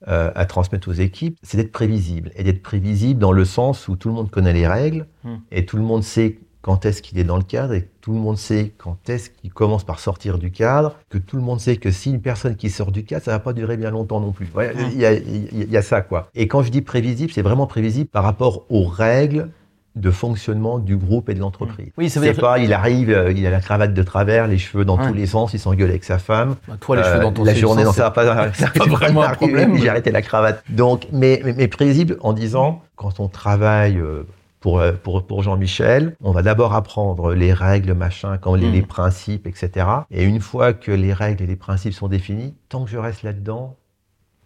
euh, 0.09 0.33
à 0.35 0.47
transmettre 0.47 0.89
aux 0.89 0.93
équipes, 0.95 1.37
c'est 1.43 1.59
d'être 1.59 1.73
prévisible. 1.73 2.31
Et 2.35 2.43
d'être 2.43 2.63
prévisible 2.63 3.21
dans 3.21 3.33
le 3.33 3.45
sens 3.45 3.87
où 3.87 3.97
tout 3.97 4.09
le 4.09 4.15
monde 4.15 4.31
connaît 4.31 4.55
les 4.55 4.67
règles 4.67 5.07
Mm. 5.25 5.35
et 5.53 5.67
tout 5.67 5.77
le 5.77 5.83
monde 5.83 6.03
sait 6.03 6.39
quand 6.63 6.85
est-ce 6.85 7.01
qu'il 7.03 7.19
est 7.19 7.25
dans 7.25 7.37
le 7.39 7.43
cadre 7.43 7.73
et 7.75 7.89
tout 8.03 8.13
le 8.13 8.19
monde 8.19 8.37
sait 8.37 8.73
quand 8.79 8.97
est-ce 9.09 9.31
qu'il 9.31 9.53
commence 9.53 9.83
par 9.85 9.99
sortir 9.99 10.39
du 10.39 10.51
cadre, 10.51 10.97
que 11.09 11.17
tout 11.19 11.37
le 11.37 11.43
monde 11.43 11.59
sait 11.61 11.77
que 11.77 11.91
si 11.91 12.11
une 12.11 12.21
personne 12.21 12.57
qui 12.57 12.69
sort 12.71 12.93
du 12.93 13.05
cadre, 13.05 13.25
ça 13.25 13.31
va 13.31 13.39
pas 13.39 13.53
durer 13.53 13.77
bien 13.77 13.91
longtemps 13.91 14.21
non 14.21 14.33
plus. 14.33 14.49
Ouais, 14.55 14.75
Mm. 14.75 14.79
Il 14.93 14.99
y, 15.01 15.07
a, 15.07 15.13
il 15.13 15.71
y 15.71 15.77
a 15.77 15.83
ça, 15.83 16.01
quoi. 16.03 16.29
Et 16.35 16.49
quand 16.49 16.63
je 16.63 16.71
dis 16.71 16.83
prévisible, 16.83 17.33
c'est 17.33 17.43
vraiment 17.43 17.67
prévisible 17.67 18.09
par 18.11 18.25
rapport 18.25 18.65
aux 18.69 18.85
règles 18.85 19.49
de 19.97 20.11
fonctionnement 20.13 20.79
du 20.79 20.97
groupe 20.97 21.29
et 21.31 21.35
de 21.35 21.41
l'entreprise. 21.41 21.91
Oui, 21.99 22.09
ça 22.09 22.21
veut 22.21 22.31
dire 22.33 22.41
pas, 22.41 22.61
il 22.61 22.73
arrive, 22.73 23.11
euh, 23.11 23.33
il 23.33 23.45
a 23.45 23.51
la 23.51 23.61
cravate 23.61 23.93
de 23.93 24.03
travers, 24.05 24.47
les 24.47 24.57
cheveux 24.57 24.85
dans 24.85 24.97
Ouais. 24.97 25.09
tous 25.09 25.15
les 25.15 25.27
sens, 25.27 25.53
il 25.53 25.59
s'engueule 25.59 25.91
avec 25.91 26.05
sa 26.05 26.19
femme. 26.19 26.55
Bah, 26.69 26.75
toi, 26.79 26.95
les 26.97 27.03
cheveux 27.03 27.17
Euh, 27.17 27.23
dans 27.23 27.33
ton 27.33 27.43
la 27.43 27.55
journée, 27.55 27.83
sens, 27.83 27.97
non, 27.97 28.05
ça 28.05 28.05
va 28.05 28.11
pas, 28.13 28.53
ça 28.53 28.69
pas 28.75 28.85
vraiment 28.87 29.23
un 29.23 29.31
problème. 29.35 29.77
J'ai 29.79 29.89
arrêté 29.89 30.13
la 30.13 30.23
cravate. 30.23 30.63
Donc, 30.69 31.09
mais, 31.13 31.41
mais, 31.45 31.55
mais 31.55 31.67
prévisible 31.67 32.19
en 32.21 32.33
disant, 32.33 32.83
quand 32.95 33.19
on 33.19 33.27
travaille 33.27 33.99
euh, 33.99 34.23
pour, 34.61 34.79
euh, 34.81 34.93
pour, 34.93 35.27
pour 35.27 35.43
Jean-Michel, 35.43 36.17
on 36.23 36.33
va 36.33 36.43
d'abord 36.43 36.75
apprendre 36.75 37.33
les 37.35 37.53
règles, 37.53 37.95
machin, 37.95 38.37
quand 38.39 38.55
les, 38.55 38.69
Mm. 38.69 38.73
les 38.73 38.83
principes, 38.83 39.47
etc. 39.47 39.87
Et 40.11 40.25
une 40.25 40.41
fois 40.41 40.73
que 40.75 40.93
les 40.93 41.13
règles 41.13 41.43
et 41.43 41.47
les 41.47 41.57
principes 41.57 41.95
sont 41.95 42.09
définis, 42.09 42.55
tant 42.69 42.85
que 42.85 42.91
je 42.91 42.99
reste 42.99 43.23
là-dedans, 43.23 43.77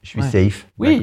je 0.02 0.08
suis 0.10 0.20
Ouais. 0.20 0.30
safe. 0.30 0.68
Oui. 0.78 1.02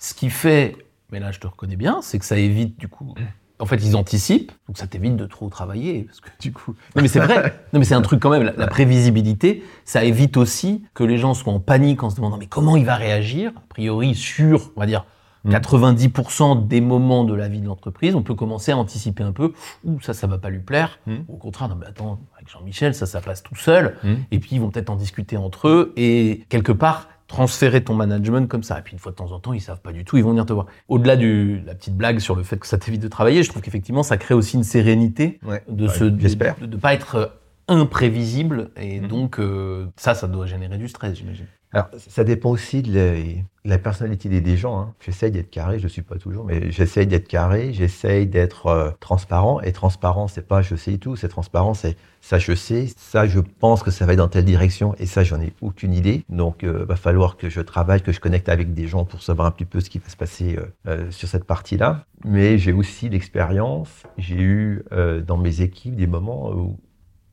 Ce 0.00 0.14
qui 0.14 0.30
fait, 0.30 0.76
mais 1.12 1.20
là 1.20 1.30
je 1.32 1.38
te 1.38 1.46
reconnais 1.46 1.76
bien, 1.76 2.00
c'est 2.02 2.18
que 2.18 2.24
ça 2.24 2.36
évite 2.36 2.78
du 2.78 2.88
coup. 2.88 3.14
En 3.60 3.66
fait, 3.66 3.76
ils 3.84 3.96
anticipent, 3.96 4.52
donc 4.68 4.78
ça 4.78 4.86
t'évite 4.86 5.16
de 5.16 5.26
trop 5.26 5.48
travailler, 5.48 6.04
parce 6.04 6.20
que 6.20 6.28
du 6.40 6.52
coup. 6.52 6.76
Non 6.94 7.02
mais 7.02 7.08
c'est 7.08 7.18
vrai. 7.18 7.60
Non 7.72 7.80
mais 7.80 7.84
c'est 7.84 7.94
un 7.94 8.02
truc 8.02 8.20
quand 8.20 8.30
même. 8.30 8.44
La, 8.44 8.52
la 8.56 8.66
prévisibilité, 8.68 9.64
ça 9.84 10.04
évite 10.04 10.36
aussi 10.36 10.84
que 10.94 11.02
les 11.04 11.18
gens 11.18 11.34
soient 11.34 11.52
en 11.52 11.58
panique 11.60 12.02
en 12.04 12.10
se 12.10 12.16
demandant 12.16 12.36
mais 12.38 12.46
comment 12.46 12.76
il 12.76 12.84
va 12.84 12.94
réagir 12.94 13.50
a 13.56 13.62
priori 13.68 14.14
sur, 14.14 14.70
on 14.76 14.80
va 14.80 14.86
dire. 14.86 15.04
90% 15.48 16.66
des 16.66 16.80
moments 16.80 17.24
de 17.24 17.34
la 17.34 17.48
vie 17.48 17.60
de 17.60 17.66
l'entreprise, 17.66 18.14
on 18.14 18.22
peut 18.22 18.34
commencer 18.34 18.72
à 18.72 18.76
anticiper 18.76 19.22
un 19.22 19.32
peu. 19.32 19.52
Ouh, 19.84 20.00
ça, 20.00 20.14
ça 20.14 20.26
va 20.26 20.38
pas 20.38 20.50
lui 20.50 20.60
plaire. 20.60 20.98
Mm. 21.06 21.14
Ou 21.28 21.34
au 21.34 21.36
contraire, 21.36 21.68
non, 21.68 21.76
mais 21.76 21.86
attends, 21.86 22.20
avec 22.36 22.50
Jean-Michel, 22.50 22.94
ça, 22.94 23.06
ça 23.06 23.20
passe 23.20 23.42
tout 23.42 23.56
seul. 23.56 23.96
Mm. 24.04 24.14
Et 24.30 24.38
puis, 24.38 24.50
ils 24.52 24.60
vont 24.60 24.70
peut-être 24.70 24.90
en 24.90 24.96
discuter 24.96 25.36
entre 25.36 25.68
eux 25.68 25.92
et 25.96 26.44
quelque 26.48 26.72
part 26.72 27.08
transférer 27.26 27.84
ton 27.84 27.94
management 27.94 28.48
comme 28.48 28.62
ça. 28.62 28.78
Et 28.78 28.82
puis, 28.82 28.94
une 28.94 28.98
fois 28.98 29.12
de 29.12 29.16
temps 29.16 29.32
en 29.32 29.38
temps, 29.40 29.52
ils 29.52 29.60
savent 29.60 29.82
pas 29.82 29.92
du 29.92 30.04
tout, 30.04 30.16
ils 30.16 30.24
vont 30.24 30.30
venir 30.30 30.46
te 30.46 30.52
voir. 30.54 30.66
Au-delà 30.88 31.14
de 31.16 31.60
la 31.66 31.74
petite 31.74 31.94
blague 31.94 32.20
sur 32.20 32.34
le 32.34 32.42
fait 32.42 32.56
que 32.58 32.66
ça 32.66 32.78
t'évite 32.78 33.02
de 33.02 33.08
travailler, 33.08 33.42
je 33.42 33.50
trouve 33.50 33.60
qu'effectivement, 33.60 34.02
ça 34.02 34.16
crée 34.16 34.32
aussi 34.34 34.56
une 34.56 34.64
sérénité 34.64 35.38
Ouais. 35.46 35.62
de 35.68 35.86
Ouais, 35.86 35.92
se, 35.92 36.04
de, 36.04 36.18
J'espère. 36.20 36.56
de, 36.58 36.64
de 36.66 36.76
pas 36.78 36.94
être 36.94 37.38
imprévisible. 37.68 38.70
Et 38.80 39.00
donc, 39.00 39.38
euh, 39.38 39.86
ça, 39.96 40.14
ça 40.14 40.26
doit 40.26 40.46
générer 40.46 40.78
du 40.78 40.88
stress, 40.88 41.16
j'imagine. 41.18 41.44
Alors, 41.72 41.88
ça 41.98 42.24
dépend 42.24 42.50
aussi 42.50 42.80
de 42.80 43.42
la, 43.64 43.78
personnalité 43.78 44.30
des, 44.30 44.40
des 44.40 44.56
gens. 44.56 44.80
Hein. 44.80 44.94
J'essaye 45.00 45.30
d'être 45.30 45.50
carré, 45.50 45.78
je 45.78 45.84
ne 45.84 45.88
suis 45.88 46.00
pas 46.00 46.16
toujours, 46.16 46.46
mais 46.46 46.70
j'essaye 46.70 47.06
d'être 47.06 47.28
carré, 47.28 47.74
j'essaye 47.74 48.26
d'être 48.26 48.66
euh, 48.68 48.90
transparent. 49.00 49.60
Et 49.60 49.72
transparent, 49.72 50.28
c'est 50.28 50.46
pas 50.48 50.62
je 50.62 50.76
sais 50.76 50.96
tout, 50.96 51.14
c'est 51.14 51.28
transparent, 51.28 51.74
c'est 51.74 51.96
ça 52.22 52.38
je 52.38 52.54
sais, 52.54 52.88
ça 52.96 53.26
je 53.26 53.40
pense 53.40 53.82
que 53.82 53.90
ça 53.90 54.06
va 54.06 54.14
être 54.14 54.18
dans 54.18 54.28
telle 54.28 54.46
direction, 54.46 54.94
et 54.98 55.04
ça 55.04 55.24
j'en 55.24 55.40
ai 55.42 55.52
aucune 55.60 55.92
idée. 55.92 56.24
Donc, 56.30 56.60
il 56.62 56.70
va 56.70 56.96
falloir 56.96 57.36
que 57.36 57.50
je 57.50 57.60
travaille, 57.60 58.00
que 58.00 58.12
je 58.12 58.20
connecte 58.20 58.48
avec 58.48 58.72
des 58.72 58.86
gens 58.86 59.04
pour 59.04 59.22
savoir 59.22 59.46
un 59.46 59.50
petit 59.50 59.66
peu 59.66 59.80
ce 59.80 59.90
qui 59.90 59.98
va 59.98 60.08
se 60.08 60.16
passer 60.16 60.56
euh, 60.56 60.66
euh, 60.86 61.10
sur 61.10 61.28
cette 61.28 61.44
partie-là. 61.44 62.06
Mais 62.24 62.56
j'ai 62.56 62.72
aussi 62.72 63.10
l'expérience, 63.10 64.04
j'ai 64.16 64.40
eu 64.40 64.84
euh, 64.92 65.20
dans 65.20 65.36
mes 65.36 65.60
équipes 65.60 65.96
des 65.96 66.06
moments 66.06 66.50
où, 66.50 66.78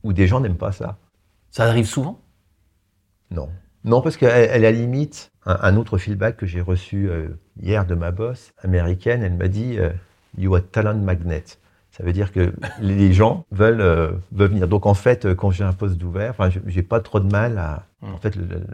où 0.02 0.12
des 0.12 0.26
gens 0.26 0.40
n'aiment 0.40 0.58
pas 0.58 0.72
ça. 0.72 0.98
Ça 1.50 1.64
arrive 1.64 1.86
souvent? 1.86 2.20
Non. 3.30 3.48
Non, 3.86 4.02
parce 4.02 4.16
qu'elle 4.16 4.30
elle, 4.30 4.50
à 4.50 4.58
la 4.58 4.72
limite, 4.72 5.30
un, 5.46 5.56
un 5.62 5.76
autre 5.76 5.96
feedback 5.96 6.36
que 6.36 6.44
j'ai 6.46 6.60
reçu 6.60 7.08
euh, 7.08 7.28
hier 7.62 7.86
de 7.86 7.94
ma 7.94 8.10
boss 8.10 8.52
américaine, 8.62 9.22
elle 9.22 9.34
m'a 9.34 9.48
dit 9.48 9.78
euh, 9.78 9.90
You 10.36 10.54
are 10.54 10.62
talent 10.70 10.98
magnet. 10.98 11.44
Ça 11.92 12.02
veut 12.04 12.12
dire 12.12 12.30
que 12.32 12.52
les 12.80 13.12
gens 13.14 13.46
veulent, 13.52 13.80
euh, 13.80 14.10
veulent 14.32 14.50
venir. 14.50 14.68
Donc 14.68 14.84
en 14.84 14.92
fait, 14.92 15.34
quand 15.34 15.50
j'ai 15.50 15.64
un 15.64 15.72
poste 15.72 15.96
d'ouvert, 15.96 16.34
j'ai- 16.66 16.82
pas 16.82 17.00
trop 17.00 17.20
de 17.20 17.30
mal 17.30 17.56
à. 17.58 17.86
Mm. 18.02 18.12
En 18.12 18.18
fait, 18.18 18.36
le- 18.36 18.44
le- 18.44 18.66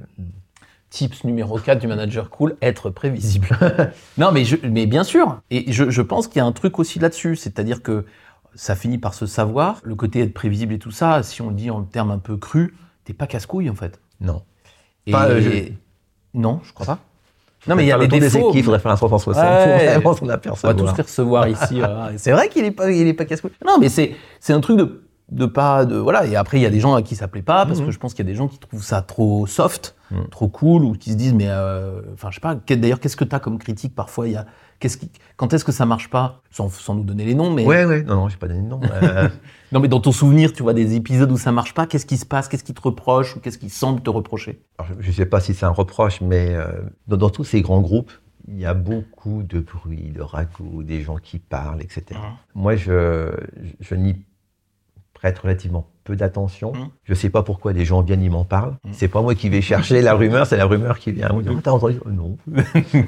Tips 0.91 1.25
numéro 1.25 1.59
4 1.59 1.79
du 1.79 1.87
manager 1.87 2.29
cool, 2.29 2.57
être 2.61 2.91
prévisible. 2.91 3.49
non, 4.19 4.31
mais, 4.33 4.45
je, 4.45 4.57
mais 4.69 4.85
bien 4.87 5.05
sûr. 5.05 5.41
Et 5.51 5.73
je, 5.73 5.89
je 5.89 6.03
pense 6.03 6.27
qu'il 6.29 6.37
y 6.39 6.41
a 6.41 6.45
un 6.45 6.53
truc 6.53 6.79
aussi 6.79 6.99
là-dessus. 6.99 7.37
C'est-à-dire 7.37 7.83
que 7.83 8.05
ça 8.55 8.75
finit 8.77 8.99
par 8.99 9.15
se 9.15 9.25
savoir. 9.25 9.81
Le 9.85 9.95
côté 9.95 10.21
être 10.21 10.35
prévisible 10.35 10.75
et 10.75 10.79
tout 10.79 10.91
ça, 10.91 11.23
si 11.23 11.41
on 11.41 11.49
le 11.49 11.55
dit 11.55 11.71
en 11.71 11.83
termes 11.83 12.11
un 12.11 12.19
peu 12.19 12.37
crus, 12.37 12.75
t'es 13.05 13.15
pas 13.15 13.27
casse-couille 13.27 13.71
en 13.71 13.75
fait. 13.75 14.01
non. 14.21 14.43
Et 15.07 15.13
Pas, 15.13 15.27
euh, 15.29 15.41
je- 15.41 15.73
Non, 16.39 16.61
je 16.63 16.73
crois 16.73 16.87
pas. 16.87 16.99
Non, 17.69 17.77
mais 17.77 17.85
il 17.85 17.89
y 17.89 17.93
a 17.93 17.99
des 17.99 18.09
des 18.09 18.19
défauts. 18.21 18.39
équipes, 18.51 18.57
il 18.57 18.65
faudrait 18.65 18.81
faire 18.81 18.91
un 18.91 18.97
360 18.97 19.43
Ouais. 19.45 20.01
pour 20.03 20.15
vraiment 20.15 20.15
s'en 20.15 20.25
On 20.25 20.69
va 20.69 20.75
tous 20.75 20.97
les 20.97 21.03
recevoir 21.03 21.49
ici. 21.49 21.75
voilà. 21.79 22.11
C'est 22.17 22.33
vrai 22.33 22.49
qu'il 22.49 22.65
est 22.65 22.71
pas, 22.73 22.91
il 22.91 23.07
est 23.07 23.13
pas 23.15 23.25
casse-couille. 23.25 23.53
Non, 23.65 23.79
mais 23.79 23.89
c'est, 23.89 24.17
c'est 24.41 24.53
un 24.53 24.61
truc 24.61 24.79
de, 24.79 25.05
de 25.31 25.47
pas, 25.47 25.85
de 25.85 25.97
voilà. 25.97 26.27
Et 26.27 26.35
après, 26.35 26.59
il 26.59 26.63
y 26.63 26.67
a 26.67 26.71
des 26.71 26.81
gens 26.81 26.95
à 26.95 27.03
qui 27.03 27.15
ça 27.15 27.29
plaît 27.29 27.43
pas 27.43 27.65
parce 27.67 27.79
Mhm. 27.79 27.87
que 27.87 27.93
je 27.93 27.99
pense 28.01 28.15
qu'il 28.15 28.25
y 28.27 28.29
a 28.29 28.33
des 28.33 28.37
gens 28.37 28.49
qui 28.49 28.59
trouvent 28.59 28.83
ça 28.83 29.01
trop 29.03 29.47
soft, 29.47 29.95
Mhm. 30.11 30.29
trop 30.31 30.49
cool, 30.49 30.85
ou 30.85 30.93
qui 30.95 31.13
se 31.13 31.17
disent 31.17 31.35
mais, 31.35 31.47
euh, 31.49 32.01
enfin, 32.15 32.31
je 32.31 32.37
sais 32.37 32.41
pas. 32.41 32.57
D'ailleurs, 32.57 32.99
qu'est-ce 32.99 33.17
que 33.17 33.25
t'as 33.25 33.39
comme 33.39 33.59
critique? 33.59 33.95
Parfois 33.95 34.27
Il 34.27 34.33
y 34.33 34.37
a, 34.37 34.47
qu'est-ce 34.83 34.97
qui, 34.97 35.11
quand 35.37 35.53
est-ce 35.53 35.65
que 35.65 35.71
ça 35.71 35.87
marche 35.87 36.11
pas? 36.11 36.43
Sans, 36.51 36.69
sans 36.69 36.97
nous 36.97 37.05
donner 37.05 37.25
les 37.25 37.37
noms, 37.37 37.51
mais 37.53 37.65
Ouais, 37.65 37.85
ouais, 37.85 38.03
non, 38.03 38.17
non, 38.17 38.29
j'ai 38.29 38.37
pas 38.37 38.49
donné 38.49 38.63
de 38.63 38.67
nom. 38.67 38.81
Euh, 38.83 39.29
non, 39.73 39.79
mais 39.79 39.87
dans 39.87 40.01
ton 40.01 40.11
souvenir, 40.11 40.53
tu 40.53 40.65
vois 40.65 40.75
des 40.75 40.97
épisodes 40.97 41.31
où 41.31 41.39
ça 41.39 41.53
marche 41.53 41.73
pas. 41.73 41.87
Qu'est-ce 41.87 42.05
qui 42.05 42.17
se 42.17 42.27
passe? 42.27 42.49
Qu'est-ce 42.49 42.65
qui 42.65 42.75
te 42.75 42.83
reproche 42.83 43.37
ou 43.37 43.41
qu'est-ce 43.41 43.59
qui 43.59 43.71
semble 43.71 44.03
te 44.03 44.11
reprocher? 44.11 44.61
Alors, 44.79 44.91
je 44.99 45.07
ne 45.07 45.13
sais 45.13 45.27
pas 45.27 45.41
si 45.41 45.55
c'est 45.55 45.67
un 45.67 45.71
reproche, 45.71 46.21
mais 46.21 46.49
euh, 46.51 46.67
dans, 47.07 47.17
dans 47.17 47.31
tous 47.31 47.45
ces 47.45 47.63
grands 47.63 47.81
groupes, 47.81 48.11
il 48.49 48.59
y 48.59 48.67
a 48.67 48.75
beaucoup 48.75 49.45
de 49.45 49.61
bruit, 49.61 50.11
de 50.11 50.21
ragots, 50.21 50.83
des 50.83 51.01
gens 51.01 51.17
qui 51.17 51.39
parlent, 51.39 51.81
etc. 51.81 52.05
Mhm. 52.11 52.37
Moi, 52.57 52.75
je, 52.75 53.31
je, 53.63 53.73
je 53.81 53.95
n'y 53.95 54.17
prête 55.15 55.39
relativement 55.39 55.92
peu 56.05 56.17
d'attention. 56.17 56.73
Mhm. 56.73 56.89
Je 57.05 57.13
ne 57.13 57.17
sais 57.17 57.31
pas 57.31 57.43
pourquoi 57.43 57.73
les 57.73 57.85
gens 57.85 58.03
viennent, 58.03 58.23
ils 58.23 58.31
m'en 58.31 58.45
parlent. 58.45 58.75
Mhm. 58.85 58.93
C'est 58.93 59.09
pas 59.09 59.23
moi 59.23 59.35
qui 59.35 59.49
vais 59.49 59.61
chercher 59.61 60.03
la 60.03 60.15
rumeur, 60.15 60.47
c'est 60.47 60.57
la 60.57 60.67
rumeur 60.67 60.99
qui 60.99 61.13
vient. 61.13 61.29
Ah, 61.31 61.53
T'as 61.63 61.71
entendu? 61.71 61.99
Oh, 62.05 62.11
Non. 62.11 62.37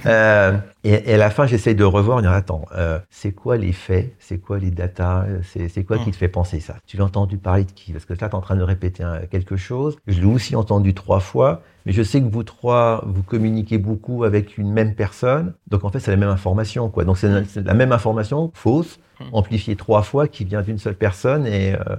Euh, 0.07 0.57
et, 0.85 1.11
et 1.11 1.15
à 1.15 1.17
la 1.17 1.31
fin, 1.31 1.47
j'essaye 1.47 1.75
de 1.75 1.85
revoir. 1.85 2.21
disant, 2.21 2.33
Attends, 2.33 2.65
euh, 2.77 2.99
c'est 3.11 3.33
quoi 3.33 3.57
les 3.57 3.73
faits? 3.73 4.15
C'est 4.19 4.39
quoi 4.39 4.59
les 4.59 4.71
datas 4.71 5.25
C'est 5.69 5.85
quoi 5.85 5.99
qui 5.99 6.11
te 6.11 6.17
fait 6.17 6.29
penser 6.29 6.61
ça? 6.61 6.77
Tu 6.87 6.97
l'as 6.97 7.05
entendu 7.05 7.39
parler 7.39 7.65
de 7.65 7.71
qui? 7.73 7.93
Parce 7.93 8.05
que 8.05 8.13
là, 8.13 8.17
tu 8.19 8.25
es 8.25 8.35
en 8.35 8.41
train 8.41 8.57
de 8.57 8.63
répéter 8.63 9.03
un- 9.03 9.21
quelque 9.27 9.57
chose. 9.57 9.97
Je 10.07 10.21
l'ai 10.21 10.27
aussi 10.27 10.57
entendu 10.57 10.95
trois 10.95 11.21
fois. 11.21 11.63
Mais 11.87 11.93
je 11.93 12.03
sais 12.03 12.21
que 12.23 12.29
vous 12.29 12.43
trois, 12.45 13.05
vous 13.07 13.23
communiquez 13.23 13.77
beaucoup 13.79 14.25
avec 14.25 14.57
une 14.57 14.73
même 14.73 14.95
personne. 14.95 15.53
Donc 15.69 15.85
en 15.85 15.91
fait, 15.91 16.01
c'est 16.01 16.11
la 16.11 16.17
même 16.17 16.31
information. 16.31 16.89
Quoi. 16.89 17.05
Donc 17.05 17.19
c'est 17.19 17.29
la- 17.29 17.43
la 17.63 17.75
même 17.75 17.93
information 17.93 18.51
fausse, 18.55 18.99
Mm. 19.21 19.25
amplifiée 19.33 19.77
trois 19.77 20.03
fois, 20.03 20.27
qui 20.27 20.45
vient 20.45 20.63
d'une 20.63 20.79
seule 20.79 20.97
personne. 20.97 21.47
Et 21.47 21.75
euh. 21.75 21.97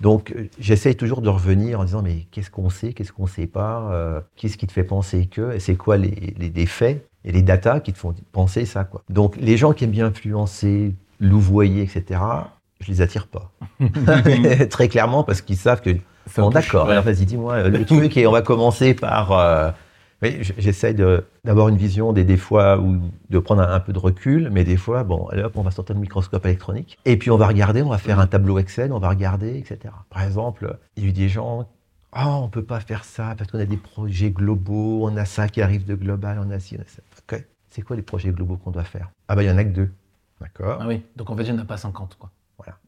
Donc 0.00 0.32
euh, 0.36 0.48
j'essaye 0.58 0.94
toujours 0.96 1.20
de 1.22 1.28
revenir 1.28 1.80
en 1.80 1.84
disant 1.84 2.02
mais 2.02 2.26
qu'est-ce 2.30 2.50
qu'on 2.50 2.70
sait, 2.70 2.92
qu'est-ce 2.92 3.12
qu'on 3.12 3.26
sait 3.26 3.46
pas, 3.46 3.90
euh, 3.92 4.20
qu'est-ce 4.36 4.56
qui 4.56 4.66
te 4.66 4.72
fait 4.72 4.84
penser 4.84 5.26
que, 5.26 5.54
et 5.54 5.60
c'est 5.60 5.76
quoi 5.76 5.96
les, 5.96 6.34
les, 6.38 6.50
les 6.50 6.66
faits 6.66 7.04
et 7.24 7.32
les 7.32 7.42
datas 7.42 7.80
qui 7.80 7.92
te 7.92 7.98
font 7.98 8.14
penser 8.32 8.64
ça. 8.64 8.84
Quoi. 8.84 9.02
Donc 9.10 9.36
les 9.40 9.56
gens 9.56 9.72
qui 9.72 9.84
aiment 9.84 9.90
bien 9.90 10.06
influencer, 10.06 10.94
louvoyer, 11.20 11.82
etc. 11.82 12.20
Je 12.80 12.86
les 12.92 13.00
attire 13.00 13.26
pas. 13.26 13.50
Très 14.70 14.88
clairement 14.88 15.24
parce 15.24 15.40
qu'ils 15.42 15.56
savent 15.56 15.80
que 15.82 15.90
Bon, 16.36 16.50
d'accord, 16.50 16.86
Ouais. 16.86 17.00
vas-y, 17.00 17.24
dis-moi 17.24 17.68
le 17.68 17.84
truc 17.86 18.14
et 18.18 18.26
on 18.26 18.32
va 18.32 18.42
commencer 18.42 18.92
par. 18.94 19.32
euh, 19.32 19.70
oui, 20.22 20.38
j- 20.42 20.54
j'essaie 20.58 20.94
de- 20.94 21.24
d'avoir 21.44 21.68
une 21.68 21.76
vision 21.76 22.12
des, 22.12 22.36
fois 22.36 22.78
ou 22.78 23.00
de 23.30 23.38
prendre 23.38 23.62
un, 23.62 23.80
peu 23.80 23.92
de 23.92 23.98
recul, 23.98 24.50
mais 24.50 24.64
des 24.64 24.76
fois, 24.76 25.04
bon, 25.04 25.28
hop, 25.32 25.52
on 25.56 25.62
va 25.62 25.70
sortir 25.70 25.94
le 25.94 26.00
microscope 26.00 26.44
électronique 26.46 26.98
et 27.04 27.16
puis 27.16 27.30
on 27.30 27.36
va 27.36 27.46
regarder, 27.46 27.82
on 27.82 27.88
va 27.88 27.98
faire 27.98 28.18
un 28.18 28.26
tableau 28.26 28.58
Excel, 28.58 28.92
on 28.92 28.98
va 28.98 29.08
regarder, 29.10 29.56
etc. 29.58 29.94
Par 30.10 30.22
exemple, 30.22 30.78
il 30.96 31.04
y 31.04 31.06
a 31.06 31.08
eu 31.10 31.12
des 31.12 31.28
gens. 31.28 31.68
Ah, 32.12 32.36
on 32.38 32.48
peut 32.48 32.64
pas 32.64 32.80
faire 32.80 33.04
ça 33.04 33.34
parce 33.36 33.50
qu'on 33.50 33.60
a 33.60 33.66
des 33.66 33.76
projets 33.76 34.30
globaux, 34.30 35.06
on 35.06 35.16
a 35.16 35.24
ça 35.24 35.48
qui 35.48 35.62
arrive 35.62 35.84
de 35.84 35.94
global, 35.94 36.40
on 36.44 36.50
a 36.50 36.58
ci, 36.58 36.76
on 36.78 36.82
a 36.82 36.86
ça. 36.86 37.02
Ok. 37.30 37.44
C'est 37.70 37.82
quoi 37.82 37.96
les 37.96 38.02
projets 38.02 38.30
globaux 38.30 38.56
qu'on 38.56 38.70
doit 38.70 38.84
faire? 38.84 39.10
Ah, 39.28 39.36
bah, 39.36 39.42
il 39.42 39.46
y 39.46 39.50
en 39.50 39.58
a 39.58 39.64
que 39.64 39.68
deux. 39.70 39.90
D'accord? 40.40 40.78
Ah 40.80 40.86
oui. 40.88 41.02
Donc 41.16 41.30
en 41.30 41.36
fait, 41.36 41.42
il 41.44 41.52
n'y 41.52 41.58
en 41.58 41.62
a 41.62 41.66
pas 41.66 41.76
50 41.76 42.16
quoi. 42.18 42.30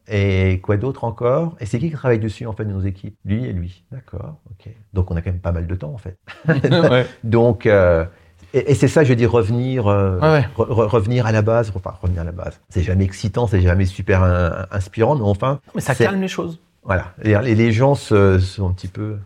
Voilà. 0.07 0.19
Et 0.19 0.59
quoi 0.59 0.77
d'autre 0.77 1.03
encore? 1.03 1.55
Et 1.59 1.65
c'est 1.65 1.79
qui 1.79 1.89
qui 1.89 1.95
travaille 1.95 2.19
dessus 2.19 2.45
en 2.45 2.53
fait 2.53 2.65
de 2.65 2.71
nos 2.71 2.81
équipes? 2.81 3.15
Lui 3.25 3.45
et 3.45 3.53
lui. 3.53 3.83
D'accord, 3.91 4.37
ok. 4.49 4.73
Donc 4.93 5.11
on 5.11 5.15
a 5.15 5.21
quand 5.21 5.31
même 5.31 5.39
pas 5.39 5.51
mal 5.51 5.67
de 5.67 5.75
temps 5.75 5.93
en 5.93 5.97
fait. 5.97 6.17
ouais. 6.47 7.05
Donc 7.23 7.65
euh, 7.65 8.05
et, 8.53 8.71
et 8.71 8.75
c'est 8.75 8.87
ça, 8.89 9.03
je 9.03 9.13
dis 9.13 9.25
revenir, 9.25 9.87
euh, 9.87 10.19
Ouais, 10.19 10.29
ouais. 10.31 10.47
re- 10.57 10.69
re- 10.69 10.87
revenir 10.87 11.25
à 11.25 11.31
la 11.31 11.41
base. 11.41 11.71
Enfin 11.75 11.93
revenir 12.01 12.21
à 12.21 12.25
la 12.25 12.31
base. 12.33 12.59
C'est 12.69 12.83
jamais 12.83 13.05
excitant, 13.05 13.47
c'est 13.47 13.61
jamais 13.61 13.85
super 13.85 14.23
in- 14.23 14.65
inspirant, 14.71 15.15
mais 15.15 15.21
enfin 15.23 15.59
Mais 15.75 15.81
ça 15.81 15.95
calme 15.95 16.21
les 16.21 16.27
choses. 16.27 16.59
voilà. 16.83 17.13
Les, 17.23 17.55
les 17.55 17.71
gens 17.71 17.95
se, 17.95 18.39
sont 18.39 18.67
un 18.69 18.73
petit 18.73 18.87
peu 18.89 19.17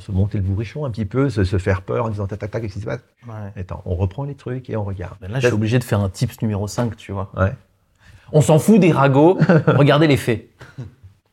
se 0.00 0.12
monter 0.12 0.38
le 0.38 0.44
bourrichon 0.44 0.84
un 0.84 0.90
petit 0.90 1.04
peu, 1.04 1.30
se, 1.30 1.44
se 1.44 1.58
faire 1.58 1.82
peur 1.82 2.04
en 2.06 2.08
disant 2.10 2.26
tac 2.26 2.38
tac 2.38 2.50
tac, 2.50 2.62
qu'est-ce 2.62 2.74
qui 2.74 2.80
se 2.80 2.84
passe? 2.86 3.00
Attends, 3.56 3.82
on 3.86 3.94
reprend 3.96 4.24
les 4.24 4.34
trucs 4.34 4.70
et 4.70 4.76
on 4.76 4.84
regarde. 4.84 5.16
Ben 5.20 5.30
là, 5.30 5.40
je 5.40 5.46
suis 5.46 5.54
obligé 5.54 5.78
de 5.78 5.84
faire 5.84 6.00
un 6.00 6.08
tips 6.08 6.40
numéro 6.42 6.66
5, 6.68 6.96
tu 6.96 7.12
vois. 7.12 7.30
Ouais. 7.36 7.52
On 8.32 8.40
s'en 8.40 8.58
fout 8.58 8.78
des 8.80 8.92
ragots, 8.92 9.38
regardez 9.66 10.06
les 10.06 10.16
faits. 10.16 10.48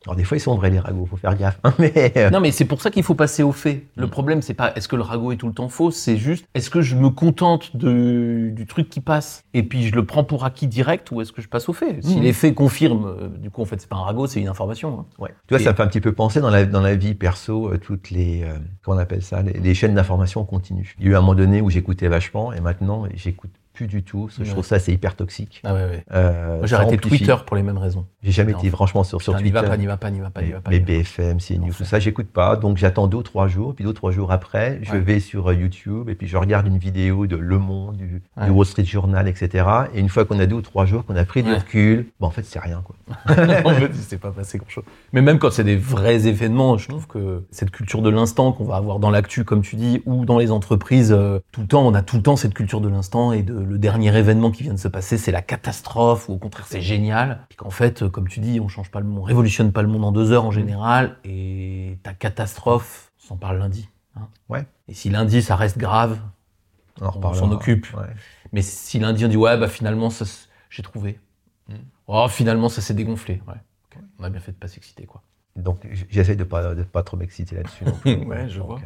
Alors 0.06 0.14
des 0.14 0.22
fois 0.22 0.36
ils 0.36 0.40
sont 0.40 0.54
vrais 0.54 0.70
les 0.70 0.78
ragots, 0.78 1.04
faut 1.04 1.16
faire 1.16 1.36
gaffe. 1.36 1.58
hein, 1.64 1.74
mais 1.80 2.12
euh, 2.16 2.30
Non, 2.30 2.38
mais 2.38 2.52
c'est 2.52 2.64
pour 2.64 2.80
ça 2.80 2.92
qu'il 2.92 3.02
faut 3.02 3.16
passer 3.16 3.42
aux 3.42 3.50
faits. 3.50 3.82
Le 3.96 4.06
Mm. 4.06 4.10
problème, 4.10 4.40
c'est 4.40 4.54
pas 4.54 4.72
est-ce 4.76 4.86
que 4.86 4.94
le 4.94 5.02
ragot 5.02 5.32
est 5.32 5.36
tout 5.36 5.48
le 5.48 5.52
temps 5.52 5.68
faux, 5.68 5.90
c'est 5.90 6.16
juste 6.16 6.46
est-ce 6.54 6.70
que 6.70 6.80
je 6.80 6.94
me 6.94 7.10
contente 7.10 7.76
de, 7.76 8.50
du 8.52 8.66
truc 8.66 8.88
qui 8.88 9.00
passe 9.00 9.42
et 9.52 9.64
puis 9.64 9.82
je 9.88 9.92
le 9.96 10.06
prends 10.06 10.22
pour 10.22 10.44
acquis 10.44 10.68
direct 10.68 11.10
ou 11.10 11.20
est-ce 11.20 11.32
que 11.32 11.42
je 11.42 11.48
passe 11.48 11.68
aux 11.68 11.72
faits 11.72 12.04
Si 12.04 12.20
Mm. 12.20 12.22
les 12.22 12.32
faits 12.32 12.54
confirment, 12.54 13.06
euh, 13.06 13.28
du 13.36 13.50
coup, 13.50 13.62
en 13.62 13.64
fait, 13.64 13.80
c'est 13.80 13.88
pas 13.88 13.96
un 13.96 14.02
ragot, 14.04 14.28
c'est 14.28 14.40
une 14.40 14.46
information. 14.46 15.00
hein. 15.00 15.06
Ouais. 15.18 15.30
Tu 15.48 15.54
vois, 15.54 15.60
Et- 15.60 15.64
ça 15.64 15.72
me 15.72 15.76
fait 15.76 15.82
un 15.82 15.88
petit 15.88 16.00
peu 16.00 16.12
penser 16.12 16.40
dans 16.40 16.50
la, 16.50 16.64
dans 16.66 16.82
la 16.82 16.94
vie 16.94 17.14
perso, 17.14 17.66
euh, 17.72 17.78
toutes 17.78 18.10
les, 18.10 18.44
comment 18.84 18.98
on 18.98 19.00
appelle 19.00 19.22
ça, 19.22 19.42
les, 19.42 19.54
les 19.54 19.74
chaînes 19.74 19.94
d'information 19.94 20.44
continues. 20.44 20.94
Il 21.00 21.06
y 21.06 21.08
a 21.08 21.10
eu 21.10 21.16
un 21.16 21.20
moment 21.20 21.34
donné 21.34 21.60
où 21.60 21.68
j'écoutais 21.68 22.06
vachement 22.06 22.52
et 22.52 22.60
maintenant 22.60 23.06
j'écoute 23.16 23.50
plus 23.76 23.86
du 23.86 24.02
tout. 24.02 24.22
parce 24.26 24.38
que 24.38 24.44
Je 24.44 24.50
trouve 24.50 24.64
ça 24.64 24.78
c'est 24.78 24.92
hyper 24.92 25.14
toxique. 25.14 25.60
Ah 25.64 25.74
ouais, 25.74 25.84
ouais. 25.84 26.04
Euh, 26.12 26.58
Moi, 26.58 26.66
j'ai 26.66 26.74
arrêté 26.74 26.94
amplifie. 26.94 27.18
Twitter 27.18 27.36
pour 27.44 27.56
les 27.56 27.62
mêmes 27.62 27.78
raisons. 27.78 28.06
J'ai 28.22 28.32
jamais 28.32 28.52
été 28.52 28.70
franchement 28.70 29.04
sur, 29.04 29.20
sur 29.20 29.34
Putain, 29.34 29.44
n'y 29.44 29.50
Twitter. 29.52 29.66
va 29.66 29.70
pas, 29.70 29.76
n'y 29.76 29.86
va 29.86 29.96
pas, 29.96 30.10
n'y 30.10 30.20
va 30.20 30.30
pas, 30.30 30.42
n'y 30.42 30.52
va 30.52 30.60
pas. 30.60 30.70
mais. 30.70 30.80
BFM, 30.80 31.38
CNews, 31.38 31.72
tout 31.76 31.84
ça, 31.84 31.98
j'écoute 31.98 32.28
pas. 32.28 32.56
Donc 32.56 32.78
j'attends 32.78 33.06
deux 33.06 33.18
ou 33.18 33.22
trois 33.22 33.48
jours, 33.48 33.74
puis 33.74 33.84
deux 33.84 33.90
ou 33.90 33.92
trois 33.94 34.12
jours 34.12 34.32
après, 34.32 34.78
je 34.82 34.96
vais 34.96 35.20
sur 35.20 35.50
euh, 35.50 35.54
YouTube 35.54 36.08
et 36.08 36.14
puis 36.14 36.26
je 36.26 36.36
regarde 36.36 36.66
une 36.66 36.78
vidéo 36.78 37.26
de 37.26 37.36
Le 37.36 37.58
Monde, 37.58 37.96
du, 37.96 38.22
Wall 38.50 38.66
Street 38.66 38.84
Journal, 38.84 39.28
etc. 39.28 39.66
Et 39.94 40.00
une 40.00 40.08
fois 40.08 40.24
qu'on 40.24 40.38
a 40.38 40.46
deux 40.46 40.56
ou 40.56 40.62
trois 40.62 40.86
jours, 40.86 41.04
qu'on 41.04 41.16
a 41.16 41.24
pris 41.24 41.42
du 41.42 41.52
recul, 41.52 42.06
en 42.20 42.30
fait, 42.30 42.44
c'est 42.44 42.58
rien. 42.58 42.82
Quoi. 42.84 42.96
en 43.28 43.70
fait, 43.74 43.90
il 43.92 43.94
s'est 43.94 44.18
pas 44.18 44.30
passé 44.30 44.58
grand 44.58 44.68
chose. 44.68 44.84
Mais 45.12 45.20
même 45.22 45.38
quand 45.38 45.50
c'est 45.50 45.64
des 45.64 45.76
vrais 45.76 46.26
événements, 46.26 46.78
je 46.78 46.88
trouve 46.88 47.06
que 47.06 47.44
cette 47.50 47.70
culture 47.70 48.02
de 48.02 48.10
l'instant 48.10 48.52
qu'on 48.52 48.64
va 48.64 48.76
avoir 48.76 48.98
dans 48.98 49.10
l'actu, 49.10 49.44
comme 49.44 49.62
tu 49.62 49.76
dis, 49.76 50.02
ou 50.06 50.24
dans 50.24 50.38
les 50.38 50.50
entreprises, 50.50 51.12
euh, 51.12 51.38
tout 51.52 51.60
le 51.60 51.66
temps, 51.66 51.86
on 51.86 51.94
a 51.94 52.02
tout 52.02 52.16
le 52.16 52.22
temps 52.22 52.36
cette 52.36 52.54
culture 52.54 52.80
de 52.80 52.88
l'instant 52.88 53.32
et 53.32 53.42
de, 53.42 53.54
le 53.68 53.78
dernier 53.78 54.16
événement 54.16 54.50
qui 54.50 54.62
vient 54.62 54.74
de 54.74 54.78
se 54.78 54.88
passer, 54.88 55.18
c'est 55.18 55.32
la 55.32 55.42
catastrophe, 55.42 56.28
ou 56.28 56.34
au 56.34 56.38
contraire, 56.38 56.66
c'est 56.68 56.80
génial. 56.80 57.46
Et 57.50 57.54
qu'en 57.54 57.70
fait, 57.70 58.02
euh, 58.02 58.08
comme 58.08 58.28
tu 58.28 58.40
dis, 58.40 58.60
on 58.60 58.68
change 58.68 58.90
pas 58.90 59.00
le 59.00 59.06
monde, 59.06 59.18
on 59.18 59.22
révolutionne 59.22 59.72
pas 59.72 59.82
le 59.82 59.88
monde 59.88 60.04
en 60.04 60.12
deux 60.12 60.32
heures 60.32 60.44
en 60.44 60.50
général, 60.50 61.18
et 61.24 61.98
ta 62.02 62.14
catastrophe, 62.14 63.12
on 63.22 63.28
s'en 63.28 63.36
parle 63.36 63.58
lundi. 63.58 63.88
hein. 64.16 64.28
Ouais. 64.48 64.66
Et 64.88 64.94
si 64.94 65.10
lundi, 65.10 65.42
ça 65.42 65.56
reste 65.56 65.78
grave, 65.78 66.18
On 67.00 67.10
on 67.22 67.34
s'en 67.34 67.50
occupe. 67.52 67.86
Ouais. 67.94 68.06
Mais 68.52 68.62
si 68.62 68.98
l'Indien 68.98 69.28
dit 69.28 69.36
ouais, 69.36 69.58
bah 69.58 69.68
finalement, 69.68 70.08
j'ai 70.70 70.82
trouvé. 70.82 71.20
Mm. 71.68 71.74
Oh, 72.06 72.26
finalement, 72.28 72.68
ça 72.68 72.80
s'est 72.80 72.94
dégonflé. 72.94 73.42
Ouais. 73.46 73.54
On 74.18 74.24
a 74.24 74.30
bien 74.30 74.40
fait 74.40 74.52
de 74.52 74.56
pas 74.56 74.68
s'exciter, 74.68 75.04
quoi. 75.06 75.22
Donc 75.56 75.86
j'essaie 76.10 76.36
de 76.36 76.44
pas 76.44 76.74
de 76.74 76.82
pas 76.82 77.02
trop 77.02 77.16
m'exciter 77.16 77.56
là-dessus. 77.56 77.84
Ouais, 78.26 78.48
je 78.48 78.58
Donc, 78.58 78.66
vois. 78.68 78.80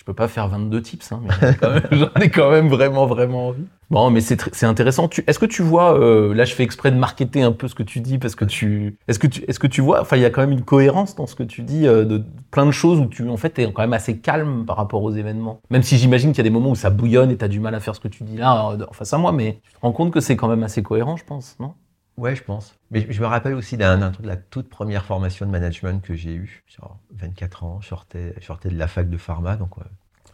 Euh, 0.00 0.02
Je 0.02 0.04
peux 0.04 0.14
pas 0.14 0.28
faire 0.28 0.48
22 0.48 0.82
tips, 0.82 1.12
hein, 1.12 1.20
j'en 1.92 2.08
ai 2.20 2.30
quand 2.30 2.50
même- 2.50 2.68
vraiment, 2.68 3.06
vraiment 3.06 3.48
envie. 3.48 3.64
Bon, 3.90 4.08
mais 4.10 4.20
c'est 4.20 4.64
intéressant. 4.64 5.08
Tu- 5.08 5.24
Est-ce 5.26 5.38
que 5.38 5.46
tu 5.46 5.62
vois, 5.62 5.98
euh, 5.98 6.32
là, 6.32 6.44
je 6.44 6.54
fais 6.54 6.62
exprès 6.62 6.90
de 6.92 6.96
marketer 6.96 7.42
un 7.42 7.50
peu 7.52 7.66
ce 7.66 7.74
que 7.74 7.82
tu 7.82 8.00
dis 8.00 8.18
parce 8.18 8.36
que 8.36 8.44
tu, 8.44 8.96
est-ce 9.08 9.18
que 9.18 9.26
tu, 9.26 9.42
est-ce 9.48 9.58
que 9.58 9.66
tu 9.66 9.80
vois, 9.80 10.00
enfin, 10.00 10.16
il 10.16 10.22
y 10.22 10.24
a 10.24 10.30
quand 10.30 10.40
même 10.42 10.52
une 10.52 10.62
cohérence 10.64 11.16
dans 11.16 11.26
ce 11.26 11.34
que 11.34 11.42
tu 11.42 11.62
dis 11.62 11.86
euh, 11.88 12.04
de 12.04 12.22
plein 12.52 12.66
de 12.66 12.70
choses 12.70 13.00
où 13.00 13.06
tu, 13.06 13.28
en 13.28 13.36
fait, 13.36 13.58
es 13.58 13.72
quand 13.72 13.82
même 13.82 13.92
assez 13.92 14.18
calme 14.18 14.64
par 14.64 14.76
rapport 14.76 15.02
aux 15.02 15.10
événements. 15.12 15.60
Même 15.70 15.82
si 15.82 15.98
j'imagine 15.98 16.30
qu'il 16.30 16.38
y 16.38 16.40
a 16.40 16.44
des 16.44 16.50
moments 16.50 16.70
où 16.70 16.76
ça 16.76 16.90
bouillonne 16.90 17.30
et 17.32 17.36
t'as 17.36 17.48
du 17.48 17.58
mal 17.60 17.74
à 17.74 17.80
faire 17.80 17.94
ce 17.96 18.00
que 18.00 18.08
tu 18.08 18.22
dis 18.24 18.36
là 18.36 18.70
euh, 18.72 18.86
face 18.92 19.12
à 19.12 19.18
moi, 19.18 19.32
mais 19.32 19.60
tu 19.64 19.72
te 19.74 19.78
rends 19.82 19.92
compte 19.92 20.12
que 20.12 20.20
c'est 20.20 20.36
quand 20.36 20.48
même 20.48 20.62
assez 20.62 20.82
cohérent, 20.82 21.16
je 21.16 21.24
pense, 21.24 21.56
non? 21.60 21.74
Ouais, 22.20 22.36
je 22.36 22.42
pense. 22.44 22.76
Mais 22.90 23.06
je 23.08 23.18
me 23.22 23.26
rappelle 23.26 23.54
aussi 23.54 23.78
d'un 23.78 24.10
truc 24.10 24.24
de 24.24 24.28
la 24.28 24.36
toute 24.36 24.68
première 24.68 25.06
formation 25.06 25.46
de 25.46 25.50
management 25.50 26.02
que 26.02 26.14
j'ai 26.14 26.34
eue. 26.34 26.62
Genre 26.66 26.98
24 27.14 27.64
ans, 27.64 27.78
je 27.80 27.88
sortais, 27.88 28.34
je 28.38 28.44
sortais 28.44 28.68
de 28.68 28.76
la 28.76 28.88
fac 28.88 29.08
de 29.08 29.16
pharma. 29.16 29.56
Donc, 29.56 29.78
ouais. 29.78 29.84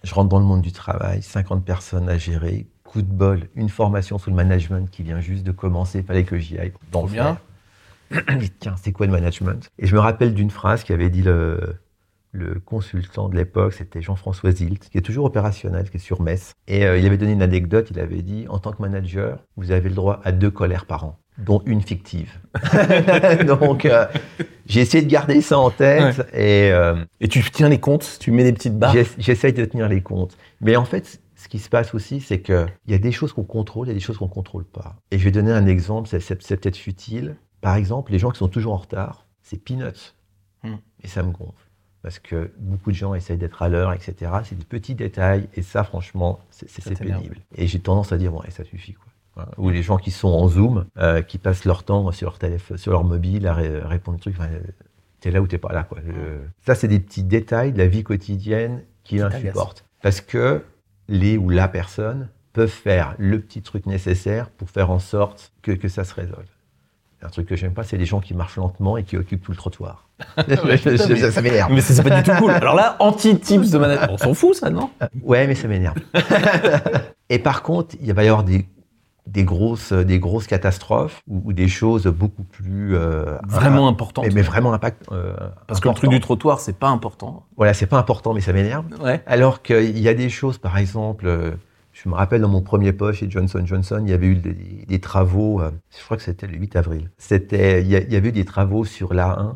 je 0.03 0.13
rentre 0.13 0.29
dans 0.29 0.41
le 0.41 0.45
monde 0.45 0.63
du 0.63 0.73
travail, 0.73 1.23
50 1.23 1.65
personnes 1.65 2.09
à 2.09 2.19
gérer. 2.19 2.67
Coup 2.83 3.03
de 3.03 3.07
bol, 3.07 3.49
une 3.55 3.69
formation 3.69 4.19
sur 4.19 4.33
le 4.33 4.37
management 4.37 4.91
qui 4.91 5.05
vient 5.05 5.21
juste 5.21 5.45
de 5.45 5.53
commencer. 5.53 6.03
Fallait 6.03 6.25
que 6.25 6.39
j'y 6.39 6.59
aille. 6.59 6.73
Dans 6.91 7.05
bien. 7.05 7.39
tiens, 8.59 8.75
c'est 8.83 8.91
quoi 8.91 9.07
le 9.07 9.13
management? 9.13 9.71
Et 9.79 9.87
je 9.87 9.95
me 9.95 10.01
rappelle 10.01 10.35
d'une 10.35 10.51
phrase 10.51 10.83
qu'avait 10.83 11.11
dit 11.11 11.23
le, 11.23 11.79
le 12.33 12.59
consultant 12.59 13.29
de 13.29 13.37
l'époque, 13.37 13.75
c'était 13.75 14.03
Jean-François 14.03 14.51
Zilt, 14.51 14.89
qui 14.89 14.99
est 14.99 15.03
toujours 15.03 15.27
opérationnel, 15.27 15.89
qui 15.89 15.99
est 15.99 16.01
sur 16.01 16.21
Metz. 16.21 16.53
Et 16.67 16.85
euh, 16.85 16.99
il 16.99 17.07
avait 17.07 17.17
donné 17.17 17.33
une 17.33 17.43
anecdote, 17.43 17.89
il 17.93 18.01
avait 18.01 18.23
dit, 18.23 18.47
en 18.49 18.59
tant 18.59 18.73
que 18.73 18.83
manager, 18.83 19.39
vous 19.57 19.71
avez 19.71 19.89
le 19.89 19.95
droit 19.95 20.21
à 20.25 20.33
deux 20.33 20.51
colères 20.51 20.87
par 20.87 21.05
an, 21.05 21.19
dont 21.39 21.63
une 21.67 21.83
fictive. 21.83 22.33
Donc, 23.47 23.85
euh, 23.85 24.07
j'ai 24.67 24.81
essayé 24.81 25.05
de 25.05 25.11
garder 25.11 25.41
ça 25.41 25.59
en 25.59 25.71
tête 25.71 26.21
et 26.33 26.71
euh, 26.73 26.97
Et 27.21 27.29
tu 27.29 27.43
tiens 27.51 27.69
les 27.69 27.81
comptes, 27.81 28.19
tu 28.21 28.31
mets 28.31 28.45
des 28.45 28.53
petites 28.53 28.79
barres. 28.79 28.93
j'ess- 28.93 29.15
j'essaye 29.19 29.53
de 29.53 29.65
tenir 29.65 29.89
les 29.89 30.01
comptes. 30.03 30.37
Mais 30.61 30.77
en 30.77 30.85
fait, 30.85 31.21
ce 31.37 31.49
qui 31.49 31.59
se 31.59 31.69
passe 31.69 31.95
aussi, 31.95 32.21
c'est 32.21 32.41
qu'il 32.41 32.67
y 32.89 32.95
a 32.95 32.99
des 32.99 33.13
choses 33.13 33.33
qu'on 33.33 33.45
contrôle 33.45 33.89
et 33.91 33.95
des 33.95 34.01
choses 34.01 34.17
qu'on 34.19 34.27
ne 34.27 34.31
contrôle 34.31 34.65
pas. 34.65 34.97
Et 35.11 35.19
je 35.19 35.25
vais 35.25 35.31
donner 35.31 35.53
un 35.53 35.67
exemple, 35.67 36.09
c'est 36.09 36.35
peut-être 36.37 36.77
futile. 36.77 37.37
Par 37.61 37.77
exemple, 37.77 38.13
les 38.13 38.19
gens 38.19 38.31
qui 38.31 38.39
sont 38.39 38.49
toujours 38.49 38.73
en 38.73 38.79
retard, 38.79 39.27
c'est 39.43 39.63
peanuts. 39.63 40.15
Hmm. 40.63 40.77
Et 41.03 41.09
ça 41.09 41.23
me 41.23 41.31
gonfle. 41.31 41.53
Parce 42.03 42.19
que 42.21 42.53
beaucoup 42.59 42.91
de 42.93 42.97
gens 42.97 43.15
essayent 43.15 43.37
d'être 43.37 43.63
à 43.63 43.69
l'heure, 43.69 43.93
etc. 43.93 44.31
C'est 44.45 44.57
des 44.57 44.65
petits 44.65 44.95
détails. 44.95 45.49
Et 45.55 45.63
ça, 45.63 45.83
franchement, 45.85 46.39
c'est 46.51 46.69
pénible. 47.19 47.37
Et 47.57 47.67
j'ai 47.67 47.81
tendance 47.81 48.13
à 48.13 48.17
dire, 48.19 48.31
bon, 48.33 48.43
et 48.47 48.51
ça 48.53 48.63
suffit. 48.65 48.93
Quoi. 48.95 49.06
Voilà. 49.37 49.51
Ou 49.59 49.69
les 49.71 49.83
gens 49.83 49.99
qui 49.99 50.11
sont 50.11 50.29
en 50.29 50.49
Zoom, 50.49 50.87
euh, 50.99 51.21
qui 51.23 51.37
passent 51.39 51.65
leur 51.67 51.85
temps 51.85 52.11
sur 52.11 52.31
leur 52.31 52.39
téléphone, 52.39 52.79
sur 52.79 52.91
leur 52.93 53.05
mobile 53.05 53.47
à 53.47 53.53
ré- 53.55 53.81
répondre 53.83 54.17
des 54.17 54.23
trucs. 54.23 54.35
Enfin, 54.39 54.49
t'es 55.21 55.31
là 55.31 55.41
ou 55.43 55.47
t'es 55.47 55.59
pas 55.59 55.73
là. 55.73 55.83
Quoi. 55.85 55.99
Le- 56.07 56.41
Ça, 56.65 56.75
c'est 56.75 56.89
des 56.89 56.99
petits 57.01 57.23
détails 57.23 57.73
de 57.73 57.79
la 57.79 57.87
vie 57.87 58.03
quotidienne 58.03 58.83
qui 59.05 59.19
t'agacent. 59.19 59.35
insupportent. 59.45 59.85
Parce 60.03 60.21
que 60.23 60.63
les 61.09 61.37
ou 61.37 61.51
la 61.51 61.69
personne 61.69 62.29
peuvent 62.55 62.69
faire 62.71 63.15
le 63.19 63.39
petit 63.41 63.61
truc 63.63 63.85
nécessaire 63.87 64.49
pour 64.49 64.71
faire 64.71 64.91
en 64.91 64.99
sorte 64.99 65.53
que, 65.63 65.73
que 65.73 65.89
ça 65.89 66.05
se 66.05 66.15
résolve. 66.15 66.47
Un 67.23 67.29
truc 67.29 67.47
que 67.47 67.57
j'aime 67.57 67.73
pas, 67.75 67.83
c'est 67.83 67.97
les 67.97 68.05
gens 68.07 68.21
qui 68.21 68.35
marchent 68.35 68.57
lentement 68.57 68.97
et 68.97 69.03
qui 69.05 69.17
occupent 69.17 69.43
tout 69.43 69.51
le 69.53 69.57
trottoir. 69.57 70.09
ça 70.37 71.31
ça 71.33 71.43
m'énerve. 71.43 71.73
Mais 71.73 71.81
c'est 71.83 72.03
pas 72.03 72.21
du 72.21 72.23
tout 72.23 72.37
cool. 72.39 72.51
Alors 72.53 72.75
là, 72.75 72.97
anti-tips 73.01 73.71
de 73.71 73.79
management. 73.79 74.09
On 74.13 74.17
s'en 74.19 74.33
fout, 74.35 74.55
ça, 74.55 74.71
non? 74.71 74.91
Ouais, 75.23 75.47
mais 75.47 75.55
ça 75.55 75.69
m'énerve. 75.69 75.97
et 77.29 77.39
par 77.39 77.63
contre, 77.63 77.97
il 78.01 78.13
va 78.13 78.25
y 78.25 78.29
avoir 78.29 78.45
des, 78.45 78.67
des, 79.27 79.45
grosses, 79.45 79.93
des 79.93 80.19
grosses 80.19 80.47
catastrophes 80.47 81.21
ou, 81.27 81.43
ou 81.47 81.53
des 81.53 81.69
choses 81.69 82.07
beaucoup 82.07 82.45
plus. 82.45 82.95
euh, 82.97 83.39
Vraiment 83.49 83.89
important. 83.89 84.23
mais, 84.23 84.31
mais 84.31 84.43
vraiment 84.43 84.73
impact. 84.73 85.07
euh, 85.13 85.35
Parce 85.67 85.81
que 85.81 85.89
le 85.89 85.95
truc 85.95 86.05
important. 86.09 86.17
du 86.17 86.21
trottoir, 86.21 86.61
c'est 86.61 86.77
pas 86.79 86.89
important. 86.89 87.45
Voilà, 87.57 87.75
c'est 87.75 87.87
pas 87.87 87.99
important, 87.99 88.35
mais 88.35 88.41
ça 88.41 88.53
m'énerve. 88.53 88.85
Ouais. 89.03 89.23
Alors 89.27 89.63
qu'il 89.63 89.99
y 89.99 90.09
a 90.09 90.15
des 90.15 90.29
choses, 90.29 90.59
par 90.59 90.79
exemple, 90.79 91.27
euh, 91.27 91.53
je 91.93 92.09
me 92.09 92.15
rappelle 92.15 92.41
dans 92.43 92.49
mon 92.49 92.61
premier 92.63 92.93
poste 92.93 93.21
chez 93.21 93.31
Johnson 93.31 93.63
Johnson, 93.65 94.01
il 94.05 94.11
y 94.11 94.13
avait 94.13 94.27
eu 94.27 94.37
des, 94.37 94.53
des 94.87 94.99
travaux, 95.01 95.61
euh, 95.61 95.71
je 95.99 96.05
crois 96.05 96.17
que 96.17 96.23
c'était 96.23 96.47
le 96.47 96.57
8 96.59 96.77
avril. 96.77 97.11
C'était, 97.19 97.83
il 97.83 97.89
y, 97.89 97.97
avait 98.17 98.29
eu 98.29 98.33
des 98.33 98.45
travaux 98.45 98.85
sur 98.85 99.15
l'A1 99.15 99.55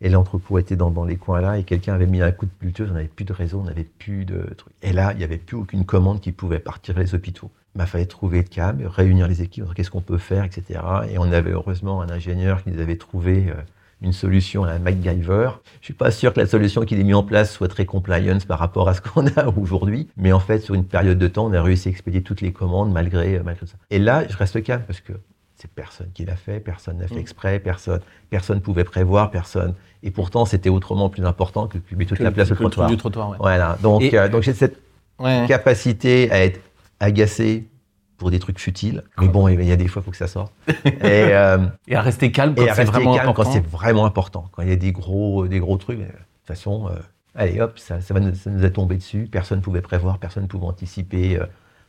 et 0.00 0.08
l'entrepôt 0.08 0.58
était 0.58 0.74
dans, 0.74 0.90
dans 0.90 1.04
les 1.04 1.16
coins 1.16 1.40
là 1.40 1.58
et 1.58 1.64
quelqu'un 1.64 1.94
avait 1.94 2.06
mis 2.06 2.22
un 2.22 2.32
coup 2.32 2.46
de 2.46 2.50
bulleteuse, 2.60 2.90
on 2.90 2.94
n'avait 2.94 3.06
plus 3.08 3.24
de 3.26 3.32
réseau, 3.32 3.60
on 3.60 3.64
n'avait 3.64 3.84
plus 3.84 4.24
de 4.24 4.52
trucs. 4.56 4.72
Et 4.82 4.92
là, 4.92 5.12
il 5.12 5.18
n'y 5.18 5.24
avait 5.24 5.36
plus 5.38 5.56
aucune 5.56 5.84
commande 5.84 6.20
qui 6.20 6.32
pouvait 6.32 6.58
partir 6.58 6.98
les 6.98 7.14
hôpitaux. 7.14 7.50
Il 7.74 7.78
m'a 7.78 7.86
fallu 7.86 8.06
trouver 8.06 8.38
le 8.38 8.48
câble, 8.48 8.86
réunir 8.86 9.26
les 9.28 9.40
équipes, 9.40 9.72
qu'est-ce 9.74 9.90
qu'on 9.90 10.02
peut 10.02 10.18
faire, 10.18 10.44
etc. 10.44 10.80
Et 11.10 11.18
on 11.18 11.32
avait 11.32 11.52
heureusement 11.52 12.02
un 12.02 12.10
ingénieur 12.10 12.62
qui 12.62 12.70
nous 12.70 12.80
avait 12.80 12.96
trouvé 12.96 13.46
euh, 13.48 13.54
une 14.02 14.12
solution 14.12 14.64
à 14.64 14.72
un 14.72 14.78
MacGyver. 14.78 15.50
Je 15.80 15.86
suis 15.86 15.94
pas 15.94 16.10
sûr 16.10 16.34
que 16.34 16.40
la 16.40 16.46
solution 16.46 16.82
qu'il 16.82 17.00
ait 17.00 17.04
mis 17.04 17.14
en 17.14 17.22
place 17.22 17.50
soit 17.50 17.68
très 17.68 17.86
compliance 17.86 18.44
par 18.44 18.58
rapport 18.58 18.90
à 18.90 18.94
ce 18.94 19.00
qu'on 19.00 19.26
a 19.26 19.46
aujourd'hui, 19.56 20.08
mais 20.18 20.32
en 20.32 20.40
fait, 20.40 20.58
sur 20.58 20.74
une 20.74 20.84
période 20.84 21.16
de 21.18 21.28
temps, 21.28 21.46
on 21.46 21.52
a 21.54 21.62
réussi 21.62 21.88
à 21.88 21.90
expédier 21.90 22.22
toutes 22.22 22.42
les 22.42 22.52
commandes 22.52 22.92
malgré, 22.92 23.36
euh, 23.36 23.42
malgré 23.42 23.64
ça. 23.66 23.76
Et 23.90 23.98
là, 23.98 24.24
je 24.28 24.36
reste 24.36 24.62
calme 24.62 24.82
parce 24.86 25.00
que 25.00 25.14
c'est 25.56 25.70
personne 25.70 26.08
qui 26.12 26.26
l'a 26.26 26.36
fait, 26.36 26.60
personne 26.60 26.98
n'a 26.98 27.06
fait 27.08 27.14
Mm. 27.14 27.18
exprès, 27.18 27.58
personne, 27.58 28.00
personne 28.28 28.60
pouvait 28.60 28.84
prévoir, 28.84 29.30
personne. 29.30 29.72
Et 30.02 30.10
pourtant, 30.10 30.44
c'était 30.44 30.68
autrement 30.68 31.08
plus 31.08 31.24
important 31.24 31.68
que 31.68 31.78
occuper 31.78 32.04
toute 32.04 32.18
Que- 32.18 32.24
la 32.24 32.32
place 32.32 32.50
au 32.50 32.54
que 32.54 32.60
trottoir. 32.60 32.88
du 32.90 32.98
trottoir, 32.98 33.30
ouais. 33.30 33.36
Voilà. 33.40 33.78
Donc, 33.82 34.02
euh, 34.12 34.28
donc 34.28 34.42
j'ai 34.42 34.52
cette 34.52 34.76
Ouais. 35.18 35.44
capacité 35.48 36.30
à 36.32 36.44
être 36.44 36.60
agacé 37.02 37.68
pour 38.16 38.30
des 38.30 38.38
trucs 38.38 38.60
futiles. 38.60 39.02
Mais 39.20 39.28
bon, 39.28 39.48
il 39.48 39.62
y 39.64 39.72
a 39.72 39.76
des 39.76 39.88
fois, 39.88 40.00
il 40.00 40.04
faut 40.04 40.10
que 40.12 40.16
ça 40.16 40.28
sorte. 40.28 40.52
Et, 40.84 40.90
euh, 41.02 41.58
Et 41.88 41.96
à 41.96 42.02
rester 42.02 42.30
calme 42.30 42.54
quand 42.54 42.64
c'est 42.74 42.84
vraiment 42.84 43.16
calme 43.16 43.28
important. 43.28 43.44
quand 43.44 43.52
c'est 43.52 43.66
vraiment 43.66 44.06
important. 44.06 44.48
Quand 44.52 44.62
il 44.62 44.68
y 44.68 44.72
a 44.72 44.76
des 44.76 44.92
gros, 44.92 45.48
des 45.48 45.58
gros 45.58 45.76
trucs, 45.76 45.98
de 45.98 46.04
toute 46.04 46.14
façon, 46.46 46.88
euh, 46.88 46.94
allez 47.34 47.60
hop, 47.60 47.78
ça, 47.78 48.00
ça, 48.00 48.14
va 48.14 48.20
nous, 48.20 48.34
ça 48.34 48.50
nous 48.50 48.64
est 48.64 48.70
tombé 48.70 48.96
dessus. 48.96 49.28
Personne 49.30 49.58
ne 49.58 49.62
pouvait 49.64 49.80
prévoir, 49.80 50.18
personne 50.18 50.44
ne 50.44 50.48
pouvait 50.48 50.66
anticiper. 50.66 51.40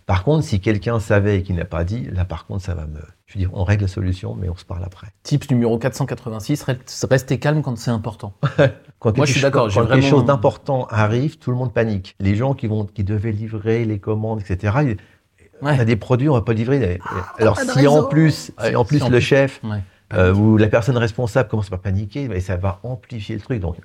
Par 0.06 0.24
contre, 0.26 0.44
si 0.46 0.60
quelqu'un 0.60 1.00
savait 1.00 1.38
et 1.40 1.44
qu'il 1.44 1.56
n'a 1.56 1.66
pas 1.66 1.84
dit, 1.84 2.06
là 2.12 2.26
par 2.26 2.46
contre, 2.46 2.64
ça 2.64 2.74
va 2.76 2.86
me. 2.86 3.00
Je 3.26 3.36
veux 3.36 3.40
dire, 3.40 3.50
on 3.54 3.64
règle 3.64 3.84
la 3.84 3.88
solution, 3.88 4.36
mais 4.36 4.50
on 4.50 4.56
se 4.56 4.66
parle 4.66 4.84
après. 4.84 5.08
Tips 5.24 5.50
numéro 5.50 5.78
486, 5.78 6.64
reste- 6.64 7.08
restez 7.10 7.40
calme 7.40 7.62
quand 7.62 7.78
c'est 7.78 7.92
important. 7.92 8.34
Quand 9.00 9.18
Moi, 9.18 9.26
quelque 9.26 9.28
je 9.28 9.32
suis 9.32 9.34
chose- 9.42 9.42
d'accord, 9.44 9.70
Quand 9.74 9.86
quelque 9.88 10.06
chose 10.08 10.26
d'important 10.26 10.86
arrive, 10.90 11.38
tout 11.38 11.52
le 11.52 11.58
monde 11.58 11.74
panique. 11.74 12.16
Les 12.22 12.36
gens 12.36 12.54
qui, 12.54 12.68
vont, 12.68 12.86
qui 12.86 13.04
devaient 13.04 13.32
livrer 13.34 13.84
les 13.86 14.00
commandes, 14.00 14.40
etc., 14.42 14.74
ils- 14.84 14.98
Ouais. 15.62 15.76
on 15.78 15.80
a 15.80 15.86
des 15.86 15.96
produits, 15.96 16.28
on 16.30 16.34
va 16.34 16.42
pas 16.42 16.54
livrer. 16.54 17.00
Alors, 17.38 17.56
pas 17.56 17.66
de 17.66 17.72
si 17.72 17.88
en 17.88 18.04
plus, 18.04 18.52
si 18.62 18.76
en 18.76 18.84
plus 18.86 18.98
si 18.98 19.04
en 19.04 19.08
le 19.08 19.18
plus. 19.18 19.22
chef 19.22 19.62
Ouais. 19.64 19.82
euh, 20.14 20.34
ou 20.34 20.58
la 20.58 20.68
personne 20.68 20.98
responsable 20.98 21.48
commence 21.50 21.70
par 21.70 21.80
paniquer, 21.80 22.28
ben, 22.28 22.40
ça 22.42 22.58
va 22.58 22.80
amplifier 22.84 23.36
le 23.36 23.42
truc. 23.42 23.60
Donc, 23.62 23.78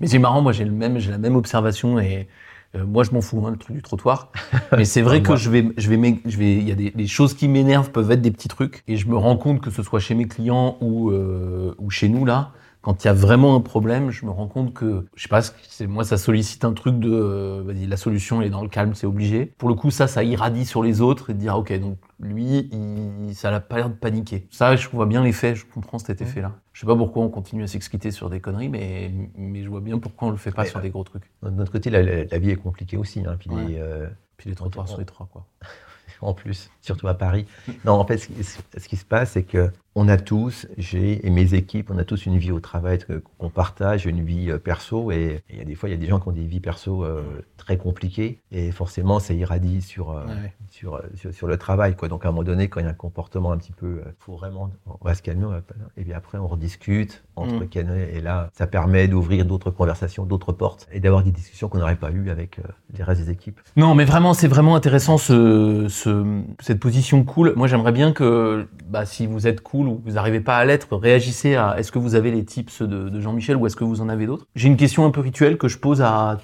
Mais 0.00 0.06
c'est 0.08 0.18
marrant, 0.18 0.40
moi 0.42 0.52
j'ai 0.52 0.64
le 0.64 0.72
même, 0.72 0.98
j'ai 0.98 1.10
la 1.12 1.18
même 1.18 1.36
observation 1.36 1.98
et 2.00 2.28
euh, 2.74 2.84
moi 2.84 3.04
je 3.04 3.10
m'en 3.12 3.20
fous 3.20 3.44
hein, 3.46 3.50
le 3.50 3.56
truc 3.56 3.76
du 3.76 3.82
trottoir. 3.82 4.32
Mais 4.76 4.84
c'est 4.84 5.02
vrai 5.02 5.22
que 5.22 5.36
je 5.36 5.50
vais, 5.50 5.68
je 5.76 5.88
vais, 5.88 5.96
m'é- 5.96 6.20
je 6.24 6.36
vais, 6.36 6.56
il 6.56 6.68
y 6.68 6.72
a 6.72 6.74
des, 6.74 7.06
choses 7.06 7.34
qui 7.34 7.48
m'énervent 7.48 7.90
peuvent 7.90 8.10
être 8.10 8.22
des 8.22 8.30
petits 8.30 8.48
trucs 8.48 8.82
et 8.88 8.96
je 8.96 9.08
me 9.08 9.16
rends 9.16 9.36
compte 9.36 9.60
que 9.60 9.70
ce 9.70 9.82
soit 9.82 10.00
chez 10.00 10.14
mes 10.14 10.26
clients 10.26 10.76
ou 10.80 11.10
euh, 11.10 11.74
ou 11.78 11.90
chez 11.90 12.08
nous 12.08 12.24
là, 12.24 12.52
quand 12.84 13.02
il 13.02 13.06
y 13.06 13.10
a 13.10 13.14
vraiment 13.14 13.56
un 13.56 13.60
problème, 13.62 14.10
je 14.10 14.26
me 14.26 14.30
rends 14.30 14.46
compte 14.46 14.74
que 14.74 15.06
je 15.16 15.22
sais 15.22 15.28
pas, 15.30 15.40
c'est 15.40 15.86
moi 15.86 16.04
ça 16.04 16.18
sollicite 16.18 16.66
un 16.66 16.74
truc 16.74 16.98
de, 16.98 17.10
euh, 17.10 17.62
vas-y 17.64 17.86
la 17.86 17.96
solution 17.96 18.42
elle 18.42 18.48
est 18.48 18.50
dans 18.50 18.60
le 18.62 18.68
calme, 18.68 18.94
c'est 18.94 19.06
obligé. 19.06 19.46
Pour 19.56 19.70
le 19.70 19.74
coup 19.74 19.90
ça, 19.90 20.06
ça 20.06 20.22
irradie 20.22 20.66
sur 20.66 20.82
les 20.82 21.00
autres 21.00 21.30
et 21.30 21.32
de 21.32 21.38
dire 21.38 21.56
ok 21.56 21.72
donc 21.80 21.96
lui 22.20 22.68
il, 22.70 23.34
ça 23.34 23.50
n'a 23.50 23.60
pas 23.60 23.76
l'air 23.76 23.88
de 23.88 23.94
paniquer. 23.94 24.46
Ça 24.50 24.76
je 24.76 24.86
vois 24.90 25.06
bien 25.06 25.24
l'effet, 25.24 25.54
je 25.54 25.64
comprends 25.64 25.98
cet 25.98 26.20
effet 26.20 26.42
là. 26.42 26.52
Je 26.74 26.80
sais 26.80 26.86
pas 26.86 26.94
pourquoi 26.94 27.22
on 27.24 27.30
continue 27.30 27.62
à 27.62 27.68
s'exciter 27.68 28.10
sur 28.10 28.28
des 28.28 28.40
conneries, 28.40 28.68
mais 28.68 29.10
mais 29.34 29.62
je 29.62 29.70
vois 29.70 29.80
bien 29.80 29.98
pourquoi 29.98 30.28
on 30.28 30.30
le 30.30 30.36
fait 30.36 30.52
pas 30.52 30.66
sur 30.66 30.76
ouais. 30.76 30.82
des 30.82 30.90
gros 30.90 31.04
trucs. 31.04 31.24
de 31.42 31.48
notre 31.48 31.72
côté, 31.72 31.88
la, 31.88 32.38
vie 32.38 32.50
est 32.50 32.56
compliquée 32.56 32.98
aussi. 32.98 33.24
hein. 33.26 33.36
Puis 33.38 33.48
Ouais. 33.48 33.64
les, 33.64 33.78
euh, 33.78 34.06
Puis 34.36 34.50
les 34.50 34.56
trottoirs 34.56 34.88
sont 34.88 35.00
étroits, 35.00 35.28
quoi. 35.32 35.46
en 36.20 36.34
plus, 36.34 36.70
surtout 36.80 37.08
à 37.08 37.14
Paris. 37.14 37.46
Non, 37.84 37.92
en 37.92 38.04
fait, 38.04 38.18
ce 38.18 38.88
qui 38.88 38.96
se 38.96 39.04
passe, 39.04 39.32
c'est 39.32 39.42
que 39.42 39.70
on 39.96 40.08
a 40.08 40.16
tous, 40.16 40.66
j'ai 40.76 41.24
et 41.26 41.30
mes 41.30 41.54
équipes, 41.54 41.90
on 41.92 41.98
a 41.98 42.04
tous 42.04 42.26
une 42.26 42.36
vie 42.36 42.50
au 42.50 42.58
travail 42.60 42.98
qu'on 43.38 43.48
partage, 43.48 44.06
une 44.06 44.24
vie 44.24 44.50
euh, 44.50 44.58
perso. 44.58 45.10
Et 45.12 45.40
il 45.50 45.56
y 45.58 45.60
a 45.60 45.64
des 45.64 45.74
fois, 45.76 45.88
il 45.88 45.92
y 45.92 45.94
a 45.94 45.98
des 45.98 46.06
gens 46.08 46.18
qui 46.18 46.28
ont 46.28 46.32
des 46.32 46.46
vies 46.46 46.60
perso 46.60 47.04
euh, 47.04 47.22
très 47.56 47.76
compliquées. 47.76 48.40
Et 48.50 48.72
forcément, 48.72 49.20
ça 49.20 49.34
irradie 49.34 49.82
sur, 49.82 50.10
euh, 50.10 50.24
Ouais, 50.26 50.52
sur, 50.70 51.00
sur, 51.14 51.32
sur 51.32 51.46
le 51.46 51.56
travail. 51.56 51.94
Quoi. 51.94 52.08
Donc, 52.08 52.24
à 52.24 52.28
un 52.28 52.32
moment 52.32 52.42
donné, 52.42 52.68
quand 52.68 52.80
il 52.80 52.84
y 52.84 52.86
a 52.86 52.90
un 52.90 52.94
comportement 52.94 53.52
un 53.52 53.56
petit 53.58 53.72
peu, 53.72 54.00
il 54.04 54.12
faut 54.18 54.34
vraiment, 54.36 54.70
on 54.86 55.04
va 55.04 55.14
se 55.14 55.22
calmer. 55.22 55.46
va 55.46 55.60
et 55.96 56.02
puis 56.02 56.12
après, 56.12 56.38
on 56.38 56.48
rediscute 56.48 57.22
entre 57.36 57.54
Mm. 57.64 57.68
canets. 57.68 58.10
Et 58.14 58.20
là, 58.20 58.50
ça 58.52 58.66
permet 58.66 59.06
d'ouvrir 59.06 59.44
d'autres 59.46 59.70
conversations, 59.70 60.24
d'autres 60.24 60.52
portes 60.52 60.88
et 60.92 60.98
d'avoir 61.00 61.22
des 61.22 61.30
discussions 61.30 61.68
qu'on 61.68 61.78
n'aurait 61.78 61.94
pas 61.96 62.10
eues 62.10 62.30
avec 62.30 62.58
les 62.96 63.04
restes 63.04 63.22
des 63.22 63.30
équipes. 63.30 63.60
Non, 63.76 63.94
mais 63.94 64.04
vraiment, 64.04 64.34
c'est 64.34 64.48
vraiment 64.48 64.74
intéressant 64.74 65.18
ce, 65.18 65.86
ce- 65.88 66.42
cette 66.60 66.80
position 66.80 67.22
cool. 67.24 67.52
Moi, 67.56 67.68
j'aimerais 67.68 67.92
bien 67.92 68.12
que, 68.12 68.66
bah, 68.88 69.06
si 69.06 69.26
vous 69.26 69.46
êtes 69.46 69.60
cool 69.60 69.83
ou 69.88 70.00
vous 70.04 70.12
n'arrivez 70.12 70.40
pas 70.40 70.56
à 70.56 70.64
l'être, 70.64 70.96
réagissez 70.96 71.54
à 71.56 71.78
est-ce 71.78 71.92
que 71.92 71.98
vous 71.98 72.14
avez 72.14 72.30
les 72.30 72.44
tips 72.44 72.82
de, 72.82 73.08
de 73.08 73.20
Jean-Michel 73.20 73.56
ou 73.56 73.66
est-ce 73.66 73.76
que 73.76 73.84
vous 73.84 74.00
en 74.00 74.08
avez 74.08 74.26
d'autres? 74.26 74.46
J'ai 74.54 74.68
une 74.68 74.76
question 74.76 75.04
un 75.06 75.10
peu 75.10 75.20
rituelle 75.20 75.58
que 75.58 75.68
je 75.68 75.78
pose 75.78 76.02
à 76.02 76.38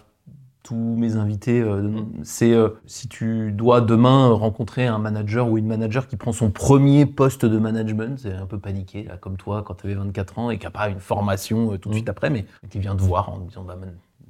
tous 0.62 0.74
mes 0.76 1.16
invités. 1.16 1.60
euh, 1.60 1.90
c'est 2.22 2.52
euh, 2.52 2.68
si 2.86 3.08
tu 3.08 3.50
dois 3.50 3.80
demain 3.80 4.28
rencontrer 4.28 4.86
un 4.86 4.98
manager 4.98 5.48
ou 5.50 5.56
une 5.58 5.66
manager 5.66 6.06
qui 6.06 6.16
prend 6.16 6.32
son 6.32 6.50
premier 6.50 7.06
poste 7.06 7.44
de 7.46 7.58
management, 7.58 8.18
c'est 8.18 8.34
un 8.34 8.46
peu 8.46 8.58
paniqué, 8.58 9.04
là, 9.04 9.16
comme 9.16 9.36
toi 9.36 9.62
quand 9.66 9.74
tu 9.74 9.86
avais 9.86 9.94
24 9.96 10.38
ans 10.38 10.50
et 10.50 10.58
qui 10.58 10.66
n'a 10.66 10.70
pas 10.70 10.88
une 10.90 11.00
formation 11.00 11.72
euh, 11.72 11.78
tout 11.78 11.88
de 11.88 11.94
Mm. 11.94 11.96
suite 11.98 12.08
après, 12.10 12.30
mais 12.30 12.44
qui 12.68 12.78
vient 12.78 12.94
te 12.94 13.02
voir 13.02 13.30
en 13.30 13.38
disant 13.38 13.64
bah, 13.64 13.76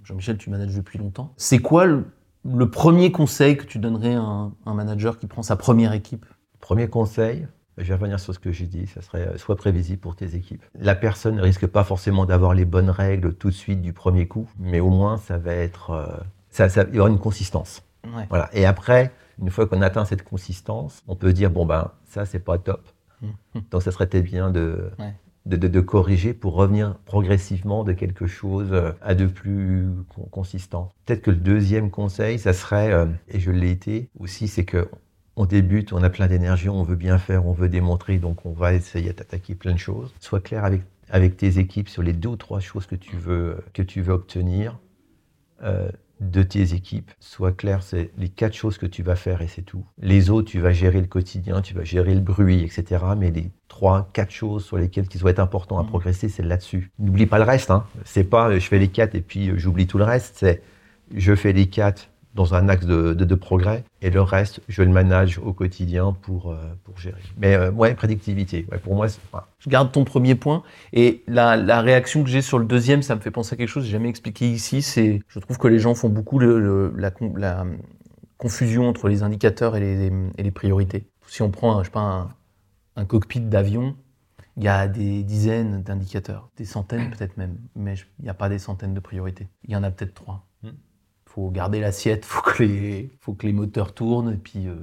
Jean-Michel, 0.05 0.39
tu 0.39 0.51
manages 0.51 0.75
depuis 0.75 0.99
longtemps. 0.99 1.33
C'est 1.37 1.59
quoi 1.59 1.85
le, 1.85 2.05
le 2.45 2.71
premier 2.71 3.13
conseil 3.13 3.57
que 3.57 3.65
tu 3.65 3.79
donnerais 3.79 4.15
à 4.15 4.21
un, 4.23 4.53
un 4.67 4.75
manager 4.75 5.19
qui 5.19 5.27
prend 5.27 5.43
sa 5.43 5.57
première 5.57 5.93
équipe? 5.93 6.25
Premier 6.61 6.89
conseil, 6.89 7.47
je 7.83 7.89
vais 7.89 7.95
revenir 7.95 8.19
sur 8.21 8.35
ce 8.35 8.39
que 8.39 8.53
j'ai 8.53 8.67
dit, 8.67 8.87
ça 8.87 9.03
serait 9.03 9.27
euh, 9.29 9.39
sois 9.39 9.57
prévisible 9.57 10.01
pour 10.01 10.17
tes 10.17 10.35
équipes. 10.37 10.65
La 10.79 10.95
personne 10.95 11.37
ne 11.37 11.43
risque 11.43 11.67
pas 11.67 11.85
forcément 11.85 12.27
d'avoir 12.27 12.55
les 12.55 12.65
bonnes 12.65 12.91
règles 12.91 13.35
tout 13.35 13.49
de 13.49 13.55
suite 13.55 13.81
du 13.83 13.93
premier 13.93 14.27
coup, 14.29 14.49
mais 14.59 14.81
au 14.81 14.91
moins 14.91 15.17
ça 15.19 15.39
va 15.39 15.53
être, 15.55 15.91
euh, 15.91 16.07
ça, 16.51 16.69
ça- 16.69 16.85
il 16.91 16.97
y 16.97 16.99
aura 17.01 17.09
une 17.11 17.19
consistance. 17.19 17.83
Ouais. 18.05 18.27
Voilà. 18.31 18.49
Et 18.53 18.65
après, 18.67 19.13
une 19.41 19.51
fois 19.51 19.67
qu'on 19.67 19.83
atteint 19.83 20.05
cette 20.05 20.23
consistance, 20.25 21.03
on 21.09 21.17
peut 21.17 21.33
dire 21.33 21.51
bon 21.51 21.67
ben 21.67 21.91
ça 22.09 22.25
c'est 22.27 22.39
pas 22.39 22.59
top. 22.59 22.83
Donc 23.71 23.83
ça 23.83 23.91
serait 23.93 24.07
peut-être 24.07 24.25
bien 24.25 24.51
de, 24.51 24.91
Ouais. 24.99 25.15
de, 25.47 25.57
de- 25.57 25.69
de 25.69 25.81
corriger 25.81 26.33
pour 26.35 26.55
revenir 26.55 26.95
progressivement 27.05 27.85
de 27.85 27.93
quelque 27.93 28.27
chose 28.27 28.69
euh, 28.73 28.93
à 29.03 29.15
de 29.15 29.27
plus 29.27 29.89
con- 30.15 30.27
consistant. 30.31 30.91
Peut-être 31.07 31.23
que 31.23 31.31
le 31.31 31.37
deuxième 31.37 31.91
conseil, 31.91 32.39
ça 32.39 32.53
serait, 32.55 33.07
et 33.29 33.39
je 33.41 33.51
l'ai 33.51 33.71
été 33.71 34.09
aussi, 34.19 34.49
c'est 34.49 34.65
que 34.65 34.89
on 35.37 35.47
débute, 35.47 35.93
on 35.93 36.03
a 36.03 36.11
plein 36.11 36.27
d'énergie, 36.27 36.69
on 36.69 36.83
veut 36.83 36.97
bien 36.97 37.19
faire, 37.19 37.47
on 37.47 37.53
veut 37.53 37.69
démontrer, 37.69 38.19
donc 38.19 38.45
on 38.45 38.53
va 38.53 38.75
essayer 38.75 39.13
d'attaquer 39.13 39.55
plein 39.55 39.73
de 39.73 39.79
choses. 39.79 40.13
Sois 40.21 40.41
clair 40.41 40.65
avec, 40.65 40.83
avec 41.09 41.37
tes 41.37 41.59
équipes 41.59 41.89
sur 41.89 42.03
les 42.03 42.13
deux 42.13 42.31
ou 42.31 42.37
trois 42.37 42.61
choses 42.61 42.87
que 42.87 42.97
tu 42.97 43.17
veux, 43.17 43.59
que 43.73 43.83
tu 43.83 44.03
veux 44.03 44.13
obtenir 44.13 44.79
euh, 45.63 45.91
de 46.21 46.43
tes 46.43 46.75
équipes. 46.75 47.11
Sois 47.19 47.53
clair, 47.53 47.83
c'est 47.83 48.11
les 48.19 48.29
quatre 48.29 48.53
choses 48.55 48.77
que 48.77 48.85
tu 48.87 49.03
vas 49.03 49.17
faire 49.17 49.41
et 49.41 49.49
c'est 49.49 49.63
tout. 49.63 49.85
Les 50.03 50.29
autres, 50.29 50.51
tu 50.51 50.61
vas 50.61 50.73
gérer 50.73 51.01
le 51.01 51.07
quotidien, 51.07 51.63
tu 51.63 51.73
vas 51.75 51.85
gérer 51.85 52.15
le 52.15 52.21
bruit, 52.21 52.63
etc. 52.63 53.05
Mais 53.17 53.31
les 53.31 53.51
trois, 53.69 54.11
quatre 54.13 54.31
choses 54.33 54.65
sur 54.67 54.77
lesquelles 54.77 55.09
qui 55.09 55.17
doivent 55.17 55.33
être 55.33 55.39
importants 55.39 55.79
à 55.79 55.83
Mhm. 55.83 55.89
progresser, 55.89 56.29
c'est 56.29 56.43
là-dessus. 56.43 56.91
N'oublie 56.99 57.25
pas 57.27 57.39
le 57.39 57.45
reste. 57.45 57.71
Hein. 57.71 57.85
C'est 58.05 58.25
pas 58.25 58.51
euh, 58.51 58.59
je 58.59 58.67
fais 58.67 58.79
les 58.79 58.89
quatre 58.89 59.15
et 59.15 59.23
puis 59.23 59.49
euh, 59.49 59.55
j'oublie 59.57 59.87
tout 59.87 59.97
le 59.99 60.05
reste. 60.05 60.35
C'est 60.37 60.63
je 61.15 61.35
fais 61.35 61.53
les 61.55 61.69
quatre 61.69 62.11
dans 62.35 62.55
un 62.55 62.69
axe 62.69 62.87
de, 62.87 63.13
de- 63.15 63.35
progrès 63.35 63.85
et 64.03 64.11
le 64.11 64.23
reste, 64.23 64.61
je 64.69 64.83
le 64.83 64.91
manage 64.91 65.39
au 65.39 65.53
quotidien 65.53 66.13
pour, 66.23 66.53
euh, 66.53 66.57
pour 66.85 66.99
gérer. 66.99 67.21
Mais 67.39 67.55
euh, 67.55 67.71
ouais, 67.73 67.95
prédictivité. 67.95 68.67
Pour 68.85 68.95
moi, 68.95 69.09
c'est- 69.09 69.21
voilà. 69.33 69.49
Je 69.59 69.69
garde 69.69 69.91
ton 69.91 70.05
premier 70.05 70.35
point. 70.35 70.63
Et 70.93 71.23
la, 71.27 71.57
la 71.57 71.81
réaction 71.81 72.23
que 72.23 72.29
j'ai 72.31 72.43
sur 72.43 72.59
le 72.59 72.65
deuxième, 72.67 73.03
ça 73.03 73.15
me 73.17 73.21
fait 73.21 73.31
penser 73.31 73.55
à 73.55 73.57
quelque 73.57 73.69
chose 73.69 73.83
que 73.83 73.87
j'ai 73.87 73.93
jamais 73.93 74.09
expliqué 74.09 74.49
ici. 74.51 74.83
C'est, 74.83 75.21
je 75.29 75.39
trouve 75.41 75.59
que 75.59 75.69
les 75.69 75.79
gens 75.81 75.95
font 75.95 76.09
beaucoup 76.09 76.39
la, 76.39 77.11
con- 77.11 77.35
la 77.37 77.65
confusion 78.37 78.89
entre 78.89 79.09
les 79.09 79.23
indicateurs 79.23 79.77
et 79.77 79.81
les, 79.81 80.13
et 80.39 80.43
les 80.43 80.51
priorités. 80.51 81.07
Si 81.27 81.43
on 81.43 81.51
prend, 81.51 81.77
un, 81.79 81.81
je 81.83 81.87
sais 81.87 81.93
pas, 81.93 82.29
un, 82.97 83.05
cockpit 83.05 83.41
d'avion, 83.41 83.97
il 84.57 84.65
y 84.65 84.69
a 84.69 84.89
des 84.89 85.23
dizaines 85.23 85.83
d'indicateurs, 85.83 86.51
des 86.57 86.65
centaines 86.65 87.11
peut-être 87.11 87.37
même, 87.37 87.57
mais 87.77 87.95
il 88.19 88.25
n'y 88.25 88.29
a 88.31 88.35
pas 88.35 88.49
des 88.49 88.59
centaines 88.59 88.95
de 88.95 89.01
priorités. 89.01 89.49
Il 89.65 89.73
y 89.73 89.77
en 89.77 89.83
a 89.83 89.91
peut-être 89.91 90.15
trois. 90.15 90.47
Faut 91.33 91.51
garder 91.51 91.81
l'assiette, 91.81 92.25
faut 92.27 92.43
que 92.43 92.63
les, 92.63 93.11
faut 93.21 93.35
que 93.35 93.47
les 93.47 93.53
moteurs 93.53 93.95
tournent, 93.95 94.33
et 94.33 94.37
puis 94.37 94.67
euh, 94.67 94.75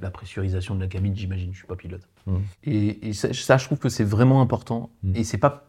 la 0.00 0.10
pressurisation 0.10 0.74
de 0.74 0.80
la 0.80 0.88
cabine, 0.88 1.14
j'imagine, 1.14 1.52
je 1.52 1.58
suis 1.58 1.66
pas 1.66 1.76
pilote. 1.76 2.08
Mm. 2.26 2.36
Et, 2.64 3.08
et 3.08 3.12
ça, 3.12 3.32
ça, 3.32 3.56
je 3.56 3.66
trouve 3.66 3.78
que 3.78 3.88
c'est 3.88 4.04
vraiment 4.04 4.40
important. 4.40 4.90
Mm. 5.04 5.16
Et 5.16 5.24
c'est 5.24 5.38
pas 5.38 5.64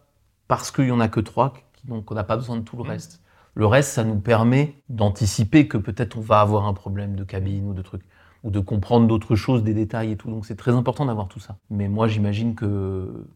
parce 0.48 0.72
qu'il 0.72 0.88
y 0.88 0.92
en 0.92 1.00
a 1.00 1.08
que 1.08 1.20
trois 1.20 1.54
qui- 1.54 1.88
donc 1.88 2.10
on 2.12 2.16
n'a 2.16 2.24
pas 2.24 2.36
besoin 2.38 2.58
de 2.58 2.62
tout 2.62 2.78
le 2.78 2.84
Mm. 2.84 2.88
reste. 2.88 3.22
Le 3.56 3.68
reste, 3.68 3.92
ça 3.92 4.04
nous 4.04 4.20
permet 4.20 4.82
d'anticiper 4.90 5.68
que 5.68 5.78
peut-être 5.78 6.18
on 6.18 6.22
va 6.22 6.40
avoir 6.42 6.66
un 6.66 6.74
problème 6.74 7.16
de 7.16 7.24
cabine 7.24 7.66
ou 7.70 7.74
de 7.76 7.84
trucs, 7.84 8.02
ou 8.44 8.50
de 8.50 8.60
comprendre 8.60 9.06
d'autres 9.08 9.36
choses, 9.36 9.62
des 9.64 9.76
détails 9.76 10.12
et 10.12 10.18
tout. 10.18 10.30
Donc 10.32 10.48
c'est 10.48 10.56
très 10.56 10.72
important 10.72 11.06
d'avoir 11.06 11.28
tout 11.28 11.40
ça. 11.40 11.58
Mais 11.70 11.88
moi, 11.88 12.08
j'imagine 12.08 12.56
que 12.56 13.28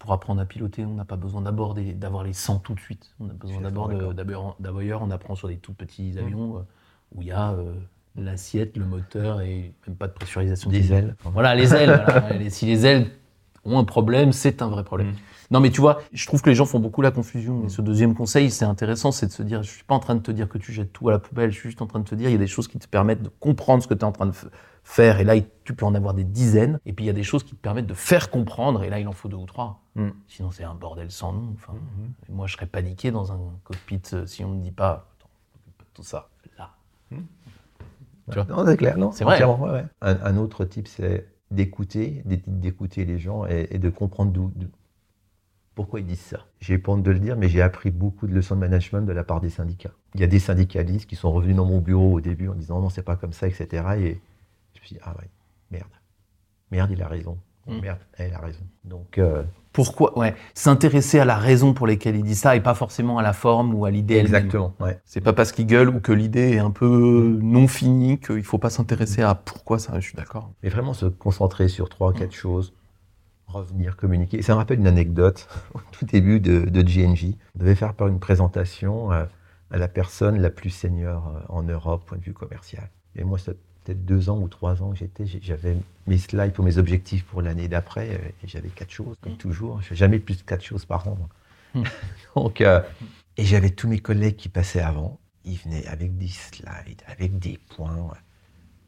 pour, 0.00 0.12
apprendre 0.12 0.40
à 0.40 0.46
piloter, 0.46 0.84
on 0.84 0.94
n'a 0.94 1.04
pas 1.04 1.16
besoin 1.16 1.42
d'abord 1.42 1.74
d'avoir 1.74 2.24
les 2.24 2.32
100 2.32 2.58
tout 2.60 2.74
de 2.74 2.80
suite. 2.80 3.14
On 3.20 3.28
a 3.30 3.32
besoin 3.32 3.60
d'abord 3.60 3.88
d'abord, 4.58 5.02
on 5.02 5.10
apprend 5.10 5.36
sur 5.36 5.46
des 5.46 5.58
tout 5.58 5.74
petits 5.74 6.14
Mm. 6.14 6.18
avions 6.18 6.56
euh, 6.56 6.60
où 7.14 7.22
il 7.22 7.28
y 7.28 7.32
a 7.32 7.52
euh, 7.52 7.74
l'assiette, 8.16 8.76
le 8.76 8.86
moteur 8.86 9.40
et 9.42 9.72
même 9.86 9.96
pas 9.96 10.08
de 10.08 10.12
pressurisation. 10.12 10.70
Des 10.70 10.92
ailes. 10.92 11.14
Voilà, 11.22 11.54
les 11.54 11.74
ailes. 11.74 12.02
voilà. 12.04 12.28
Si 12.50 12.66
les 12.66 12.86
ailes 12.86 13.10
ont 13.64 13.78
un 13.78 13.84
problème, 13.84 14.32
c'est 14.32 14.62
un 14.62 14.68
vrai 14.68 14.84
problème. 14.84 15.10
Mm. 15.10 15.16
Non, 15.52 15.60
mais 15.60 15.70
tu 15.70 15.80
vois, 15.80 16.00
je 16.12 16.26
trouve 16.26 16.42
que 16.42 16.48
les 16.48 16.54
gens 16.54 16.64
font 16.64 16.78
beaucoup 16.78 17.02
la 17.02 17.10
confusion. 17.10 17.60
Mm. 17.60 17.66
Et 17.66 17.68
ce 17.68 17.82
deuxième 17.82 18.14
conseil, 18.14 18.50
c'est 18.50 18.64
intéressant, 18.64 19.10
c'est 19.12 19.26
de 19.26 19.32
se 19.32 19.42
dire, 19.42 19.62
je 19.62 19.70
suis 19.70 19.84
pas 19.84 19.94
en 19.94 19.98
train 20.00 20.14
de 20.14 20.20
te 20.20 20.30
dire 20.30 20.48
que 20.48 20.58
tu 20.58 20.72
jettes 20.72 20.92
tout 20.92 21.08
à 21.08 21.12
la 21.12 21.18
poubelle, 21.18 21.50
je 21.50 21.58
suis 21.58 21.68
juste 21.70 21.82
en 21.82 21.86
train 21.86 21.98
de 22.00 22.04
te 22.04 22.14
dire, 22.14 22.28
il 22.28 22.32
y 22.32 22.36
a 22.36 22.38
des 22.38 22.46
choses 22.46 22.68
qui 22.68 22.78
te 22.78 22.86
permettent 22.88 23.22
de 23.22 23.30
comprendre 23.40 23.82
ce 23.82 23.88
que 23.88 23.94
tu 23.94 24.00
es 24.00 24.04
en 24.04 24.12
train 24.12 24.26
de 24.26 24.34
faire, 24.82 25.20
et 25.20 25.24
là, 25.24 25.34
tu 25.64 25.74
peux 25.74 25.84
en 25.84 25.94
avoir 25.94 26.14
des 26.14 26.24
dizaines. 26.24 26.80
Et 26.86 26.92
puis, 26.92 27.04
il 27.04 27.08
y 27.08 27.10
a 27.10 27.14
des 27.14 27.22
choses 27.22 27.44
qui 27.44 27.54
te 27.54 27.60
permettent 27.60 27.86
de 27.86 27.94
faire 27.94 28.30
comprendre, 28.30 28.82
et 28.82 28.90
là, 28.90 28.98
il 29.00 29.06
en 29.08 29.12
faut 29.12 29.28
deux 29.28 29.36
ou 29.36 29.46
trois. 29.46 29.82
Mm. 29.96 30.08
Sinon, 30.28 30.50
c'est 30.52 30.64
un 30.64 30.74
bordel 30.74 31.10
sans 31.10 31.32
nom. 31.32 31.52
Enfin, 31.56 31.74
Mhm. 31.74 32.12
et 32.28 32.32
moi, 32.32 32.46
je 32.46 32.54
serais 32.54 32.66
paniqué 32.66 33.10
dans 33.10 33.32
un 33.32 33.38
cockpit 33.64 34.00
euh, 34.14 34.24
si 34.26 34.44
on 34.44 34.50
me 34.54 34.62
dit 34.62 34.70
pas, 34.72 35.08
attends, 35.18 35.30
tout 35.94 36.02
ça, 36.02 36.28
là. 36.58 36.70
Tu 37.10 37.18
vois? 38.38 38.44
Non, 38.44 38.64
c'est 38.64 38.76
clair, 38.76 38.96
non 38.96 39.10
C'est 39.10 39.24
vrai. 39.24 39.34
entièrement, 39.34 39.60
ouais, 39.60 39.70
ouais. 39.72 39.84
Un, 40.02 40.16
un 40.22 40.36
autre 40.36 40.64
type, 40.64 40.86
c'est 40.86 41.26
d'écouter, 41.50 42.22
d'é- 42.24 42.42
d'écouter 42.46 43.04
les 43.04 43.18
gens 43.18 43.46
et, 43.46 43.78
de 43.78 43.90
comprendre 43.90 44.32
d'où, 44.32 44.52
pourquoi 45.74 46.00
ils 46.00 46.06
disent 46.06 46.20
ça. 46.20 46.46
J'ai 46.60 46.82
honte 46.86 47.02
de 47.02 47.10
le 47.10 47.18
dire, 47.18 47.36
mais 47.36 47.48
j'ai 47.48 47.62
appris 47.62 47.90
beaucoup 47.90 48.26
de 48.26 48.34
leçons 48.34 48.54
de 48.54 48.60
management 48.60 49.02
de 49.02 49.12
la 49.12 49.24
part 49.24 49.40
des 49.40 49.50
syndicats. 49.50 49.92
Il 50.14 50.20
y 50.20 50.24
a 50.24 50.26
des 50.26 50.38
syndicalistes 50.38 51.08
qui 51.08 51.16
sont 51.16 51.32
revenus 51.32 51.56
dans 51.56 51.64
mon 51.64 51.80
bureau 51.80 52.12
au 52.14 52.20
début 52.20 52.48
en 52.48 52.54
disant 52.54 52.80
non, 52.80 52.90
c'est 52.90 53.02
pas 53.02 53.16
comme 53.16 53.32
ça, 53.32 53.46
etc. 53.48 53.66
Et 53.98 54.20
je 54.74 54.80
me 54.80 54.86
suis 54.86 54.96
dit, 54.96 55.00
ah 55.02 55.14
ouais, 55.18 55.28
merde. 55.70 55.90
Merde, 56.70 56.90
il 56.92 57.02
a 57.02 57.08
raison. 57.08 57.38
Mm. 57.66 57.80
Merde, 57.80 57.98
elle 58.18 58.32
a 58.34 58.38
raison. 58.38 58.62
Donc, 58.84 59.18
euh, 59.18 59.42
Pourquoi 59.72 60.18
Ouais, 60.18 60.34
s'intéresser 60.54 61.18
à 61.20 61.24
la 61.24 61.36
raison 61.36 61.74
pour 61.74 61.86
laquelle 61.86 62.16
il 62.16 62.24
dit 62.24 62.34
ça 62.34 62.56
et 62.56 62.60
pas 62.60 62.74
forcément 62.74 63.18
à 63.18 63.22
la 63.22 63.32
forme 63.32 63.74
ou 63.74 63.84
à 63.84 63.90
l'idée 63.90 64.14
elle-même. 64.14 64.34
exactement. 64.34 64.74
Ouais. 64.80 64.98
C'est 65.04 65.20
pas 65.20 65.32
parce 65.32 65.52
qu'il 65.52 65.66
gueule 65.66 65.88
ou 65.90 66.00
que 66.00 66.12
l'idée 66.12 66.52
est 66.52 66.58
un 66.58 66.70
peu 66.70 67.38
non 67.42 67.68
finie 67.68 68.18
qu'il 68.18 68.42
faut 68.44 68.58
pas 68.58 68.70
s'intéresser 68.70 69.22
à 69.22 69.34
pourquoi 69.34 69.78
ça. 69.78 70.00
Je 70.00 70.06
suis 70.06 70.16
d'accord. 70.16 70.50
Mais 70.62 70.68
vraiment 70.70 70.92
se 70.94 71.06
concentrer 71.06 71.68
sur 71.68 71.88
trois, 71.88 72.12
quatre 72.12 72.32
choses, 72.34 72.72
revenir, 73.46 73.96
communiquer. 73.96 74.42
Ça 74.42 74.54
me 74.54 74.58
rappelle 74.58 74.78
une 74.80 74.86
anecdote 74.88 75.46
au 75.74 75.80
tout 75.92 76.04
début 76.06 76.40
de, 76.40 76.62
de 76.68 76.82
GNJ. 76.82 77.36
On 77.54 77.58
devait 77.60 77.74
faire 77.76 77.94
par 77.94 78.08
une 78.08 78.18
présentation 78.20 79.10
à 79.10 79.28
la 79.70 79.86
personne 79.88 80.40
la 80.40 80.50
plus 80.50 80.70
senior 80.70 81.28
euh, 81.28 81.40
en 81.48 81.62
Europe, 81.62 82.04
point 82.06 82.18
de 82.18 82.24
vue 82.24 82.32
commercial. 82.32 82.90
Et 83.14 83.22
moi, 83.22 83.38
peut-être 83.84 84.04
deux 84.04 84.28
ans 84.30 84.38
ou 84.38 84.48
trois 84.48 84.82
ans 84.82 84.90
que 84.90 84.98
j'étais, 84.98 85.24
j'avais 85.26 85.76
mes 86.06 86.18
slides 86.18 86.52
pour 86.52 86.64
mes 86.64 86.78
objectifs 86.78 87.24
pour 87.24 87.42
l'année 87.42 87.68
d'après, 87.68 88.10
euh, 88.10 88.28
et 88.44 88.48
j'avais 88.48 88.68
quatre 88.68 88.90
choses, 88.90 89.16
comme 89.20 89.32
Mm. 89.34 89.36
toujours. 89.38 89.80
Je 89.82 89.88
fais 89.88 89.96
jamais 89.96 90.18
plus 90.18 90.36
de 90.38 90.42
quatre 90.42 90.62
choses 90.64 90.84
par 90.84 91.06
an. 91.08 91.16
moi. 91.18 91.82
Mm. 91.82 91.88
Donc, 92.36 92.60
euh, 92.60 92.80
et 93.36 93.44
j'avais 93.44 93.70
tous 93.70 93.88
mes 93.88 93.98
collègues 94.00 94.36
qui 94.36 94.48
passaient 94.48 94.80
avant. 94.82 95.18
Ils 95.44 95.56
venaient 95.56 95.86
avec 95.86 96.16
des 96.18 96.28
slides, 96.28 97.02
avec 97.06 97.38
des 97.38 97.58
points. 97.74 98.10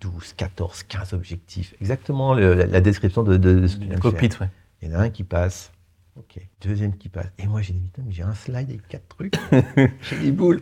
12, 0.00 0.32
14, 0.36 0.82
15 0.84 1.12
objectifs. 1.12 1.74
Exactement 1.80 2.34
le- 2.34 2.54
la, 2.54 2.66
la 2.66 2.80
description 2.80 3.22
de, 3.22 3.36
de- 3.36 3.60
de 3.60 3.66
ce 3.68 3.76
que 3.76 3.98
cockpit, 3.98 4.30
ouais. 4.40 4.48
Il 4.82 4.90
y 4.90 4.96
en 4.96 4.98
a 4.98 5.02
un 5.04 5.10
qui 5.10 5.22
passe. 5.24 5.71
Ok. 6.18 6.46
Deuxième 6.60 6.96
qui 6.98 7.08
passe. 7.08 7.28
Et 7.38 7.46
moi, 7.46 7.62
j'ai 7.62 7.72
dit, 7.72 7.80
putain, 7.80 8.02
mais 8.04 8.12
j'ai 8.12 8.22
un 8.22 8.34
slide 8.34 8.68
avec 8.68 8.86
quatre 8.86 9.08
trucs. 9.08 9.34
j'ai 10.02 10.18
des 10.18 10.30
boules. 10.30 10.60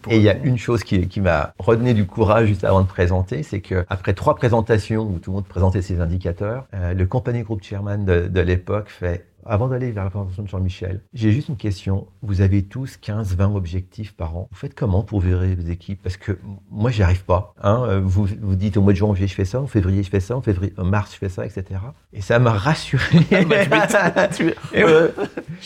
Pour 0.00 0.12
Et 0.12 0.16
il 0.16 0.22
y 0.22 0.28
a 0.28 0.36
une 0.36 0.58
chose 0.58 0.84
qui, 0.84 1.08
qui 1.08 1.20
m'a 1.20 1.54
redonné 1.58 1.92
du 1.92 2.06
courage 2.06 2.46
juste 2.46 2.62
avant 2.62 2.82
de 2.82 2.86
présenter, 2.86 3.42
c'est 3.42 3.60
que 3.60 3.84
après 3.88 4.14
trois 4.14 4.36
présentations 4.36 5.02
où 5.02 5.18
tout 5.18 5.30
le 5.30 5.36
monde 5.36 5.46
présentait 5.46 5.82
ses 5.82 6.00
indicateurs, 6.00 6.66
euh, 6.74 6.94
le 6.94 7.06
company 7.06 7.42
group 7.42 7.62
chairman 7.62 8.04
de, 8.04 8.28
de 8.28 8.40
l'époque 8.40 8.88
fait 8.88 9.26
avant 9.48 9.68
d'aller 9.68 9.90
vers 9.92 10.04
la 10.04 10.10
présentation 10.10 10.42
de 10.42 10.48
Jean-Michel, 10.48 11.00
j'ai 11.14 11.32
juste 11.32 11.48
une 11.48 11.56
question. 11.56 12.06
Vous 12.22 12.40
avez 12.40 12.62
tous 12.62 12.98
15-20 13.02 13.54
objectifs 13.56 14.12
par 14.14 14.36
an. 14.36 14.48
Vous 14.50 14.56
faites 14.58 14.74
comment 14.74 15.02
pour 15.02 15.22
gérer 15.22 15.54
vos 15.54 15.66
équipes? 15.68 16.00
Parce 16.02 16.16
que 16.16 16.38
moi, 16.70 16.90
j'y 16.90 17.02
arrive 17.02 17.24
pas. 17.24 17.54
Hein. 17.62 17.84
Euh, 17.88 18.00
Vous, 18.04 18.26
vous 18.40 18.54
dites 18.56 18.76
au 18.76 18.82
mois 18.82 18.92
de 18.92 18.98
janvier, 18.98 19.26
je 19.26 19.34
fais 19.34 19.44
ça, 19.44 19.60
en 19.60 19.66
février, 19.66 20.02
je 20.02 20.10
fais 20.10 20.20
ça, 20.20 20.36
en 20.36 20.40
février, 20.42 20.72
en 20.78 20.84
mars, 20.84 21.12
je 21.12 21.18
fais 21.18 21.28
ça, 21.28 21.44
etc. 21.46 21.64
Et 22.12 22.20
ça 22.20 22.38
m'a 22.38 22.52
rassuré. 22.52 23.18
Bah, 23.30 23.38
tu 23.64 23.70
m'étonnes, 23.70 24.28
tu- 24.36 24.54
Et 24.78 24.84
ouais, 24.84 25.10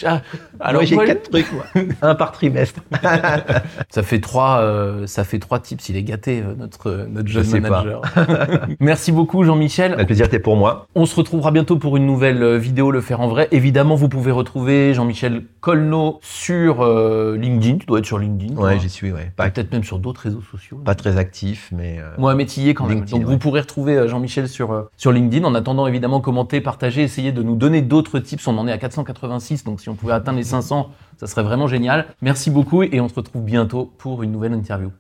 Ah, 0.05 0.23
alors 0.61 0.83
j'ai 0.85 0.97
quatre 0.97 1.31
trucs, 1.31 1.51
moi. 1.53 1.65
un 2.03 2.15
par 2.15 2.33
trimestre. 2.33 2.81
Ça 3.91 4.03
fait 4.03 4.21
trois, 4.21 4.61
euh, 4.61 5.07
ça 5.07 5.25
fait 5.25 5.39
trois 5.39 5.59
tips. 5.59 5.89
Il 5.89 5.97
est 5.97 6.03
gâté, 6.03 6.43
euh, 6.43 6.55
notre, 6.55 6.89
euh, 6.91 7.07
notre 7.09 7.29
Je 7.29 7.43
jeune 7.43 7.63
pas. 7.63 7.71
manager. 7.83 8.03
Merci 8.81 9.11
beaucoup, 9.13 9.43
Jean-Michel. 9.45 9.97
Le 9.99 10.07
plaisir 10.07 10.27
était 10.27 10.39
pour 10.39 10.57
moi. 10.57 10.87
On 10.95 11.07
se 11.07 11.17
retrouvera 11.17 11.51
bientôt 11.51 11.77
pour 11.77 11.97
une 11.97 12.07
nouvelle 12.07 12.57
vidéo 12.57 12.91
Le 12.91 13.01
Faire 13.01 13.21
en 13.21 13.29
Vrai. 13.29 13.49
Évidemment, 13.51 13.70
vous 13.73 14.09
pouvez 14.09 14.31
retrouver 14.31 14.95
Jean-Michel 14.95 15.45
Colno 15.61 16.19
sur 16.23 16.83
euh, 16.83 17.37
LinkedIn. 17.37 17.79
Tu 17.79 17.87
dois 17.87 17.99
être 18.01 18.07
sur 18.07 18.19
LinkedIn. 18.19 18.57
Ouais, 18.57 18.79
j'y 18.79 18.89
suis, 18.91 19.13
ouais. 19.13 19.33
Peut-être 19.37 19.73
même 19.73 19.85
sur 19.85 19.99
d'autres 19.99 20.23
réseaux 20.23 20.43
sociaux. 20.43 20.77
pas 20.79 20.95
très 20.95 21.17
actif, 21.17 21.71
mais. 21.73 21.99
euh, 21.99 22.11
Moi, 22.19 22.35
métier 22.35 22.75
quand 22.75 22.87
même. 22.87 23.05
Donc, 23.05 23.21
ouais. 23.21 23.25
vous 23.25 23.39
pourrez 23.39 23.61
retrouver 23.61 23.97
euh, 23.97 24.09
Jean-Michel 24.09 24.49
sur, 24.49 24.73
euh, 24.73 24.91
sur 24.97 25.13
LinkedIn. 25.13 25.45
En 25.47 25.55
attendant, 25.55 25.87
évidemment, 25.87 26.21
commenter, 26.21 26.61
partager, 26.61 27.03
essayer 27.03 27.33
de 27.33 27.43
nous 27.43 27.57
donner 27.57 27.83
d'autres 27.83 28.19
tips. 28.19 28.47
On 28.49 28.59
en 28.59 28.67
est 28.67 28.73
à 28.73 28.79
486, 28.79 29.65
donc 29.65 29.81
si 29.81 29.89
on 29.89 29.95
pouvait 29.95 30.13
atteindre 30.13 30.39
les 30.39 30.45
500, 30.45 30.91
ça 31.19 31.27
serait 31.27 31.43
vraiment 31.43 31.67
génial. 31.67 32.07
Merci 32.23 32.51
beaucoup 32.51 32.83
et 32.83 33.01
on 33.01 33.09
se 33.09 33.15
retrouve 33.15 33.43
bientôt 33.43 33.93
pour 33.99 34.23
une 34.23 34.33
nouvelle 34.33 34.53
interview. 34.55 34.91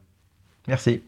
Merci. 0.68 1.02